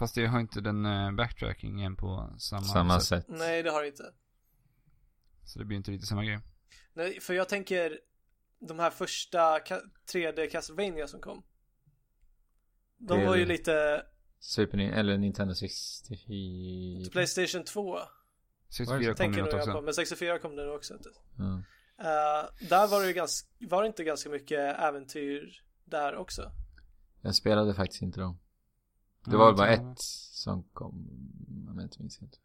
[0.00, 3.08] Fast det har inte den eh, backtrackingen på samma, Samma sätt.
[3.26, 3.38] sätt.
[3.38, 4.12] Nej det har det inte.
[5.44, 6.38] Så det blir inte riktigt samma grej.
[6.94, 8.00] Nej, för jag tänker
[8.68, 11.42] de här första ka- 3D Castlevania som kom.
[12.98, 13.52] De Det var ju det.
[13.52, 14.02] lite
[14.38, 17.10] Super eller Nintendo 64.
[17.12, 17.98] Playstation 2
[18.68, 19.56] 64 kom något jag på.
[19.56, 19.80] också.
[19.80, 20.94] Men 64 kom det också.
[20.94, 21.08] inte?
[21.38, 21.62] Ja.
[22.04, 26.52] Eh, där var det ju ganska, var det inte ganska mycket äventyr där också?
[27.20, 28.38] Jag spelade faktiskt inte dem.
[29.24, 29.98] Det var jag bara tror ett
[30.32, 30.94] som kom,
[31.70, 32.40] om jag inte minns helt.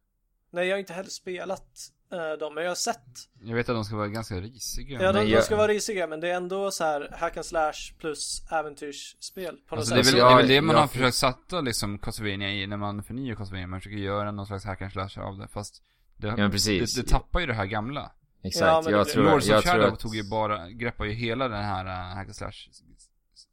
[0.52, 3.00] Nej, jag har inte heller spelat eh, dem, men jag har sett.
[3.34, 3.48] det.
[3.48, 5.02] Jag vet att de ska vara ganska risiga.
[5.02, 7.74] Ja, de, de ska vara risiga, men det är ändå så här hack and slash
[8.00, 10.14] plus äventyrsspel på något Alltså det är sätt.
[10.14, 12.78] väl, jag- det, är väl det man jag- har försökt sätta liksom Castlevania i när
[12.78, 13.68] man förnyar Castlevania.
[13.68, 15.48] Man försöker göra någon slags hack and slash av det.
[15.48, 15.84] Fast
[16.18, 16.96] det, Ja, precis.
[16.96, 18.12] det, det tappar ju det här gamla.
[18.44, 20.00] Exakt, Ja, det jag tror, Lords jag of Shadow tror att...
[20.00, 22.70] tog ju bara, greppar ju hela den här uh, hack and slash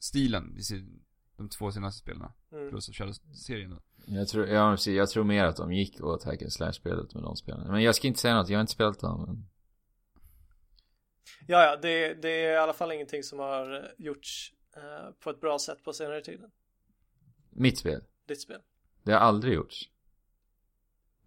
[0.01, 1.02] stilen i sin,
[1.43, 2.29] de två senaste spelen.
[2.53, 2.69] Mm.
[2.71, 3.81] Lords of Shadow-serien då.
[4.07, 7.37] Jag tror, ja, jag tror mer att de gick åt hack and slash-spelet med de
[7.37, 7.73] spelarna.
[7.73, 9.25] Men jag ska inte säga något, jag har inte spelat dem.
[9.27, 9.49] Men...
[11.47, 15.41] Ja, ja, det, det är i alla fall ingenting som har gjorts eh, på ett
[15.41, 16.41] bra sätt på senare tid.
[17.51, 18.61] Mitt spel, Ditt spel.
[19.03, 19.89] det har aldrig gjorts.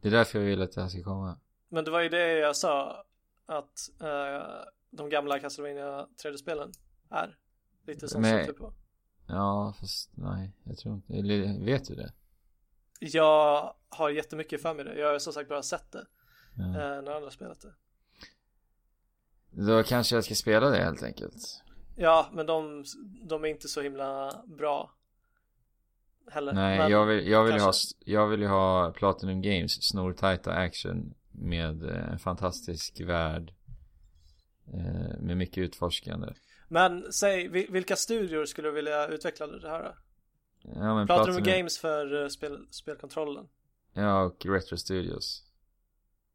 [0.02, 1.40] Det är därför jag vill att det här ska komma.
[1.70, 3.06] Men det var ju det jag sa
[3.46, 6.72] att eh, de gamla Castlevania 3D-spelen
[7.10, 7.38] är
[7.88, 8.74] lite som Men- på.
[9.28, 11.14] Ja, fast nej, jag tror inte.
[11.14, 12.14] Eller vet du det?
[13.00, 15.00] Jag har jättemycket för mig det.
[15.00, 16.06] Jag har som sagt bara sett det.
[16.58, 16.64] Ja.
[16.64, 17.74] Eh, när andra spelat det.
[19.50, 21.64] Då kanske jag ska spela det helt enkelt.
[21.96, 22.84] Ja, men de,
[23.24, 24.92] de är inte så himla bra.
[26.32, 26.54] Heller.
[26.54, 31.14] Nej, men, jag vill, jag vill ha, jag vill ju ha Platinum Games snortajta action
[31.32, 33.54] med eh, en fantastisk värld.
[34.74, 36.28] Eh, med mycket utforskande.
[36.68, 39.96] Men säg, vil- vilka studior skulle du vilja utveckla det här då?
[40.76, 43.48] Ja men Pratar du med Games för eh, spel, spelkontrollen?
[43.94, 45.44] Ja och Retro Studios.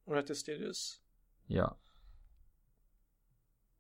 [0.07, 1.01] Retro Studios?
[1.47, 1.77] Ja.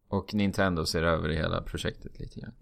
[0.08, 2.54] Och Nintendo ser över hela projektet lite grann.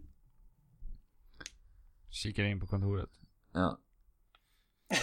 [2.11, 3.11] Kikar in på kontoret.
[3.53, 3.79] Ja,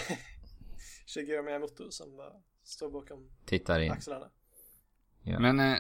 [1.05, 2.33] Shigeru Miyamoto som bara
[2.63, 3.91] står bakom tittar in.
[3.91, 4.29] axlarna.
[5.23, 5.39] Ja.
[5.39, 5.77] Men, eh,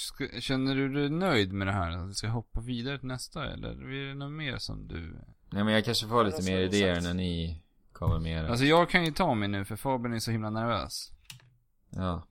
[0.00, 1.90] ska, känner du dig nöjd med det här?
[1.90, 3.52] Att du ska hoppa vidare till nästa?
[3.52, 5.16] Eller är det något mer som du...
[5.50, 7.62] Nej men jag kanske får lite det mer idéer när ni
[7.92, 8.50] kommer med det.
[8.50, 11.10] Alltså jag kan ju ta mig nu för Fabian är så himla nervös.
[11.90, 12.26] Ja.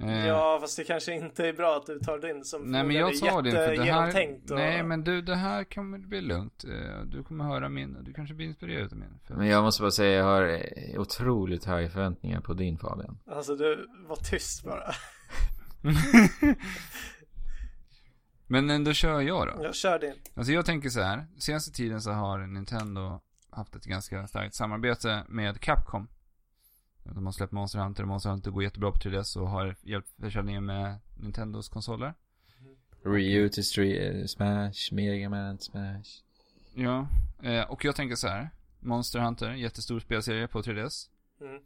[0.00, 2.96] Eh, Ja, fast det kanske inte är bra att du tar din som Nej men
[2.96, 4.08] jag sa det för det här...
[4.50, 4.56] och...
[4.56, 6.64] Nej men du, det här kommer bli lugnt.
[6.64, 9.18] Eh, Du kommer höra min, du kanske blir inspirerad av min.
[9.26, 9.34] För...
[9.34, 13.18] Men jag måste bara säga, jag har eh, otroligt höga förväntningar på din Fabian.
[13.26, 14.84] Alltså du, var tyst bara.
[18.54, 19.64] men ändå kör jag då.
[19.64, 20.14] Jag kör din.
[20.34, 21.26] Alltså jag tänker så här.
[21.38, 23.20] Senaste tiden så har Nintendo
[23.50, 26.08] haft ett ganska starkt samarbete med Capcom.
[27.02, 30.08] De har släppt Monster Hunter och Monster Hunter går jättebra på 3DS och har hjälpt
[30.20, 32.14] försäljningen med Nintendos konsoler.
[33.04, 36.22] Ryu till Street, eh, Smash, Mega Man Smash.
[36.74, 37.08] Ja,
[37.42, 38.50] eh, och jag tänker så här.
[38.80, 41.08] Monster Hunter, jättestor spelserie på 3DS.
[41.40, 41.62] Mm.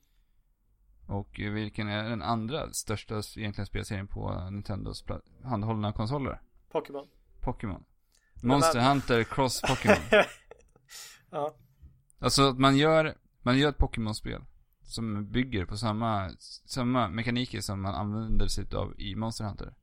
[1.07, 5.05] Och eh, vilken är den andra största egentligen spelserien på Nintendos
[5.45, 6.41] handhållna konsoler?
[6.73, 7.09] Pokémon.
[7.41, 7.85] Pokémon.
[8.43, 9.97] Monster Hunter Cross Pokémon.
[11.31, 11.55] ja.
[12.19, 14.45] Alltså att man gör, man gör ett Pokémon-spel.
[14.83, 16.31] Som bygger på samma,
[16.67, 19.75] samma mekaniker som man använder sig av i Monster Hunter.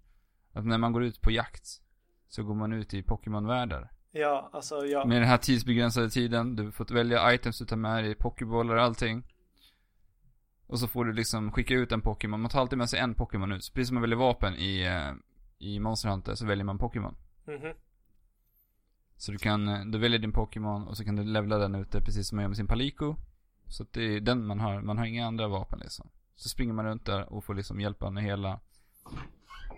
[0.53, 1.81] Att när man går ut på jakt.
[2.27, 3.91] Så går man ut i Pokémon-världar.
[4.11, 5.05] Ja, alltså ja.
[5.05, 6.55] Med den här tidsbegränsade tiden.
[6.55, 9.23] Du får välja items du tar med dig, pokébollar och allting.
[10.67, 12.41] Och så får du liksom skicka ut en Pokémon.
[12.41, 13.63] Man tar alltid med sig en Pokémon ut.
[13.63, 15.13] Så precis som man väljer vapen i, eh,
[15.57, 17.15] i Monster Hunter så väljer man Pokémon.
[17.45, 17.73] Mhm.
[19.17, 22.01] Så du kan, eh, du väljer din Pokémon och så kan du levla den ute
[22.01, 23.15] precis som man gör med sin Palico.
[23.67, 26.09] Så att det är den man har, man har inga andra vapen liksom.
[26.35, 28.59] Så springer man runt där och får liksom hjälpa med hela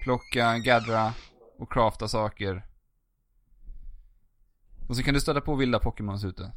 [0.01, 1.13] Plocka, gaddra
[1.59, 2.65] och crafta saker.
[4.89, 6.51] Och så kan du stöta på vilda Pokémons ute.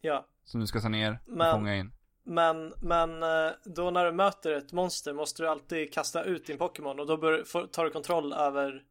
[0.00, 0.26] Ja.
[0.44, 1.92] Som du ska ta ner och Men- fånga in.
[2.30, 6.58] Men, men eh, då när du möter ett monster måste du alltid kasta ut din
[6.58, 8.82] Pokémon och då bör, får, tar du kontroll över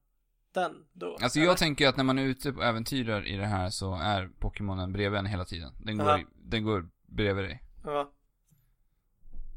[0.54, 1.18] den då?
[1.22, 1.48] Alltså eller?
[1.48, 4.94] jag tänker att när man är ute på äventyr i det här så är Pokémonen
[4.94, 5.74] bredvid en hela tiden.
[5.86, 7.64] Den går, den går bredvid dig.
[7.84, 8.12] Ja.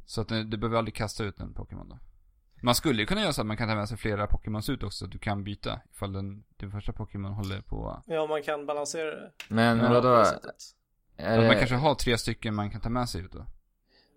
[0.07, 1.98] Så att du, behöver aldrig kasta ut en Pokémon då.
[2.62, 4.82] Man skulle ju kunna göra så att man kan ta med sig flera Pokémons ut
[4.82, 8.02] också, du kan byta ifall den, din första Pokémon håller på...
[8.07, 9.32] ja, man kan balansera det.
[9.48, 10.16] Men vadå?
[10.16, 10.40] det.
[11.16, 13.47] Är man kanske har tre stycken man kan ta med sig ut då.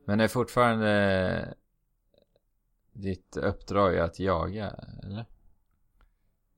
[0.06, 1.54] Men är fortfarande
[2.94, 4.70] ditt uppdrag att jaga,
[5.04, 5.26] eller?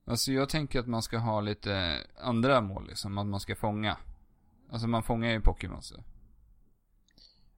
[0.04, 3.96] Alltså jag tänker att man ska ha lite andra mål liksom, att man ska fånga.
[4.70, 6.04] Alltså man fångar ju Pokémon så.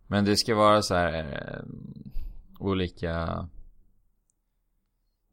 [0.06, 1.65] Men det ska vara så här eh,
[2.59, 3.48] olika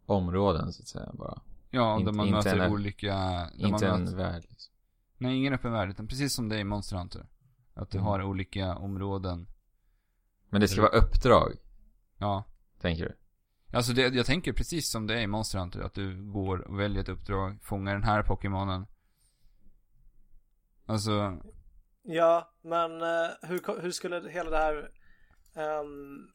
[0.05, 1.41] områden så att säga bara.
[1.69, 3.15] Ja, Inte- där man möter en- olika...
[3.17, 4.73] Där Inte man en möter, värld liksom.
[5.17, 7.25] Nej, ingen öppen värld, utan precis som det är i Monster Hunter.
[7.73, 8.05] Att du Mm.
[8.07, 9.47] har olika områden.
[10.49, 11.53] Men det ska vara uppdrag,
[12.17, 12.43] Ja.
[12.81, 13.15] tänker du?
[13.77, 16.79] Alltså det, jag tänker precis som det är i Monster Hunter, att du går och
[16.79, 18.85] väljer ett uppdrag, fångar den här Pokémonen.
[20.85, 21.37] Alltså,
[22.07, 24.91] Ja, men eh, hur, hur skulle hela det här
[25.81, 26.27] um,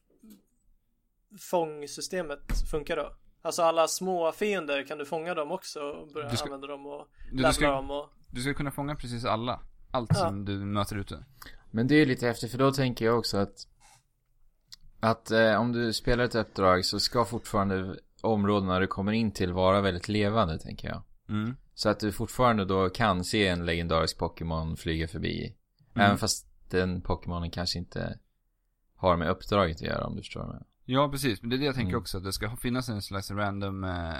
[1.39, 3.15] fångsystemet funka då?
[3.41, 7.07] Alltså alla små fiender, kan du fånga dem också och börja ska- använda dem och
[7.29, 8.09] du, levla du, ska, dem och...
[8.29, 9.61] du ska kunna fånga precis alla.
[9.91, 10.15] Allt Ja.
[10.19, 11.25] som du möter ute.
[11.71, 13.67] Men det är ju lite häftigt för då tänker jag också att
[15.01, 19.53] Att eh, om du spelar ett uppdrag så ska fortfarande områdena du kommer in till
[19.53, 21.03] vara väldigt levande tänker jag.
[21.29, 21.55] Mm.
[21.73, 25.55] Så att du fortfarande då kan se en legendarisk Pokémon flyga förbi.
[25.95, 26.05] Mm.
[26.05, 28.19] Även fast den Pokémonen kanske inte
[28.95, 30.65] har med uppdraget att göra om du förstår menar.
[30.85, 31.41] Ja, precis.
[31.41, 32.01] Men det är det jag tänker Mm.
[32.01, 32.17] också.
[32.17, 34.13] Att det ska finnas en slags random, eh,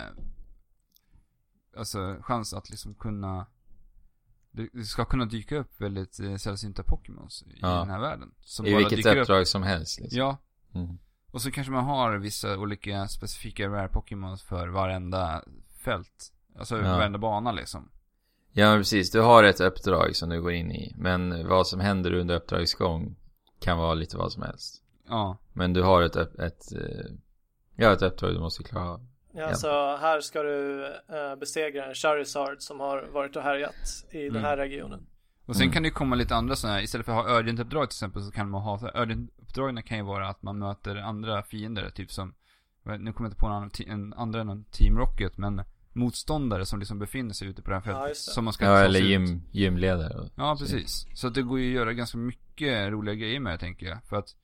[1.78, 3.46] alltså chans att liksom kunna,
[4.52, 7.68] det ska kunna dyka upp väldigt eh, sällsynta Pokémons i Ja.
[7.80, 8.32] den här världen.
[8.42, 10.04] Som I vilket uppdrag som helst Upp.
[10.04, 10.20] liksom.
[10.20, 10.38] Ja.
[10.76, 10.98] Mm.
[11.32, 15.44] Och så kanske man har vissa olika specifika rare Pokémons för varenda
[15.84, 16.34] fält.
[16.60, 16.82] Alltså Ja.
[16.98, 17.90] varenda bana liksom.
[18.54, 20.94] Ja men precis, du har ett uppdrag som du går in i.
[20.98, 23.16] Men vad som händer under uppdragets gång
[23.60, 24.84] kan vara lite vad som helst.
[25.08, 25.38] Ja.
[25.54, 27.12] Men du har ett, upp- ett, eh,
[27.76, 29.06] ja, ett uppdrag du måste klara av.
[29.34, 29.56] Ja, Ja.
[29.56, 34.42] så här ska du eh, besegra en Charizard som har varit och härjat i den
[34.46, 35.06] här regionen.
[35.52, 35.74] Och sen Mm.
[35.74, 38.24] kan det ju komma lite andra sådana här, istället för att ha Urgent-uppdrag till exempel
[38.24, 42.34] så kan man ha, Urgent-uppdragen kan ju vara att man möter andra fiender, typ som,
[42.84, 45.62] nu kommer jag inte på en annan, ti- en andra än Team Rocket, men
[45.94, 48.08] motståndare som liksom befinner sig ute på det här Ja, fältet.
[48.26, 48.32] det.
[48.32, 49.30] som man ska Ja, ta eller sig ut.
[49.30, 50.20] gym, gymledare.
[50.20, 51.08] och- Ja, precis.
[51.14, 54.04] Så att det går ju att göra ganska mycket roliga grejer med det, tänker jag.
[54.04, 54.36] För att,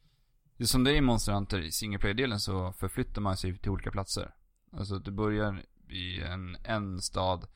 [0.58, 3.58] det är som det är i Monster Hunter, i single player-delen så förflyttar man sig
[3.58, 4.34] till olika platser.
[4.78, 7.48] Alltså, du börjar i en, en stad.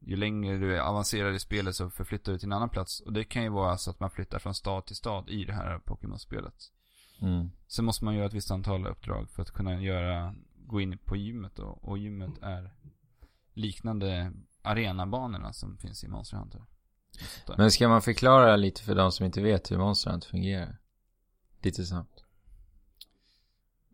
[0.00, 3.00] Ju längre du är avancerad i spelet så förflyttar du till en annan plats.
[3.00, 5.52] Och det kan ju vara så att man flyttar från stad till stad i det
[5.52, 6.54] här Pokémon-spelet.
[7.22, 7.50] Mm.
[7.68, 10.34] Sen måste man göra ett visst antal uppdrag för att kunna göra,
[10.66, 11.64] gå in på gymmet då.
[11.64, 12.70] Och gymmet är
[13.54, 14.32] liknande
[14.62, 16.64] arenabanorna som finns i Monster Hunter.
[17.56, 20.78] Men ska man förklara lite för de som inte vet hur Monster Hunter fungerar?
[21.62, 22.24] Lite snabbt.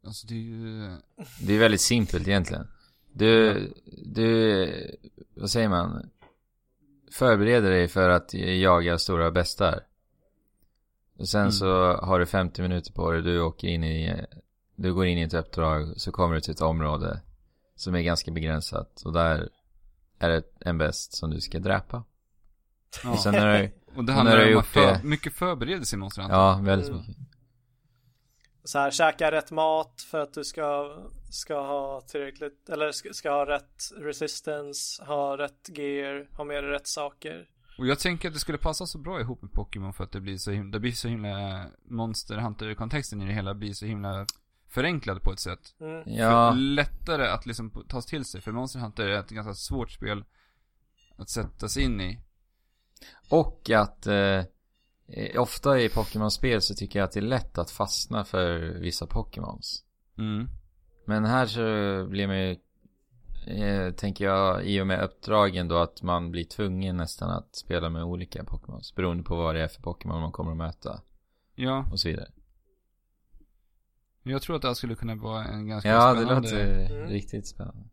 [0.05, 0.97] Alltså det är ju...
[1.41, 2.69] Det är väldigt simpelt egentligen.
[3.18, 3.72] Du,
[4.05, 4.97] du,
[5.34, 6.10] vad säger man?
[7.12, 9.80] Förbereder dig för att jaga stora bestar.
[11.18, 11.52] Och sen Mm.
[11.52, 14.24] så har du 50 minuter på dig, du åker in i,
[14.74, 17.20] du går in i ett uppdrag, så kommer du till ett område
[17.76, 19.02] som är ganska begränsat.
[19.05, 19.48] Och där
[20.18, 22.05] är det en best som du ska dräpa.
[23.05, 23.10] Ja.
[23.10, 26.22] Och sen är det, Och det handlar när du om för, mycket förberedelse i Monster
[26.22, 26.36] Hunter.
[26.38, 27.16] ja, väldigt mycket.
[28.66, 30.97] Så här, käka rätt mat för att du ska,
[31.30, 36.72] ska ha tillräckligt, eller ska, ska ha rätt resistance, ha rätt gear, ha med dig
[36.72, 37.48] rätt saker.
[37.78, 40.20] Och jag tänker att det skulle passa så bra ihop med Pokémon för att det
[40.20, 44.26] blir så himla, det blir så himla Monster Hunter-kontexten i det hela blir så himla
[44.68, 45.74] förenklad på ett sätt.
[45.80, 46.02] Mm.
[46.06, 48.40] Ja, lättare att liksom tas till sig.
[48.40, 50.24] För Monster Hunter är ett ganska svårt spel
[51.16, 52.20] att sätta sig in i.
[53.28, 54.43] och att eh,
[55.39, 59.85] ofta i Pokémon-spel så tycker jag att det är lätt att fastna för vissa Pokémons.
[60.19, 60.49] Mm.
[61.07, 61.61] Men här så
[62.11, 62.57] blir man ju,
[63.47, 67.91] eh, tänker jag, i och med uppdragen då att man blir tvungen nästan att spela
[67.91, 68.95] med olika Pokémons.
[68.95, 71.01] Beroende på vad det är för Pokémon man kommer att möta
[71.55, 72.31] Ja, och så vidare.
[74.23, 76.49] jag tror att det här skulle kunna vara en ganska Ja, det spännande...
[76.51, 77.09] låter Mm.
[77.09, 77.89] riktigt spännande.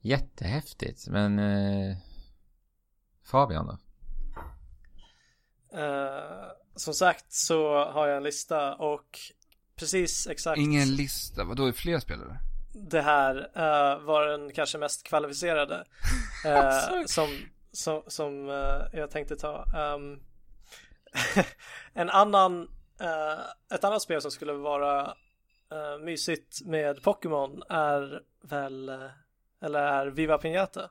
[0.00, 1.96] Jättehäftigt, men eh,
[3.26, 3.78] Fabian då?
[5.78, 9.18] Eh, som sagt så har jag en lista och
[9.76, 12.38] precis exakt Ingen lista, vadå, är det fler spelare?
[12.78, 15.84] det här eh, var den kanske mest kvalificerade
[16.46, 17.28] eh, som,
[17.72, 18.46] som, som
[18.92, 19.64] jag tänkte ta.
[19.76, 20.20] Ehm,
[21.92, 22.68] en annan,
[23.72, 25.14] ett annat spel som skulle vara
[26.00, 28.88] mysigt med Pokémon är väl,
[29.60, 30.90] eller är Viva Pinata.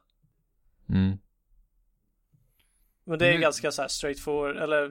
[3.08, 3.12] Mm.
[3.12, 4.88] Men det är Men- ganska så här straightforward, eller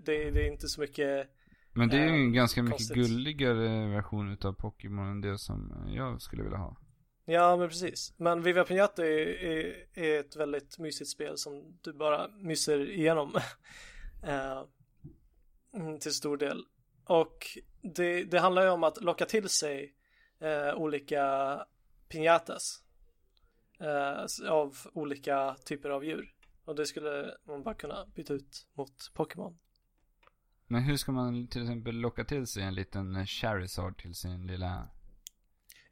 [0.00, 1.28] det, det är inte så mycket
[1.72, 2.96] Men det är ju en Ehm, ganska mycket konstigt.
[2.96, 6.76] gulligare version utav Pokémon än det som jag skulle vilja ha.
[7.24, 8.14] Ja, men precis.
[8.18, 13.32] Men Viva Pinata är, är, är ett väldigt mysigt spel som du bara myser igenom.
[14.24, 14.62] Eh,
[15.74, 16.64] mm, till stor del.
[17.04, 17.46] Och
[17.82, 19.94] det, det handlar ju om att locka till sig
[20.40, 21.56] eh, olika
[22.08, 22.82] piñatas.
[23.80, 26.32] Eh, av olika typer av djur.
[26.64, 29.58] Och det skulle man bara kunna byta ut mot Pokémon.
[30.66, 34.88] Men hur ska man till exempel locka till sig en liten Charizard till sin lilla...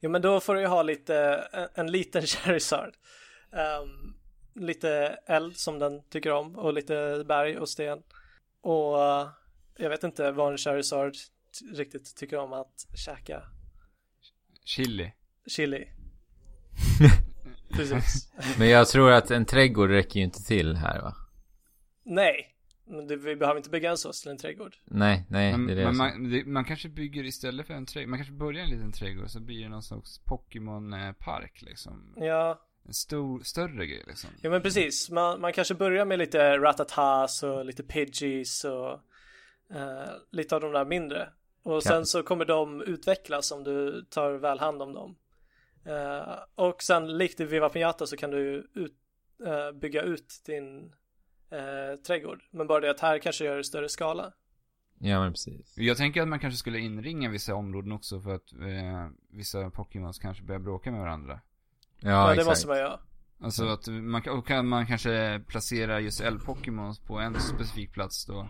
[0.00, 2.94] Jo men då får du ju ha lite, en, en liten Charizard.
[3.52, 4.14] Ehm,
[4.54, 8.02] lite eld som den tycker om och lite berg och sten.
[8.60, 9.28] Och eh,
[9.76, 11.14] jag vet inte vad en Charizard
[11.72, 13.42] riktigt tycker om att käka
[14.64, 15.12] Chili.
[15.46, 15.88] chili.
[17.70, 18.32] Precis.
[18.58, 21.14] Men jag tror att en trädgård räcker ju inte till här va?
[22.04, 22.46] Nej,
[22.90, 24.76] men det, vi behöver inte begränsa oss till en trädgård.
[24.84, 27.86] Nej, nej, Men, det är det men man, det, man kanske bygger istället för en
[27.86, 32.14] trädgård, man kanske börjar en liten trädgård så blir det någon slags Pokémon-park liksom.
[32.16, 34.30] Ja, En stor, större grej liksom.
[34.40, 35.10] ja men precis.
[35.10, 38.92] Man, man kanske börjar med lite Ratatas och lite Pidgeys och
[39.76, 41.28] eh, lite av de där mindre.
[41.62, 45.16] Och sen så kommer de utvecklas om du tar väl hand om dem.
[45.84, 48.94] Eh, och sen likt i Viva Pinata så kan du ut,
[49.46, 50.92] eh, bygga ut din
[51.50, 52.42] eh, trädgård.
[52.50, 54.32] Men bara det att här kanske gör det i större skala.
[54.98, 55.78] Ja men precis.
[55.78, 58.52] Jag tänker att man kanske skulle inringa vissa områden också för att
[59.30, 61.40] vissa Pokémons kanske börjar bråka med varandra.
[62.00, 62.48] Ja, Ja, det exakt.
[62.48, 63.00] måste man göra.
[63.42, 68.26] Alltså att man kan, och kan man kanske placera just L-Pokémons på en specifik plats
[68.26, 68.48] då.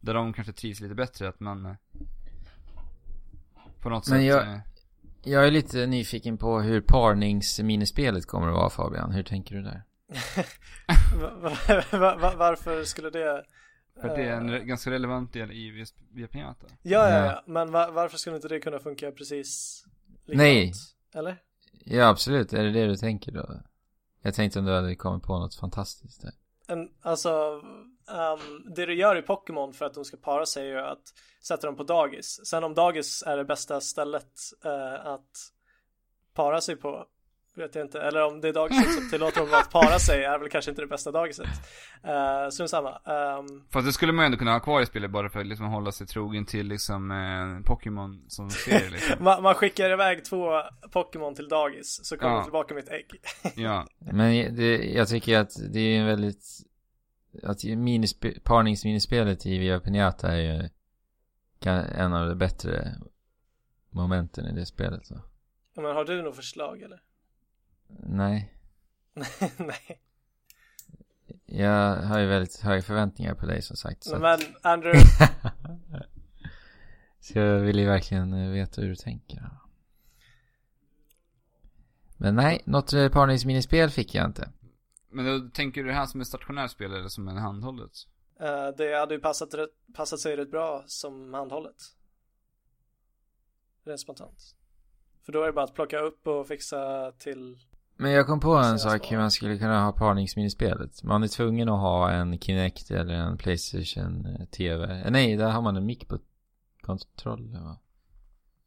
[0.00, 1.76] Där de kanske trivs lite bättre, att man
[3.82, 4.60] på något Men sätt jag-
[5.26, 9.12] Jag är lite nyfiken på hur parningsminispelet kommer att vara Fabian.
[9.12, 9.82] Hur tänker du där?
[11.20, 13.44] Va- va- va- va- varför skulle det?
[14.00, 15.86] För att det är en eh, re- ganska relevant del i
[16.32, 16.66] Pinata.
[16.82, 17.26] Ja, ja, Ja.
[17.26, 17.42] ja.
[17.46, 19.82] Men va- varför skulle inte det kunna funka precis
[20.26, 20.36] likadant?
[20.38, 20.72] Nej.
[21.14, 21.36] Eller?
[21.84, 22.52] Ja, absolut.
[22.52, 23.60] Är det det du tänker då?
[24.22, 26.32] Jag tänkte om du hade kommit på något fantastiskt där.
[26.68, 27.62] En, alltså,
[28.10, 31.02] ehm, det du gör i Pokémon för att de ska para sig är ju att
[31.42, 32.40] sätta dem på dagis.
[32.46, 34.32] Sen om dagis är det bästa stället
[34.64, 35.30] eh, att
[36.34, 37.06] para sig på
[37.56, 38.00] vet jag inte.
[38.00, 40.82] Eller om det är dagiset som tillåter dem att para sig är väl kanske inte
[40.82, 41.46] det bästa dagiset.
[42.06, 42.90] Uh, Strunt samma.
[42.90, 45.46] Ehm, Fast det skulle man ju ändå kunna ha kvar i spelet bara för att
[45.46, 49.24] liksom hålla sig trogen till liksom eh, Pokémon som serie liksom.
[49.24, 50.48] man, man skickar iväg två
[50.92, 52.38] Pokémon till dagis så kommer Ja.
[52.38, 53.10] de tillbaka med ett ägg.
[53.56, 53.86] Ja.
[53.98, 56.44] Men det, jag tycker att det är en väldigt...
[57.42, 60.68] Att minispe, parningsminispelet i Via Pinata är ju
[61.94, 62.94] en av de bättre
[63.90, 65.06] momenten i det spelet.
[65.06, 65.20] Så.
[65.76, 67.02] Men har du något förslag eller?
[68.06, 68.52] Nej.
[69.56, 70.00] Nej.
[71.46, 74.04] Jag har ju väldigt höga förväntningar på dig som sagt.
[74.04, 75.00] Så, att- Men Andrew,
[77.20, 79.50] så jag vill ju verkligen eh, veta hur du tänker.
[82.16, 84.48] Men nej, något eh, parningsminispel fick jag inte.
[85.16, 87.92] Men då tänker du det här som ett stationärt spel eller som en handhållet?
[88.40, 91.76] eh, det hade ju passat, rätt, passat sig rätt bra som handhållet.
[93.84, 94.54] Rent spontant.
[95.24, 97.58] För då är det bara att plocka upp och fixa till
[97.96, 101.02] Men jag kom på en sak hur man skulle kunna ha parningsminispelet.
[101.02, 104.84] Man är tvungen att ha en Kinect eller en Playstation eh, TV.
[104.84, 106.18] Eh, Nej, där har man en mick på
[106.80, 107.78] kontrollen va?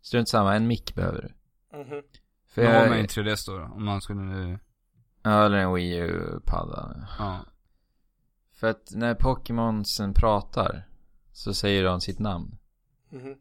[0.02, 1.30] Strunt samma, en mick behöver du.
[1.78, 2.04] Mhm.
[2.48, 4.60] För Då har man ju en 3DS då, då om man skulle nu,
[5.24, 7.08] ja, eller en Wii U-padda.
[7.20, 7.46] ja.
[8.54, 10.88] För att när Pokémonsen pratar
[11.32, 12.58] så säger de sitt namn.
[13.10, 13.36] Mhm.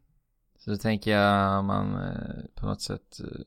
[0.59, 3.41] Så då tänker jag man eh, på något sätt eh,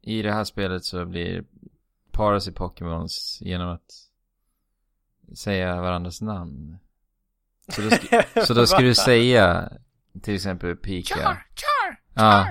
[0.00, 1.44] i det här spelet så blir
[2.10, 3.90] parar sig Pokémons genom att
[5.36, 6.78] säga varandras namn.
[7.68, 9.72] Så då, sk- så då ska du säga
[10.22, 11.14] till exempel Pika.
[11.14, 12.00] Char!
[12.14, 12.48] Ja.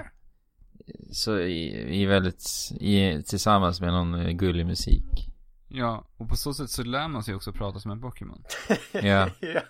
[1.12, 2.44] Så i, i väldigt,
[2.80, 5.04] i, tillsammans med någon eh, gullig musik.
[5.68, 8.44] Ja, och på så sätt så lär man sig också prata som en Pokémon.
[8.92, 9.30] Ja.
[9.40, 9.62] ja.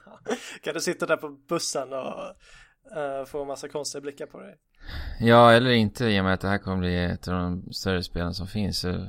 [0.64, 4.56] Kan du sitta där på bussen och eh, få en massa konstiga blickar på dig?
[5.20, 8.04] Ja, eller inte i och med att det här kommer bli ett av de större
[8.04, 8.80] spelen som finns.
[8.80, 9.08] Så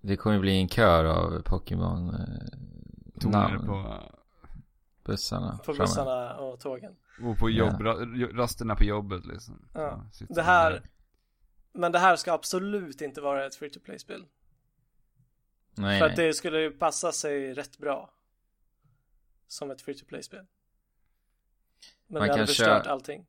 [0.00, 2.16] det kommer bli en kör av Pokémon
[3.20, 3.66] Toner namn.
[3.66, 4.02] på,
[5.04, 5.58] bussarna.
[5.58, 5.78] På framme.
[5.78, 6.92] bussarna och tågen.
[7.22, 9.68] och på jobb, ra- rasterna på jobbet liksom.
[9.72, 10.04] Ja.
[10.28, 10.82] Det här, där.
[11.76, 14.26] Men det här ska absolut inte vara ett free to play-spel.
[15.74, 16.10] Nej, För nej.
[16.12, 18.10] att det skulle ju passa sig rätt bra.
[19.48, 20.46] Som ett free to play-spel.
[22.06, 23.26] Men Man det hade kan förstört köra- allting.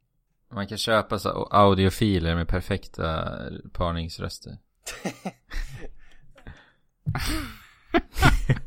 [0.50, 3.40] Man kan köpa så audiofiler med perfekta
[3.74, 4.58] parningsröster.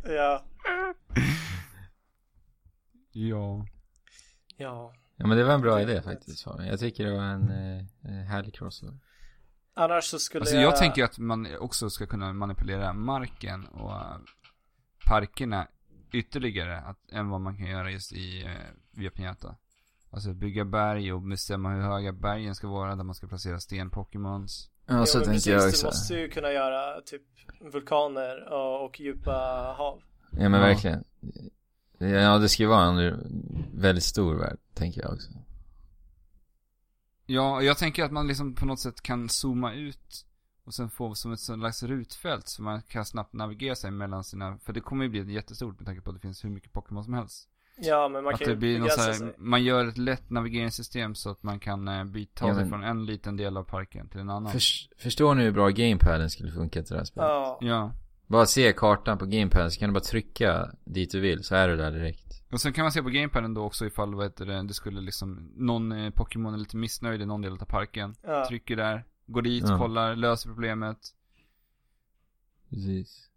[0.05, 0.45] ja.
[3.13, 3.67] Ja.
[4.57, 4.93] Ja.
[5.17, 6.47] Ja men det var en bra idé faktiskt.
[6.59, 8.99] Jag tycker det var en eh, härlig crossover.
[9.81, 14.17] Annars så skulle Alltså jag tänker att man också ska kunna manipulera marken och eh,
[15.07, 15.67] parkerna
[16.13, 18.51] ytterligare att, än vad man kan göra just i uh,
[18.91, 19.57] Via Pinata.
[20.11, 24.71] Alltså bygga berg och bestämma hur höga bergen ska vara där man ska placera sten-Pokémons.
[24.87, 25.87] Ja så men tänker precis, jag Du också.
[25.87, 27.23] måste ju kunna göra typ
[27.73, 29.33] vulkaner och, och djupa
[29.79, 30.03] hav.
[30.31, 30.67] Ja men Ja.
[30.67, 31.05] verkligen.
[31.99, 33.15] Ja det ska ju vara en
[33.75, 35.31] väldigt stor värld, tänker jag också.
[37.33, 40.27] Ja, jag tänker att man liksom på något sätt kan zooma ut
[40.65, 44.59] och sen få som ett slags rutfält så man kan snabbt navigera sig mellan sina,
[44.59, 47.05] för det kommer ju bli jättestort med tanke på att det finns hur mycket Pokémon
[47.05, 47.49] som helst.
[47.77, 49.35] Ja, men man att kan det ju blir något så här, sig.
[49.39, 52.85] man gör ett lätt navigeringssystem så att man kan eh, byta Ja, sig men- från
[52.85, 54.53] en liten del av parken till en annan.
[54.53, 57.29] Förs- förstår ni hur bra gamepaden skulle funka till det här spelet?
[57.29, 57.59] Ja.
[57.61, 57.93] Ja.
[58.31, 61.69] Bara se kartan på gamepaden så kan du bara trycka dit du vill så är
[61.69, 62.43] du där direkt.
[62.53, 65.01] Och sen kan man se på gamepaden då också ifall vad heter det, det skulle
[65.01, 68.15] liksom, någon eh, Pokémon är lite missnöjd i någon del av parken.
[68.23, 68.47] ja.
[68.49, 69.79] Trycker där, går dit, Ja.
[69.79, 70.99] kollar, löser problemet.
[72.71, 73.31] Precis.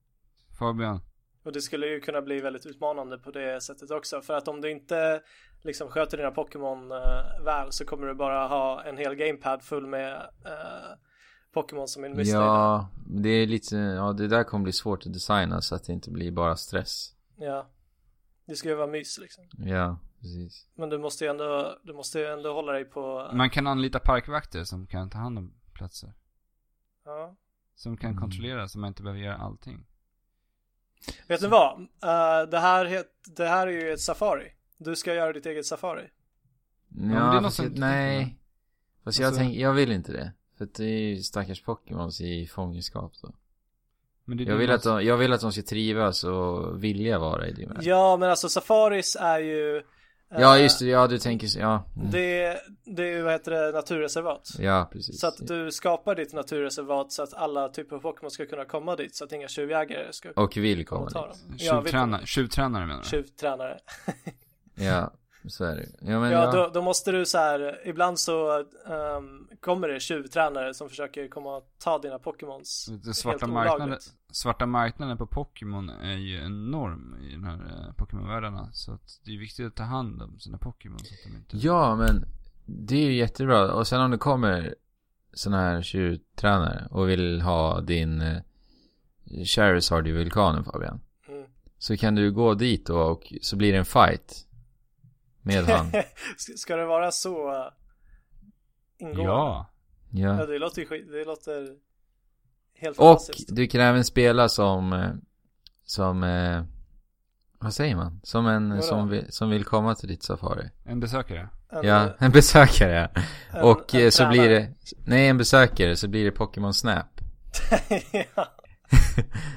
[0.60, 1.00] Fabian.
[1.44, 4.22] Och det skulle ju kunna bli väldigt utmanande på det sättet också.
[4.22, 5.22] För att om du inte
[5.64, 9.88] liksom sköter dina Pokémon eh, väl så kommer du bara ha en hel gamepad full
[9.88, 10.14] med
[10.46, 10.92] eh,
[11.54, 12.46] Pokémon som är missnöjda.
[12.46, 15.94] Ja, det är lite, ja det där kommer bli svårt att designa så att det
[15.94, 17.16] inte blir bara stress.
[17.38, 17.70] ja.
[18.46, 19.44] Det ska ju vara mys liksom.
[19.58, 20.68] Ja, precis.
[20.76, 24.00] Men du måste ju ändå, du måste ju ändå hålla dig på, Man kan anlita
[24.00, 26.14] parkvakter som kan ta hand om platser.
[27.06, 27.36] ja.
[27.76, 28.22] Som kan Mm.
[28.22, 29.86] kontrollera så man inte behöver göra allting.
[31.28, 31.80] Vet ni vad?
[31.82, 34.52] Eh, det, här het, det här är ju ett safari.
[34.78, 36.02] Du ska göra ditt eget safari.
[36.88, 38.40] Ja, men det är något fast jag, nej.
[39.04, 40.34] Fast jag Alltså- tänker, jag vill inte det.
[40.68, 43.32] För det är ju stackars Pokémons i fångenskap då.
[44.26, 47.48] Men det Jag vill, att de, jag vill att de ska trivas och vilja vara
[47.48, 47.78] i det med.
[47.82, 49.84] Ja, men alltså Safaris är ju eh,
[50.42, 51.84] Ja just det, ja du tänker så, ja.
[51.96, 52.12] Mm.
[52.12, 54.50] Det, det är ju, vad heter det, naturreservat.
[54.60, 55.20] Ja precis.
[55.20, 58.96] Så att du skapar ditt naturreservat så att alla typer av Pokémon ska kunna komma
[58.96, 61.14] dit så att inga tjuvjägare ska Och vill komma dit.
[61.14, 61.30] dem.
[61.58, 63.10] Ja, tjuvtränare menar du?
[63.10, 63.80] Tjuvtränare.
[64.76, 65.12] Ja,
[65.48, 65.86] så är det.
[66.02, 66.52] Ja men Ja, ja.
[66.52, 71.58] då, då måste du så här, ibland så ehm, kommer det tjuvtränare som försöker komma
[71.58, 72.90] och ta dina Pokémons.
[73.06, 74.00] Det svarta marknaden,
[74.32, 78.70] svarta marknaden på Pokémon är ju enorm i den här eh, Pokémon-världarna.
[78.72, 81.68] Så att det är viktigt att ta hand om sina Pokémon så att de inte...
[81.68, 82.26] Ja men
[82.66, 83.74] det är ju jättebra.
[83.74, 84.76] Och sen om det kommer
[85.34, 88.38] såna här tjurtränare och vill ha din eh,
[89.46, 91.00] Charizard i vulkanen Fabian.
[91.28, 91.46] Mm.
[91.78, 94.48] Så kan du gå dit då och så blir det en fight.
[95.44, 95.92] Med han.
[96.58, 97.68] Ska- det vara så uh,
[98.98, 99.24] ingående?
[99.24, 99.70] Ja!
[100.10, 100.46] Ja, Ja.
[100.46, 101.68] det låter ju skit, det låter
[102.76, 103.56] helt Och fantastiskt.
[103.56, 105.10] du kan även spela som eh,
[105.86, 106.64] Som eh,
[107.60, 108.20] Vad säger man?
[108.24, 108.82] Som en Vadå?
[108.82, 110.70] som vill, som vill komma till ditt safari.
[110.86, 111.50] En besökare.
[111.72, 113.10] En, Ja, en besökare
[113.54, 114.60] en- Och en eh, så blir tränare.
[114.60, 114.74] det
[115.06, 117.22] Nej en besökare så blir det Pokémon Snap.
[118.36, 118.48] ja.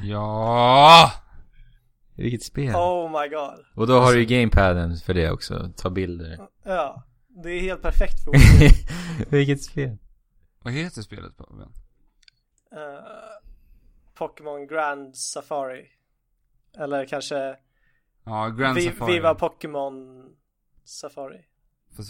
[0.03, 1.13] Ja!
[2.17, 2.75] Vilket spel.
[2.75, 3.65] Oh my god.
[3.75, 5.71] Och då har du ju gamepaden för det också.
[5.77, 6.49] Ta bilder.
[6.63, 7.03] Ja.
[7.29, 8.33] Det är helt perfekt för.
[9.31, 9.97] Vilket spel.
[10.63, 11.73] Vad heter spelet på vän?
[12.73, 13.05] Eh,
[14.15, 15.87] Pokémon Grand Safari.
[16.79, 17.57] Eller kanske
[18.25, 19.13] Ja, Grand Vi, Safari.
[19.13, 20.25] Viva Pokémon
[20.85, 21.45] Safari.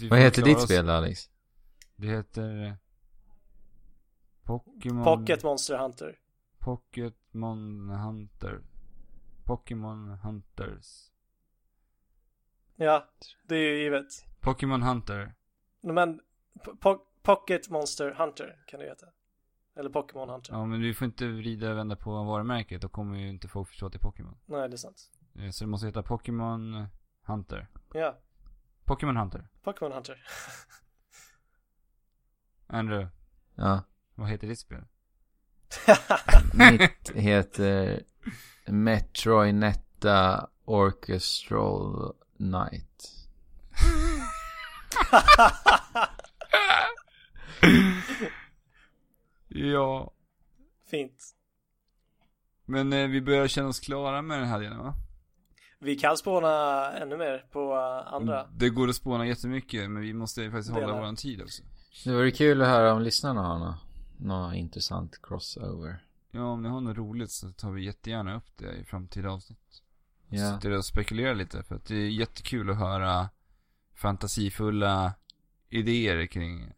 [0.09, 1.29] Vad heter ditt oss- spel Alex?
[1.95, 2.65] Det heter...
[2.65, 2.73] eh,
[4.43, 5.03] Pokémon...
[5.03, 6.15] Pocket Monster Hunter.
[6.59, 8.59] Pokémon Hunter.
[9.47, 11.11] Pokémon Hunters.
[12.75, 13.07] Ja,
[13.43, 14.05] det är ju givet.
[14.39, 15.33] Pokémon Hunter.
[15.81, 16.21] Men
[16.81, 19.05] po- Pocket Monster Hunter kan det heta.
[19.75, 20.53] Eller Pokémon Hunter.
[20.53, 22.81] Ja, men vi får inte vrida och vända på varumärket.
[22.81, 24.37] Då kommer ju inte folk förstå att det är Pokémon.
[24.45, 25.11] Nej, det är sant.
[25.35, 26.87] Eh, Så det måste heta Pokémon
[27.23, 27.67] Hunter.
[27.93, 28.17] Ja,
[28.85, 29.47] Pokémon Hunter.
[29.63, 30.23] Pokémon Hunter.
[32.67, 33.09] Andrew,
[33.55, 33.81] Ja.
[34.15, 34.85] vad heter ditt spel?
[36.53, 38.03] Mitt heter
[38.67, 43.27] Metroinetta Orchestral Night.
[49.47, 50.13] Ja.
[50.91, 51.33] Fint.
[52.65, 54.93] Men eh, vi börjar känna oss klara med den här delen va?
[55.79, 58.47] Vi kan spåna ännu mer på uh, andra.
[58.47, 60.99] Det går att spåna jättemycket men vi måste faktiskt hålla Delar.
[60.99, 61.63] våran tid också.
[62.05, 63.75] Det vore kul att höra om lyssnarna har något,
[64.19, 66.03] något intressant crossover.
[66.31, 69.83] Ja, om ni har något roligt så tar vi jättegärna upp det i framtida avsnitt.
[70.29, 70.53] Ja.
[70.55, 73.29] Sitter och spekulerar lite för att det är jättekul att höra
[73.93, 75.13] fantasifulla
[75.69, 76.73] idéer kring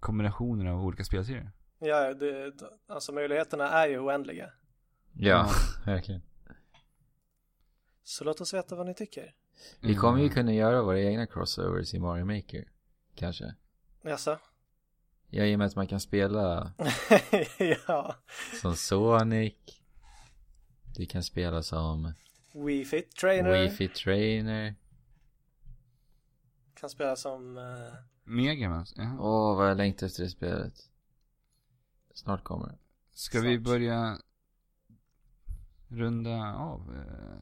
[0.00, 1.50] kombinationer av olika spelserier.
[1.78, 2.52] Ja, det,
[2.86, 4.50] alltså möjligheterna är ju oändliga.
[5.12, 5.50] Ja,
[5.86, 6.22] verkligen.
[8.02, 9.34] Så låt oss veta vad ni tycker.
[9.80, 10.34] Vi kommer ju Mm.
[10.34, 12.64] kunna göra våra egna crossovers i Mario Maker.
[13.14, 13.54] Kanske.
[14.02, 14.38] Jaså?
[15.34, 16.72] Ja, i och med att man kan spela
[17.88, 18.16] ja.
[18.60, 19.54] som Sonic.
[20.96, 22.12] Du kan spela som
[22.52, 23.50] Wii Fit Trainer.
[23.52, 24.74] Wii Fit Trainer.
[26.74, 27.58] Kan spela som...
[27.58, 27.94] eh,
[28.24, 29.16] Megaman, jaha.
[29.20, 30.74] Åh, vad jag längtar efter det spelet.
[32.14, 32.78] Snart kommer det.
[33.12, 33.64] Ska vi Snart.
[33.64, 34.18] börja
[35.88, 36.80] runda av?
[36.96, 37.38] eh,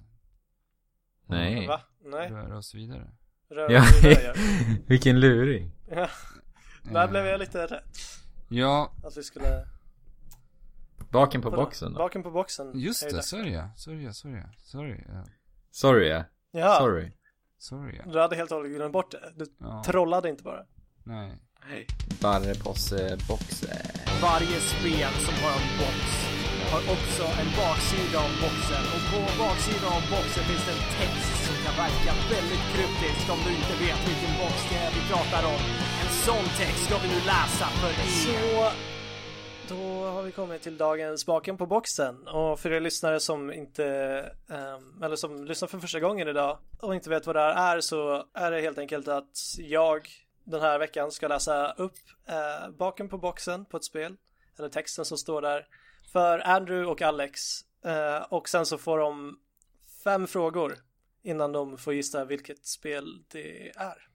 [1.27, 1.67] Nej.
[1.67, 1.81] Va?
[2.05, 2.31] Nej.
[2.31, 3.11] Röra oss vidare?
[3.49, 4.83] Rör Ja, vidare, vi.
[4.87, 5.71] vilken luring.
[6.93, 7.81] Där blev jag lite rädd.
[8.49, 9.67] Ja, Att vi skulle...
[11.11, 11.62] Baken på Vadå?
[11.65, 11.99] boxen då.
[11.99, 12.71] Baken på boxen.
[12.75, 13.23] just det.
[13.23, 13.71] Sorry, ja.
[13.77, 14.49] sorry, ja, sorry, ja.
[14.62, 15.25] sorry, ja.
[15.71, 16.09] Sorry
[16.53, 16.79] ja.
[16.79, 17.12] Sorry.
[17.59, 17.97] sorry.
[17.99, 18.12] ja.
[18.12, 19.33] Du hade helt och hållet glömt bort det.
[19.37, 20.62] Du Ja, trollade inte bara.
[21.05, 21.39] nej.
[21.71, 21.87] Nej.
[22.21, 23.75] Barreposse boxe.
[24.23, 26.01] Varje spel som har en box
[26.73, 31.33] har också en baksida av boxen och på baksidan av boxen finns det en text
[31.47, 35.43] som kan verka väldigt kryptisk om du inte vet vilken box det är vi pratar
[35.55, 35.62] om.
[36.26, 38.06] Sån text ska vi nu läsa för er.
[38.06, 38.72] Så
[39.74, 43.84] då har vi kommit till dagens baken på boxen och för er lyssnare som inte
[44.51, 47.80] ehm, eller som lyssnar för första gången idag och inte vet vad det här är
[47.80, 50.09] så är det helt enkelt att jag
[50.44, 54.16] den här veckan ska läsa upp eh, baken på boxen på ett spel
[54.59, 55.66] eller texten som står där
[56.12, 57.40] för Andrew och Alex
[57.84, 59.38] eh, och sen så får de
[60.05, 60.76] fem frågor
[61.22, 64.10] innan de får gissa vilket spel det är.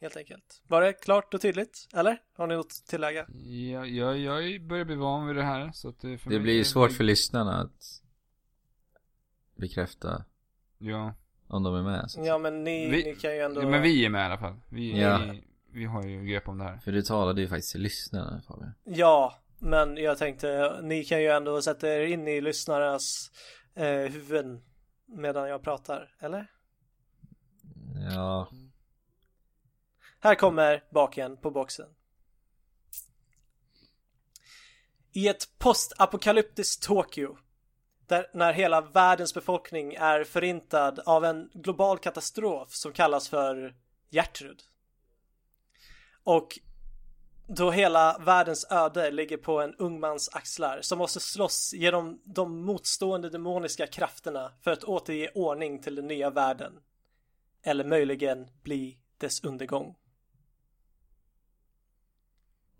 [0.00, 0.62] Helt enkelt.
[0.68, 1.88] Var det klart och tydligt?
[1.94, 2.18] Eller?
[2.36, 3.26] Har ni något att tillägga?
[3.44, 6.54] Ja, jag, jag börjar bli van vid det här så att det för Det blir
[6.54, 8.02] ju svårt för lyssnarna att
[9.56, 10.24] bekräfta
[10.78, 11.14] Ja.
[11.46, 12.10] om de är med.
[12.10, 12.24] Så.
[12.24, 14.38] Ja men ni, Vi- ni kan ju ändå ja, men vi är med i alla
[14.38, 14.56] fall.
[14.68, 15.18] Vi, Ja.
[15.32, 16.78] vi, vi har ju grepp om det här.
[16.78, 18.72] För du talade ju faktiskt till lyssnarna Fabian.
[18.84, 23.30] Ja, men jag tänkte ni kan ju ändå sätta er in i lyssnarnas
[23.74, 24.62] eh, huvuden
[25.06, 26.46] medan jag pratar, eller?
[28.14, 28.48] Ja,
[30.20, 31.88] här kommer baken på boxen.
[35.12, 37.36] I ett postapokalyptiskt Tokyo
[38.06, 43.74] där när hela världens befolkning är förintad av en global katastrof som kallas för
[44.10, 44.62] Gertrud.
[46.24, 46.58] Och
[47.46, 52.60] då hela världens öde ligger på en ung mans axlar som måste slåss genom de
[52.64, 56.72] motstående demoniska krafterna för att återge ordning till den nya världen.
[57.62, 59.96] Eller möjligen bli dess undergång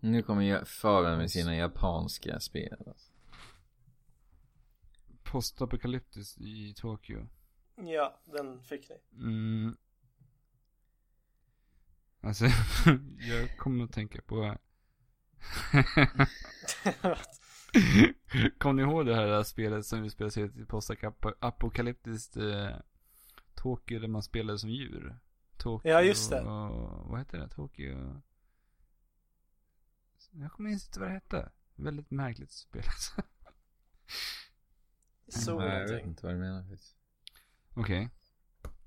[0.01, 2.77] nu kommer jag Fabian med sina japanska spel.
[2.87, 3.13] Alltså.
[5.23, 7.29] Postapokalyptiskt i Tokyo.
[7.77, 8.97] Ja, den fick ni.
[9.23, 9.77] Mm.
[12.21, 12.45] Alltså,
[13.19, 14.57] jag kommer att tänka på...
[18.59, 22.77] Kommer ni ihåg det här spelet som vi spelade i postapokalyptiskt eh,
[23.55, 25.19] Tokyo där man spelade som djur?
[25.57, 26.41] Tokyo, Ja, just det.
[26.41, 27.49] Och, vad heter det?
[27.49, 28.23] Tokyo...
[30.31, 31.49] Jag kommer inte vad det hette.
[31.75, 32.83] Väldigt märkligt spel.
[35.29, 36.09] Så Nej, jag vet någonting.
[36.11, 36.97] inte vad du menar faktiskt.
[37.75, 38.11] Okej.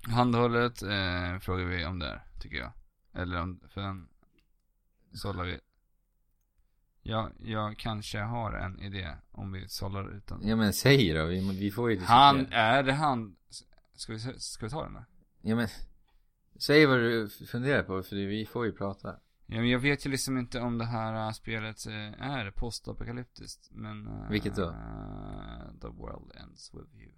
[0.08, 2.72] Handhållet eh, frågar vi om där, tycker jag.
[3.12, 4.08] Eller om, för den
[5.12, 5.60] sållar vi.
[7.02, 10.48] Ja, jag kanske har en idé om vi sållar utan.
[10.48, 12.16] Ja men säg då, vi, vi får ju diskutera.
[12.16, 13.36] Han, är det han?
[13.94, 15.04] Ska vi, ska vi ta den då?
[15.40, 15.68] Ja men,
[16.56, 19.16] säg vad du funderar på för vi får ju prata.
[19.46, 21.92] Ja, men jag vet ju liksom inte om det här äh, spelet äh,
[22.22, 24.06] är postapokalyptiskt, men...
[24.06, 24.70] äh, Vilket då?
[25.80, 27.12] The world ends with you.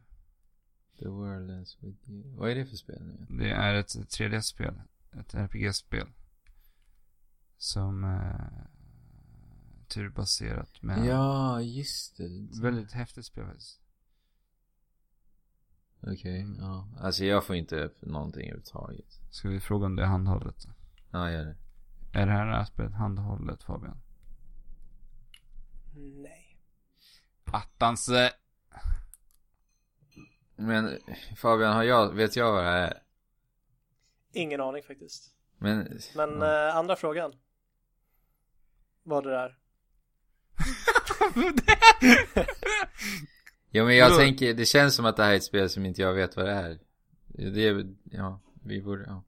[0.98, 2.36] The world ends with you.
[2.36, 3.26] Vad är det för spel nu?
[3.38, 4.80] Det är ett 3D-spel.
[5.12, 6.06] Ett RPG-spel.
[7.56, 8.66] Som äh,
[9.88, 12.28] turbaserat men Ja, just det.
[12.62, 13.80] väldigt häftigt spel faktiskt.
[16.00, 16.88] Okej, ja.
[17.00, 19.20] Alltså jag får inte upp någonting överhuvudtaget.
[19.30, 20.66] Ska vi fråga om det är handhållet?
[21.10, 21.56] Ja, gör det.
[22.14, 23.96] Är det här spelet handhållet Fabian?
[25.94, 26.58] Nej.
[27.44, 28.08] Attans!
[28.08, 28.30] eh,
[30.56, 30.98] Men
[31.36, 33.02] Fabian, har jag, vet jag vad det här är?
[34.32, 35.30] Ingen aning faktiskt.
[35.58, 36.68] Men, Men ja.
[36.68, 37.32] eh, andra frågan.
[39.02, 39.58] Vad det där.
[43.70, 44.20] ja men jag Vadå?
[44.20, 46.46] tänker, det känns som att det här är ett spel som inte jag vet vad
[46.46, 46.78] det är.
[47.26, 49.22] Det är, ja, vi borde, ja.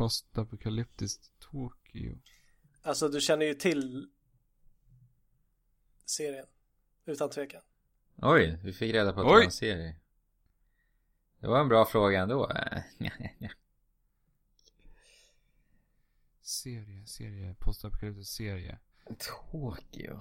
[0.00, 2.18] Postapokalyptiskt Tokyo.
[2.82, 4.08] Alltså du känner ju till
[6.04, 6.46] serien.
[7.04, 7.62] Utan tvekan.
[8.16, 9.36] Oj, vi fick reda på att det Oj.
[9.36, 9.96] var en serie.
[11.38, 12.52] Det var en bra fråga ändå.
[16.42, 18.78] Serie, serie, postapokalyptisk serie.
[19.18, 20.20] Tokyo.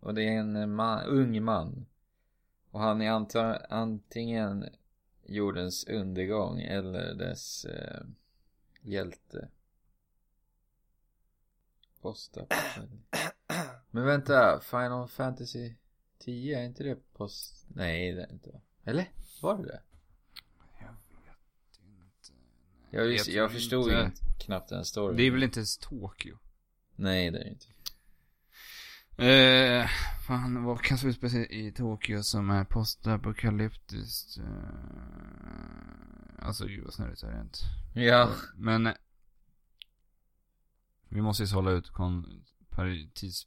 [0.00, 1.86] Och det är en man, ung man.
[2.70, 3.10] Och han är
[3.72, 4.66] antingen
[5.22, 8.02] jordens undergång eller dess eh,
[8.82, 9.48] hjälte.
[12.00, 13.34] Postapokalyps.
[13.90, 15.74] Men vänta, Final Fantasy
[16.18, 17.66] 10, är inte det post...
[17.68, 18.60] Nej, det är inte va?
[18.84, 19.10] Eller?
[19.42, 19.82] Var det det?
[20.80, 22.32] Jag vet inte.
[22.90, 23.94] Jag, vet jag förstod inte.
[23.94, 25.16] ju inte knappt den storyn.
[25.16, 26.38] Det är väl inte ens Tokyo?
[26.96, 27.66] Nej, det är det inte.
[29.16, 29.86] Eh,
[30.26, 34.38] fan, vad kan vi spela i Tokyo som är postapokalyptiskt?
[34.38, 34.44] Eh,
[36.42, 37.58] alltså gud vad snurrigt det är inte.
[37.94, 38.30] Ja.
[38.56, 38.94] Men
[41.08, 42.44] vi måste ju sålla ut kon
[43.14, 43.46] tids...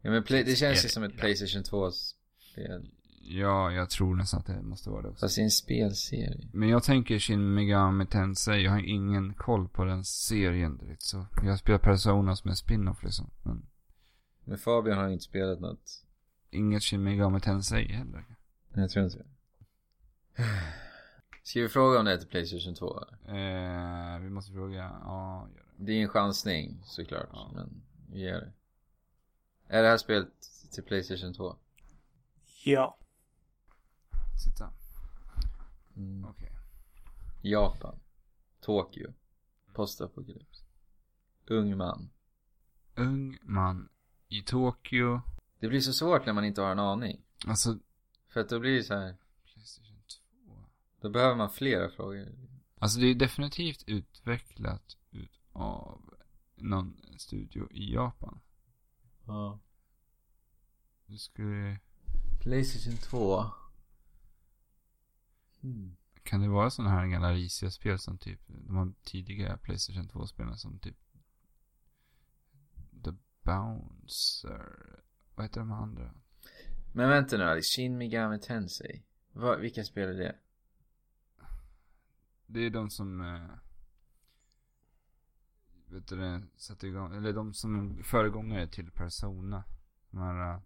[0.00, 1.16] Ja men play, det känns ju som ett.
[1.16, 2.90] Playstation 2-spel.
[3.24, 5.20] Ja, jag tror nästan att det måste vara det också.
[5.26, 6.48] Fast det är en spelserie.
[6.52, 11.26] Men jag tänker Shin Megami Tensei, jag har ingen koll på den serien direkt så.
[11.44, 13.30] Jag spelar Persona som en spin-off liksom.
[13.42, 13.66] Men
[14.44, 16.04] Men Fabian har inte spelat något.
[16.50, 18.24] inget Shin Megami Tensei heller.
[18.74, 19.24] Jag tror inte det.
[21.42, 23.04] Ska vi fråga om det är till Playstation 2?
[23.26, 25.84] Eh, vi måste fråga, ja, gör det.
[25.84, 27.28] Det är en chansning såklart.
[27.32, 27.50] Ja.
[27.54, 27.82] Men
[28.12, 28.52] vi gör det.
[29.68, 30.28] Är det här spelet
[30.72, 31.56] till Playstation 2?
[32.64, 32.98] Ja.
[34.44, 34.70] Sitta.
[35.96, 36.24] Mm.
[36.24, 36.52] Okej.
[37.42, 37.98] Japan.
[38.60, 39.12] Tokyo.
[39.72, 40.64] Postapokalyps.
[41.46, 42.10] Ung man.
[42.94, 43.88] Ung man
[44.28, 45.20] i Tokyo.
[45.58, 47.20] Det blir så svårt när man inte har en aning.
[47.46, 47.78] Alltså,
[48.28, 49.16] För att då blir det så här.
[51.02, 51.08] Playstation 2.
[51.08, 52.28] Då behöver man flera frågor.
[52.78, 56.14] Alltså det är definitivt utvecklat utav
[56.56, 58.40] någon studio i Japan.
[59.26, 59.60] Ja.
[61.06, 61.80] Du skulle...
[62.40, 63.44] Playstation 2.
[65.60, 65.96] Hmm.
[66.22, 70.56] Kan det vara sådana här gamla risiga spel som typ, de här tidiga Playstation 2-spelen
[70.56, 70.96] som typ
[73.04, 73.10] The
[73.42, 75.02] Bouncer,
[75.34, 76.14] vad heter de andra?
[76.92, 79.02] Men vänta nu Alex, Shin Megami Tensei.
[79.32, 80.36] Va, vilka spel är det?
[82.52, 83.50] Det är de som, eh,
[85.86, 89.64] vet du det, satte igång, eller de som föregångare till Persona.
[90.10, 90.60] De här, eh,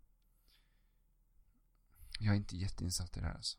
[2.20, 3.58] jag är inte jätteinsatt i det här alltså.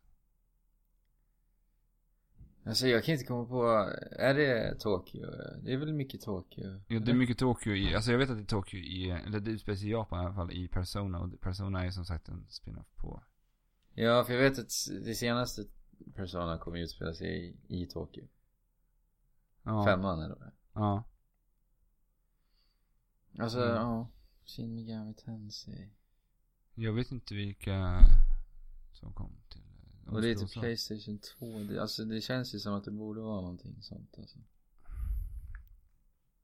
[2.66, 3.64] Alltså jag kan inte komma på,
[4.12, 5.26] är det Tokyo?
[5.62, 6.82] Det är väl mycket Tokyo?
[6.88, 9.40] Jo, det är mycket Tokyo i, alltså jag vet att det är Tokyo i, eller
[9.40, 11.20] det utspelar sig i Japan i alla fall, i Persona.
[11.20, 13.24] Och Persona är som sagt en spin-off på.
[13.94, 14.72] Ja, för jag vet att
[15.06, 15.64] det senaste
[16.16, 17.28] Persona kommer utspela sig
[17.68, 18.28] i, i Tokyo.
[19.64, 19.86] Ja.
[19.86, 21.04] Femman eller vad Ja.
[23.40, 23.76] Alltså, Mm.
[23.76, 24.08] ja.
[24.46, 25.90] Shin Megami Tensei.
[26.74, 28.00] Jag vet inte vilka
[28.94, 29.62] som kom till.
[30.06, 30.60] de Och det är så.
[30.60, 31.60] Playstation 2.
[31.64, 34.40] Det, alltså det känns ju som att det borde vara någonting sånt alltså.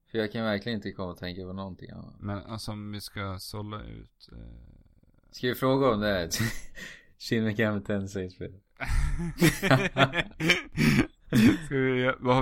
[0.06, 2.20] För jag kan verkligen inte komma och tänka på någonting annat.
[2.20, 4.30] Men alltså om vi ska sålla ut.
[4.32, 4.38] Eh...
[5.32, 6.30] Ska vi fråga om det är
[7.30, 8.54] Shin Megami Tensei-spel?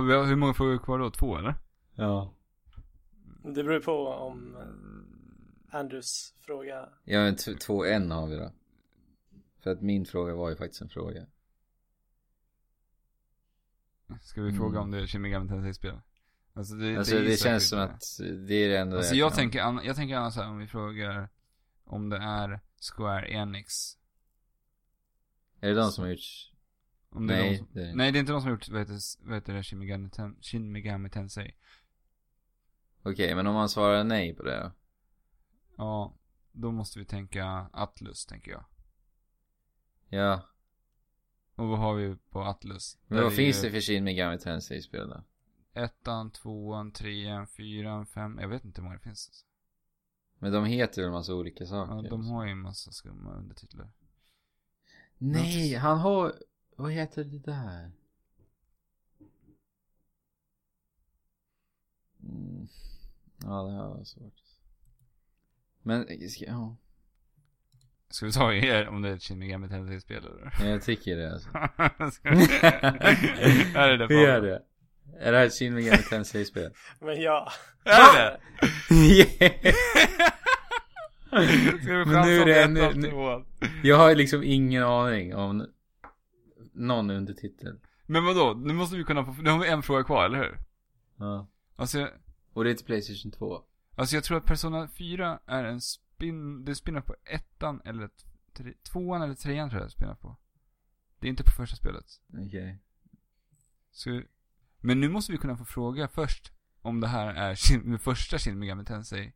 [0.02, 1.10] vi, hur många frågor kvar då?
[1.10, 1.54] Två eller?
[1.94, 2.34] Ja.
[3.44, 6.88] Det beror på om eh, Andrews fråga.
[7.04, 8.52] Ja men två en har vi då.
[9.62, 11.26] För att min fråga var ju faktiskt en fråga.
[14.22, 14.60] Ska vi Mm.
[14.60, 16.00] fråga om det är Shin Megami Tensei-spel?
[16.54, 17.84] Alltså det, Alltså det, ju känns som det.
[17.84, 18.02] att
[18.48, 20.66] det är det enda Alltså jag kan- tänker, an- jag tänker annars här om vi
[20.66, 21.28] frågar
[21.84, 22.60] om det är
[22.96, 23.72] Square Enix.
[25.62, 26.20] Är det de som har gjort...
[27.10, 28.56] Om det är Nej, de som, det är- nej det är inte de som har
[28.56, 31.54] gjort, vad heter, vad heter det, Shin Megami, Ten, Shin Megami Tensei.
[33.02, 34.72] Okej, men om man svarar nej på det då?
[35.76, 36.14] Ja,
[36.52, 38.64] då måste vi tänka Atlus, tänker jag.
[40.08, 40.42] Ja.
[41.54, 42.98] Och vad har vi på Atlus?
[43.06, 45.24] Men Där vad är finns ju det för Shin Megami Tensei-spel då?
[45.74, 49.28] Ettan, tvåan, trean, fyran, fem, jag vet inte hur många det finns.
[49.28, 49.46] Alltså.
[50.38, 52.10] Men de heter väl en massa olika Ja, saker?
[52.10, 53.90] de har ju en massa skumma undertitlar.
[55.24, 56.32] Nej, han har...
[56.76, 57.90] Vad heter det där?
[62.22, 62.68] Mm.
[63.42, 64.34] Ja, det här var svårt.
[65.82, 66.76] Men, ska, ja.
[68.08, 70.70] Ska vi ta er om det är ett Shin Megami Tensei-spel eller?
[70.70, 71.48] Jag tycker det alltså.
[72.22, 72.66] Vi-
[73.78, 74.42] Är det det Hur är Pavel?
[74.42, 74.62] det?
[75.18, 76.72] Är det här ett Shin Megami Tensei-spel?
[77.00, 77.52] Men ja.
[77.84, 78.38] Är
[78.88, 79.74] det yeah.
[82.06, 83.08] Men nu är det nu-?
[83.82, 85.66] Jag har liksom ingen aning om
[86.72, 87.80] någon undertitel.
[88.06, 88.54] Men vadå?
[88.54, 90.58] Nu måste vi kunna få, nu har vi en fråga kvar, eller hur?
[91.16, 91.48] Ja.
[91.76, 92.10] Alltså, jag-
[92.52, 93.62] Och det är till Playstation 2.
[93.96, 98.10] alltså jag tror att Persona 4 är en spin, det spinnar på ettan eller
[98.52, 100.36] tre, tvåan eller trean tror jag det spinnar på.
[101.18, 102.04] Det är inte på första spelet.
[102.46, 102.78] Okej.
[103.90, 104.22] Så,
[104.80, 106.52] men nu måste vi kunna få fråga först
[106.82, 109.32] om det här är den första Shin Megami Tensei.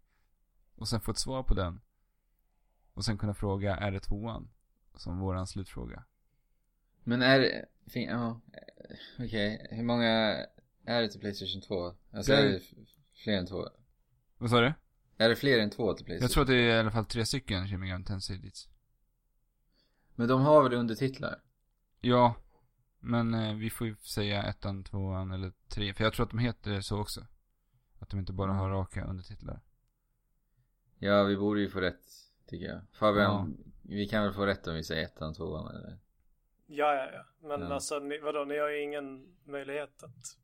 [0.74, 1.80] Och sen få ett svar på den.
[2.96, 4.48] Och sen kunna fråga, är det tvåan?
[4.94, 6.04] Som våran slutfråga.
[7.04, 9.66] Men är det, ja, eh, okej.
[9.70, 10.08] Hur många
[10.84, 11.94] är det till Playstation 2?
[12.12, 12.60] Alltså Det är- är det
[13.24, 13.68] fler än två?
[14.38, 14.72] Vad sa du?
[15.18, 16.22] Är det fler än två till Playstation?
[16.24, 18.68] Jag tror att det är i alla fall tre stycken Shin Megami Tensei dit.
[20.14, 21.42] Men de har väl undertitlar?
[22.00, 22.34] Ja.
[23.00, 25.94] Men eh, vi får ju säga ettan, tvåan eller tre.
[25.94, 27.26] För jag tror att de heter så också.
[27.98, 29.60] Att de inte bara har raka undertitlar.
[30.98, 32.04] Ja, vi borde ju få rätt,
[32.46, 32.80] tycker jag.
[32.92, 35.98] Fabian, vi kan väl få rätt om vi säger ettan, tvåan eller?
[36.66, 37.24] Ja, ja, ja.
[37.48, 37.74] Men Ja.
[37.74, 40.36] alltså, ni, vadå, ni har ju ingen möjlighet att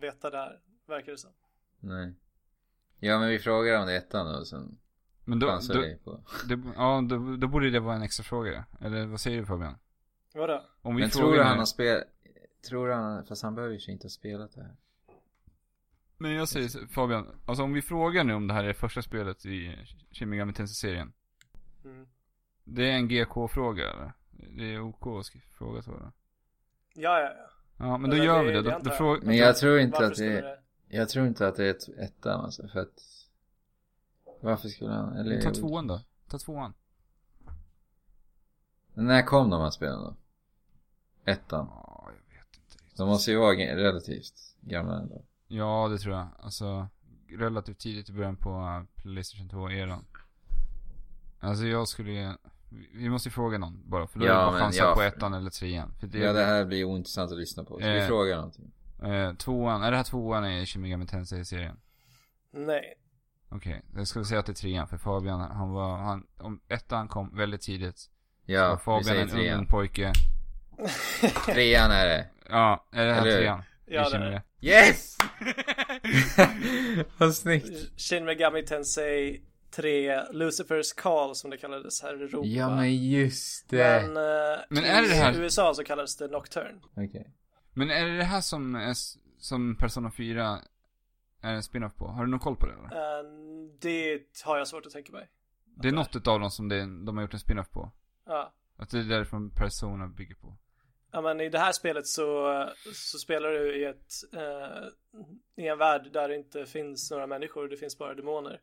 [0.00, 1.30] veta det här, verkar det som.
[1.80, 2.14] Nej.
[2.98, 4.78] Ja, men vi frågar om det är ettan då, och sen
[5.24, 6.20] Men då, chansar då, vi på.
[6.48, 8.64] det, ja, då, då borde det vara en extra fråga.
[8.80, 9.74] Eller vad säger du Fabian?
[10.34, 10.64] Vadå?
[10.82, 12.04] Om vi Men frågar tror du han har spelat,
[12.68, 14.76] tror han, fast han behöver ju inte ha spelat det här.
[16.18, 19.02] Men jag säger så- Fabian, alltså om vi frågar nu om det här är första
[19.02, 21.12] spelet i Shin Megami Tensei-serien.
[21.84, 22.06] Mm.
[22.64, 24.12] Det är en GK-fråga eller?
[24.30, 26.12] Det är OK att sk- fråga så eller?
[26.94, 27.50] Ja, ja, ja.
[27.86, 28.62] Ja, men då Eller gör det- vi det.
[28.62, 28.96] det Då, då jag.
[28.96, 31.88] fråga, Men jag tror inte att det är, jag tror inte att det är ett,
[31.98, 33.00] ettan alltså, för att
[34.40, 36.00] Varför skulle han, eller Ta tvåan då.
[36.28, 36.74] Ta tvåan.
[38.94, 40.16] Men när kom de här spelen då?
[41.24, 41.66] Ettan?
[41.70, 42.84] Ja, jag vet inte.
[42.96, 45.22] De måste ju vara relativt gamla ändå.
[45.48, 46.26] Ja, det tror jag.
[46.40, 46.88] Alltså,
[47.38, 50.04] relativt tidigt i början på uh, Playstation 2-eran.
[51.40, 52.32] Alltså jag skulle ju...
[52.68, 54.90] vi- Vi måste ju fråga någon bara, för då Ja, är det bara chansa ja,
[54.94, 55.92] på för- ettan eller trean.
[56.00, 57.78] För det, Ja det här blir ointressant att lyssna på.
[57.78, 58.06] Ska vi Eh.
[58.06, 58.72] fråga någonting?
[59.02, 61.76] eh, tvåan, är det här tvåan i Shin Megami Tensei-serien?
[62.52, 62.94] Nej.
[63.48, 67.08] Okej, jag skulle säga att det är trean, för Fabian, han var, han, om ettan
[67.08, 68.10] kom väldigt tidigt.
[68.44, 69.66] Ja, vi Fabian säger en ung trean.
[69.66, 70.12] pojke.
[71.46, 72.26] Trean är det.
[72.48, 73.62] Ja, är det här Eller trean?
[73.86, 75.16] Ja, Vi det är Yes!
[77.18, 78.00] Vad snyggt.
[78.00, 82.46] Shin Megami Tensei 3 Lucifers Call som det kallades här i Europa.
[82.48, 84.02] Ja men just det.
[84.02, 86.80] Men, eh, Men är det det här- i USA så kallades det Nocturne.
[86.96, 87.34] Okej.
[87.74, 88.94] Men är det det här som, är,
[89.38, 90.58] som Persona 4
[91.42, 92.06] är en spin-off på?
[92.08, 93.18] Har du någon koll på det eller?
[93.18, 93.24] Eh,
[93.80, 95.28] det har jag svårt att tänka mig.
[95.64, 97.92] Det är något utav dem som det, de har gjort en spin-off på.
[98.26, 98.52] Ja.
[98.76, 100.56] Att det är därifrån Persona bygger på.
[101.10, 104.88] Ja men i det här spelet så, så spelar du i ett, eh,
[105.64, 108.60] i en värld där det inte finns några människor, det finns bara demoner.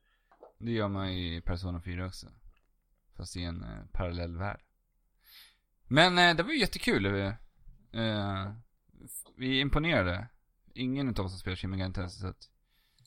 [0.58, 2.28] Det gör man i Persona 4 också.
[3.18, 4.62] Fast i en eh, parallell värld.
[5.88, 7.06] Men eh, det var ju jättekul.
[7.06, 7.34] Eh,
[7.94, 8.52] eh,
[9.38, 10.28] vi imponerade.
[10.74, 12.50] Ingen utav oss har spelat Shin Megami Tensei så att,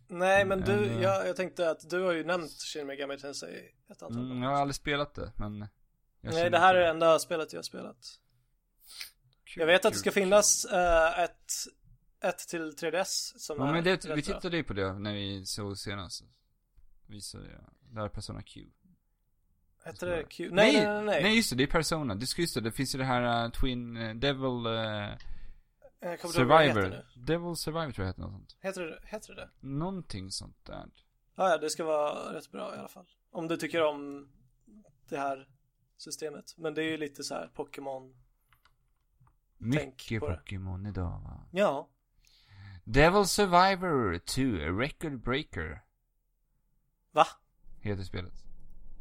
[0.09, 3.75] Nej men du, Mm, jag, jag tänkte att du har ju nämnt Shin Megami Tensei
[3.91, 4.43] ett antal mm, gånger.
[4.43, 5.69] Jag har aldrig spelat det, men...
[6.21, 8.21] Nej det här är det enda spelet jag har spelat.
[9.49, 10.23] Kul, Jag vet att det ska kul.
[10.23, 11.53] finnas eh, ett,
[12.21, 15.47] ett till 3DS som Ja är men det, vi tittade ju på det när vi
[15.47, 16.25] såg senast.
[17.07, 17.95] Visade jag.
[17.95, 18.67] Där är Persona Q.
[19.85, 20.49] Heter det Q?
[20.53, 21.23] Nej nej nej, nej.
[21.23, 22.15] Nej just det, det är Persona.
[22.15, 25.17] Det ska just det, det finns ju det här uh, Twin uh, Devil uh,
[26.33, 27.05] Survivor.
[27.17, 28.57] Devil Survivor tror jag heter något sånt.
[28.61, 29.51] Heter det, heter det?
[29.61, 30.87] Någonting sånt där.
[31.37, 33.07] Ja, ja, det ska vara rätt bra i alla fall.
[33.31, 34.29] Om du tycker om
[35.09, 35.49] det här
[35.97, 36.55] systemet.
[36.57, 38.15] Men det är ju lite så här Pokémon.
[39.59, 40.21] Mycket.
[40.21, 41.41] Pokémon idag va.
[41.51, 41.89] Ja.
[42.85, 45.83] Devil Survivor 2, A Record Breaker.
[47.13, 47.25] Va?
[47.81, 48.45] Heter spelet.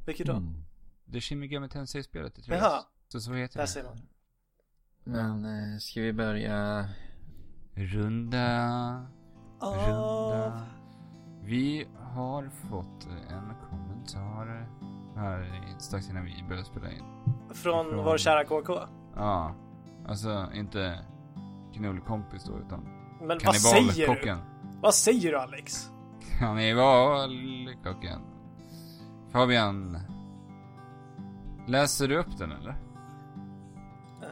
[0.06, 0.34] Vilket då?
[0.34, 0.64] Mm.
[1.06, 2.54] Det Megami Tensei-spelet i 3DS.
[2.58, 3.68] Jaha, Så så heter där det.
[3.68, 3.98] ser man.
[5.04, 6.90] Men eh, ska vi börja?
[7.74, 8.48] Runda,
[9.60, 9.76] Av...
[9.78, 10.66] runda.
[11.44, 14.70] Vi har fått en kommentar
[15.16, 17.04] här strax innan vi började spela in.
[17.54, 17.54] Från
[17.90, 18.74] Från- vår kära KK.
[19.16, 19.56] Ja,
[20.08, 21.00] alltså inte
[21.74, 22.88] knullkompis då utan
[23.22, 24.38] Men vad säger du?
[24.82, 25.92] Vad säger du Alex?
[26.40, 28.22] Kannibalkocken.
[29.32, 29.98] Fabian.
[31.68, 32.70] Läser du upp den eller?
[32.70, 34.28] Eh,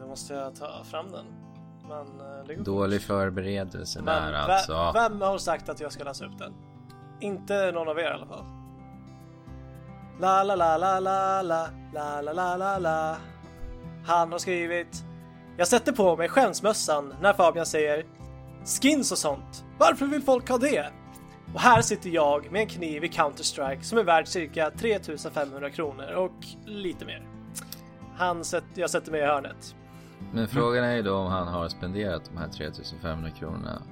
[0.00, 1.26] Då måste jag ta fram den.
[1.88, 2.06] Men
[2.56, 4.90] eh, Dålig förberedelse Men där alltså.
[4.94, 6.52] vem har sagt att jag ska läsa upp den?
[7.20, 8.44] Inte någon av er i alla fall.
[10.20, 13.16] La la la la la la la la la la
[14.06, 15.04] Han har skrivit
[15.58, 18.04] Jag sätter på mig skämsmössan när Fabian säger
[18.80, 19.64] Skins och sånt.
[19.78, 20.86] Varför vill folk ha det?
[21.54, 26.12] Och här sitter jag med en kniv i Counter-Strike som är värd cirka 3500 kronor
[26.12, 27.28] och lite mer.
[28.16, 29.74] Han sätt, jag sätter mig i hörnet.
[30.32, 33.82] Men frågan är ju då om han har spenderat de här 3500 kronorna.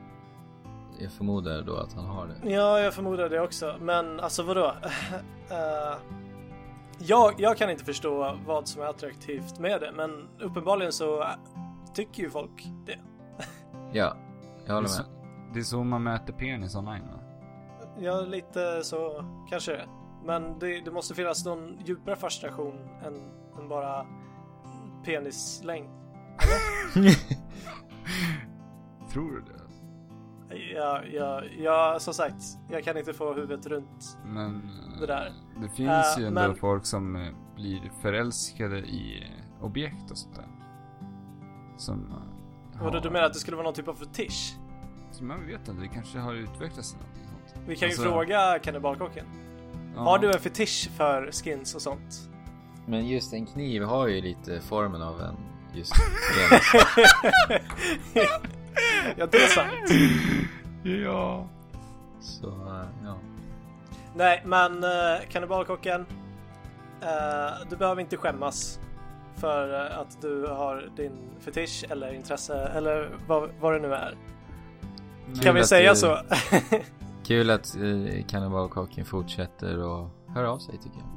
[0.98, 2.50] Jag förmodar då att han har det.
[2.50, 3.74] Ja, jag förmodar det också.
[3.80, 4.74] Men alltså vadå?
[5.50, 5.96] Eh,
[6.98, 11.24] jag, jag kan inte förstå vad som är attraktivt med det, men uppenbarligen så
[11.94, 12.98] tycker ju folk det.
[13.92, 14.16] Ja,
[14.66, 15.10] jag Det är, håller så, med.
[15.54, 17.18] det är så man mäter penis online va?
[17.98, 19.88] Ja, lite så kanske det.
[20.24, 23.14] Men det, det måste finnas någon djupare fascination än,
[23.58, 24.06] än bara
[25.04, 25.88] penislängd.
[29.12, 29.60] Tror du det?
[30.74, 34.18] Ja, ja, ja, som sagt, jag kan inte få huvudet runt.
[34.24, 35.32] Men eh, Det där.
[35.62, 39.24] det finns Eh, ju ändå men- folk som eh, blir förälskade i
[39.58, 40.46] eh, objekt och sånt där.
[41.78, 44.54] Som uh, Vadå, du menar att det skulle vara någon typ av fetisch?
[45.20, 47.62] Man vet inte, det kanske har utvecklats till någonting sånt.
[47.68, 49.26] Vi kan ju Alltså, fråga kannibalkocken.
[49.94, 50.00] ja.
[50.02, 52.30] Har du en fetisch för skins och sånt?
[52.86, 55.36] Men just en kniv har ju lite formen av en
[55.74, 55.92] just
[59.16, 59.90] ja, det är sant.
[61.04, 61.46] Ja.
[62.20, 63.16] Så eh, ja.
[64.14, 64.90] Nej, men uh,
[65.28, 66.06] kannibalkocken.
[67.02, 68.80] eh, du behöver inte skämmas
[69.36, 74.16] för eh, att du har din fetisch eller intresse eller vad, vad det nu är.
[75.34, 76.18] Kul Kan vi säga du- så?
[77.26, 81.08] Kul att eh, kannibalkocken fortsätter och hör av sig tycker jag.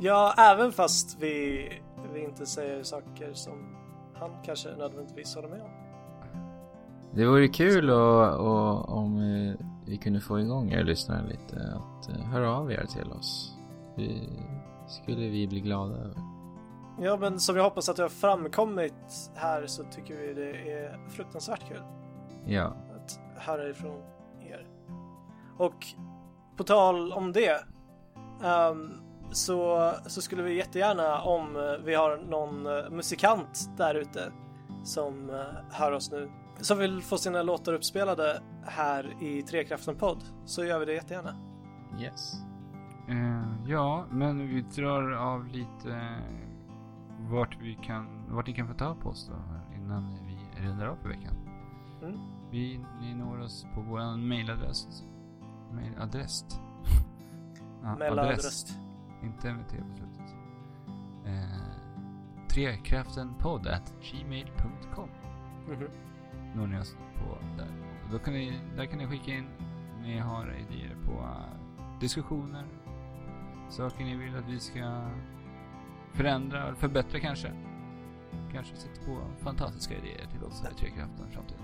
[0.00, 1.68] ja, även fast vi,
[2.14, 3.76] vi inte säger saker som
[4.14, 5.70] han kanske nödvändigtvis håller med om.
[7.14, 12.08] Det vore kul och, och, om eh, vi kunde få igång er lyssnare lite att
[12.08, 13.54] eh, höra av er till oss.
[13.96, 14.20] Det
[14.86, 16.16] skulle vi bli glada över.
[17.00, 21.08] Ja, men som jag hoppas att det har framkommit här så tycker vi det är
[21.08, 21.82] fruktansvärt kul.
[22.46, 22.64] Ja,
[22.96, 24.02] att höra ifrån
[24.40, 24.66] er.
[25.58, 25.86] Och
[26.56, 27.64] på tal om det
[28.44, 28.92] ehm,
[29.30, 32.62] så, så skulle vi jättegärna om eh, vi har någon
[32.96, 34.32] musikant där ute
[34.84, 36.30] som hör oss nu
[36.60, 41.36] som vill få sina låtar uppspelade här i Trekraften podd så gör vi det jättegärna.
[42.00, 42.34] yes.
[43.08, 48.74] Eh, ja, men vi drar av lite eh, vart vi kan, vart ni kan få
[48.74, 49.34] ta på oss då
[49.76, 51.34] innan vi rundar av för veckan.
[52.02, 52.18] Mm.
[52.50, 54.86] Vi, ni når oss på vår mailadress.
[55.72, 56.44] Mailadress.
[57.82, 58.78] Ja, Mellanröst.
[59.22, 60.34] Inte med T på slutet.
[61.26, 65.08] Eh, trekraftenpodd at gmail.com
[65.68, 65.88] Mhm.
[66.58, 67.68] Når ni oss på där.
[68.04, 69.48] Och Då kan ni, där kan ni skicka in
[70.02, 72.64] ni har idéer på eh, diskussioner,
[73.68, 75.08] saker ni vill att vi ska
[76.12, 77.52] förändra eller förbättra kanske.
[78.52, 81.62] Kanske sätta på fantastiska idéer till oss här i Trekraften i framtiden.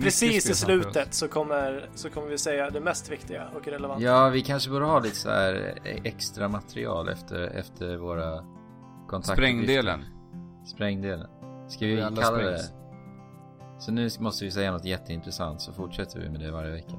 [0.02, 4.04] Precis i slutet så kommer, så kommer vi säga det mest viktiga och relevanta.
[4.04, 8.44] Ja, vi kanske borde ha lite så här extra material efter, efter våra
[9.08, 9.34] kontakter.
[9.34, 10.04] Sprängdelen.
[10.66, 11.28] Sprängdelen.
[11.68, 12.72] Ska Vi vi alla kalla det sprängs.
[13.78, 16.94] Så nu måste vi säga något jätteintressant så fortsätter vi med det varje vecka.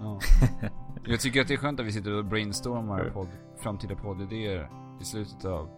[0.00, 0.20] Ja.
[1.06, 4.70] Jag tycker att det är skönt att vi sitter och brainstormar podd, framtida poddidéer
[5.00, 5.68] i slutet av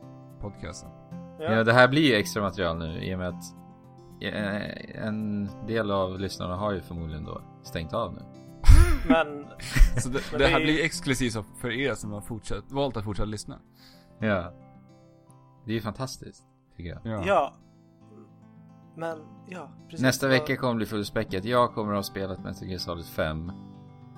[0.40, 0.90] podcasten.
[1.38, 1.64] Ja.
[1.64, 3.44] det här blir ju extra material nu i och med att
[4.20, 8.20] eh, en del av lyssnarna har ju förmodligen då stängt av nu.
[9.08, 9.46] Men
[10.02, 13.04] Så det, Men det här vi- blir exklusivt för er som har fortsatt, valt att
[13.04, 13.58] fortsätta lyssna.
[14.18, 14.52] Ja.
[15.64, 16.44] Det är ju fantastiskt,
[16.76, 17.00] tycker jag.
[17.04, 17.22] Ja.
[17.26, 17.54] ja.
[18.96, 20.00] Men ja, precis.
[20.02, 20.30] Nästa Ja.
[20.30, 21.44] vecka kommer bli fullspäckat.
[21.44, 23.52] Jag kommer att ha spelat Metal Gear Solid 5.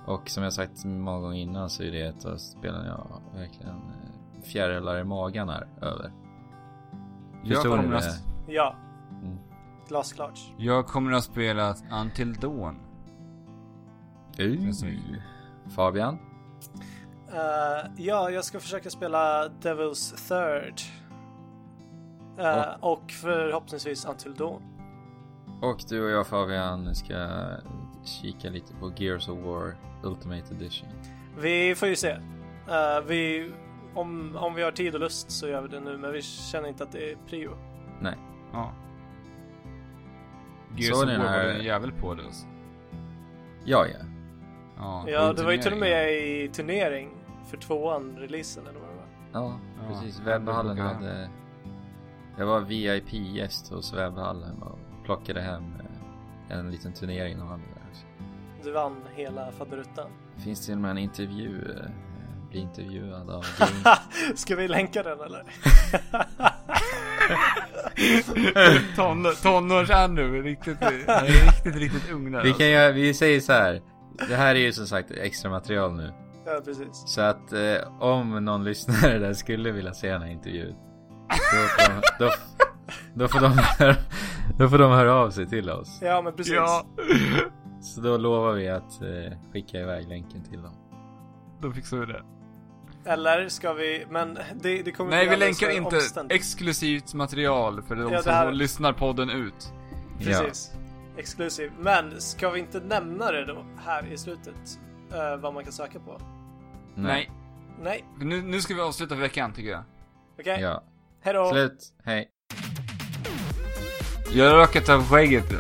[0.08, 3.76] Och som jag sagt många gånger innan så är det ett av spelen jag verkligen
[3.76, 6.12] eh, fjärilar i magen här över.
[7.44, 8.52] Jag kommer, att, det?
[8.52, 8.76] Ja.
[9.22, 9.38] Mm.
[9.88, 10.40] Glasklart.
[10.56, 12.78] jag kommer att spela Until Dawn.
[14.40, 14.72] Uh.
[15.76, 16.18] Fabian?
[17.32, 20.80] Eh, ja, jag ska försöka spela Devil's Third.
[22.38, 24.62] Eh, och förhoppningsvis Until Dawn.
[25.62, 27.28] Och du och jag Fabian ska
[28.04, 30.88] kika lite på Gears of War Ultimate Edition.
[31.38, 32.10] Vi får ju se.
[32.68, 33.50] Eh, vi,
[33.94, 36.68] om, om vi har tid och lust så gör vi det nu, men vi känner
[36.68, 37.50] inte att det är prio.
[38.00, 38.14] Nej.
[38.52, 38.72] Ja.
[40.76, 42.46] Gears of War den var en jävel på det alltså.
[43.64, 43.98] Ja, ja.
[44.76, 47.10] Ja, Ja, det var ju till och med i turnering
[47.50, 49.06] för tvåan, releasen eller vad det var.
[49.32, 50.20] Ja, Ja, precis.
[50.20, 51.30] Webbhallen hade...
[52.38, 55.62] Jag var VIP-gäst hos Webbhallen och plockade hem
[56.50, 57.77] eh, en liten turnering de hade där.
[58.64, 60.10] Du vann hela faderuttan.
[60.36, 61.70] Det finns till och med en intervju.
[61.70, 61.90] eh,
[62.50, 63.96] Bli intervjuad av Game...
[64.36, 65.42] Ska vi länka den eller?
[68.96, 72.58] Ton, Tonårs-Andrew, riktigt, är riktigt, riktigt ung där vi, alltså.
[72.58, 73.80] kan göra, vi säger så här.
[74.28, 76.12] Det här är ju som sagt extra material nu.
[76.46, 77.02] ja, precis.
[77.06, 80.74] Så att eh, om någon lyssnare där skulle vilja se den här intervjun.
[81.28, 82.30] Då får de, då,
[83.14, 83.96] då, får de höra,
[84.58, 85.98] då får de höra av sig till oss.
[86.02, 86.54] Ja, men precis.
[86.54, 86.86] Ja,
[87.80, 90.74] Så då lovar vi att eh, skicka iväg länken till dem.
[91.60, 92.22] då fixar vi det.
[93.04, 96.36] Eller ska vi, men det, det kommer Nej, bli vi länkar inte omständigt.
[96.36, 99.72] exklusivt material för de Ja, som här- lyssnar podden ut.
[100.18, 100.72] Precis.
[101.16, 101.72] Exklusiv.
[101.78, 104.78] Men ska vi inte nämna det då här i slutet?
[105.12, 106.20] eh, vad man kan söka på?
[106.94, 107.30] Nej.
[107.82, 109.82] Nej, Nu, nu ska vi avsluta för veckan tycker jag.
[110.40, 110.60] okej.
[110.60, 110.82] Ja.
[111.20, 111.50] Hejdå.
[111.50, 111.92] Slut.
[112.04, 112.28] Hej.
[114.32, 115.56] Jag har rakat av skägget då.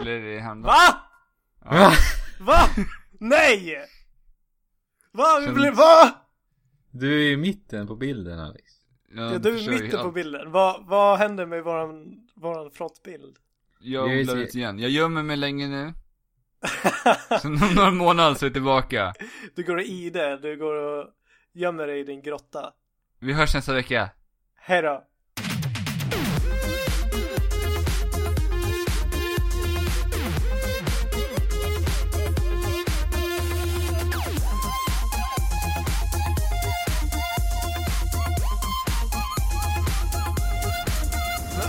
[0.00, 0.62] Eller det häromdagen?
[0.62, 0.96] Va?
[1.70, 1.92] Ja.
[2.40, 2.68] Va?
[3.20, 3.84] Nej!
[5.12, 5.38] Va?
[5.40, 6.10] Vi Känns- blev, va?
[6.90, 8.72] Du är i mitten på bilden Alex.
[9.14, 10.50] Jag Ja, du är ju mitten på bilden.
[10.52, 13.36] Vad, vad händer med våran, våran frontbild?
[13.80, 14.78] Jag odlar ut igen.
[14.78, 15.92] Jag gömmer mig länge nu.
[17.42, 19.14] Så några månader så är jag tillbaka.
[19.54, 21.08] du går i det, du går och
[21.52, 22.72] gömmer dig i din grotta.
[23.18, 24.10] Vi hörs nästa vecka.
[24.56, 25.04] Hejdå.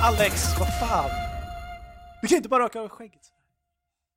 [0.07, 1.09] Alex, vad fan?
[2.21, 3.21] Du kan inte bara raka av skägget.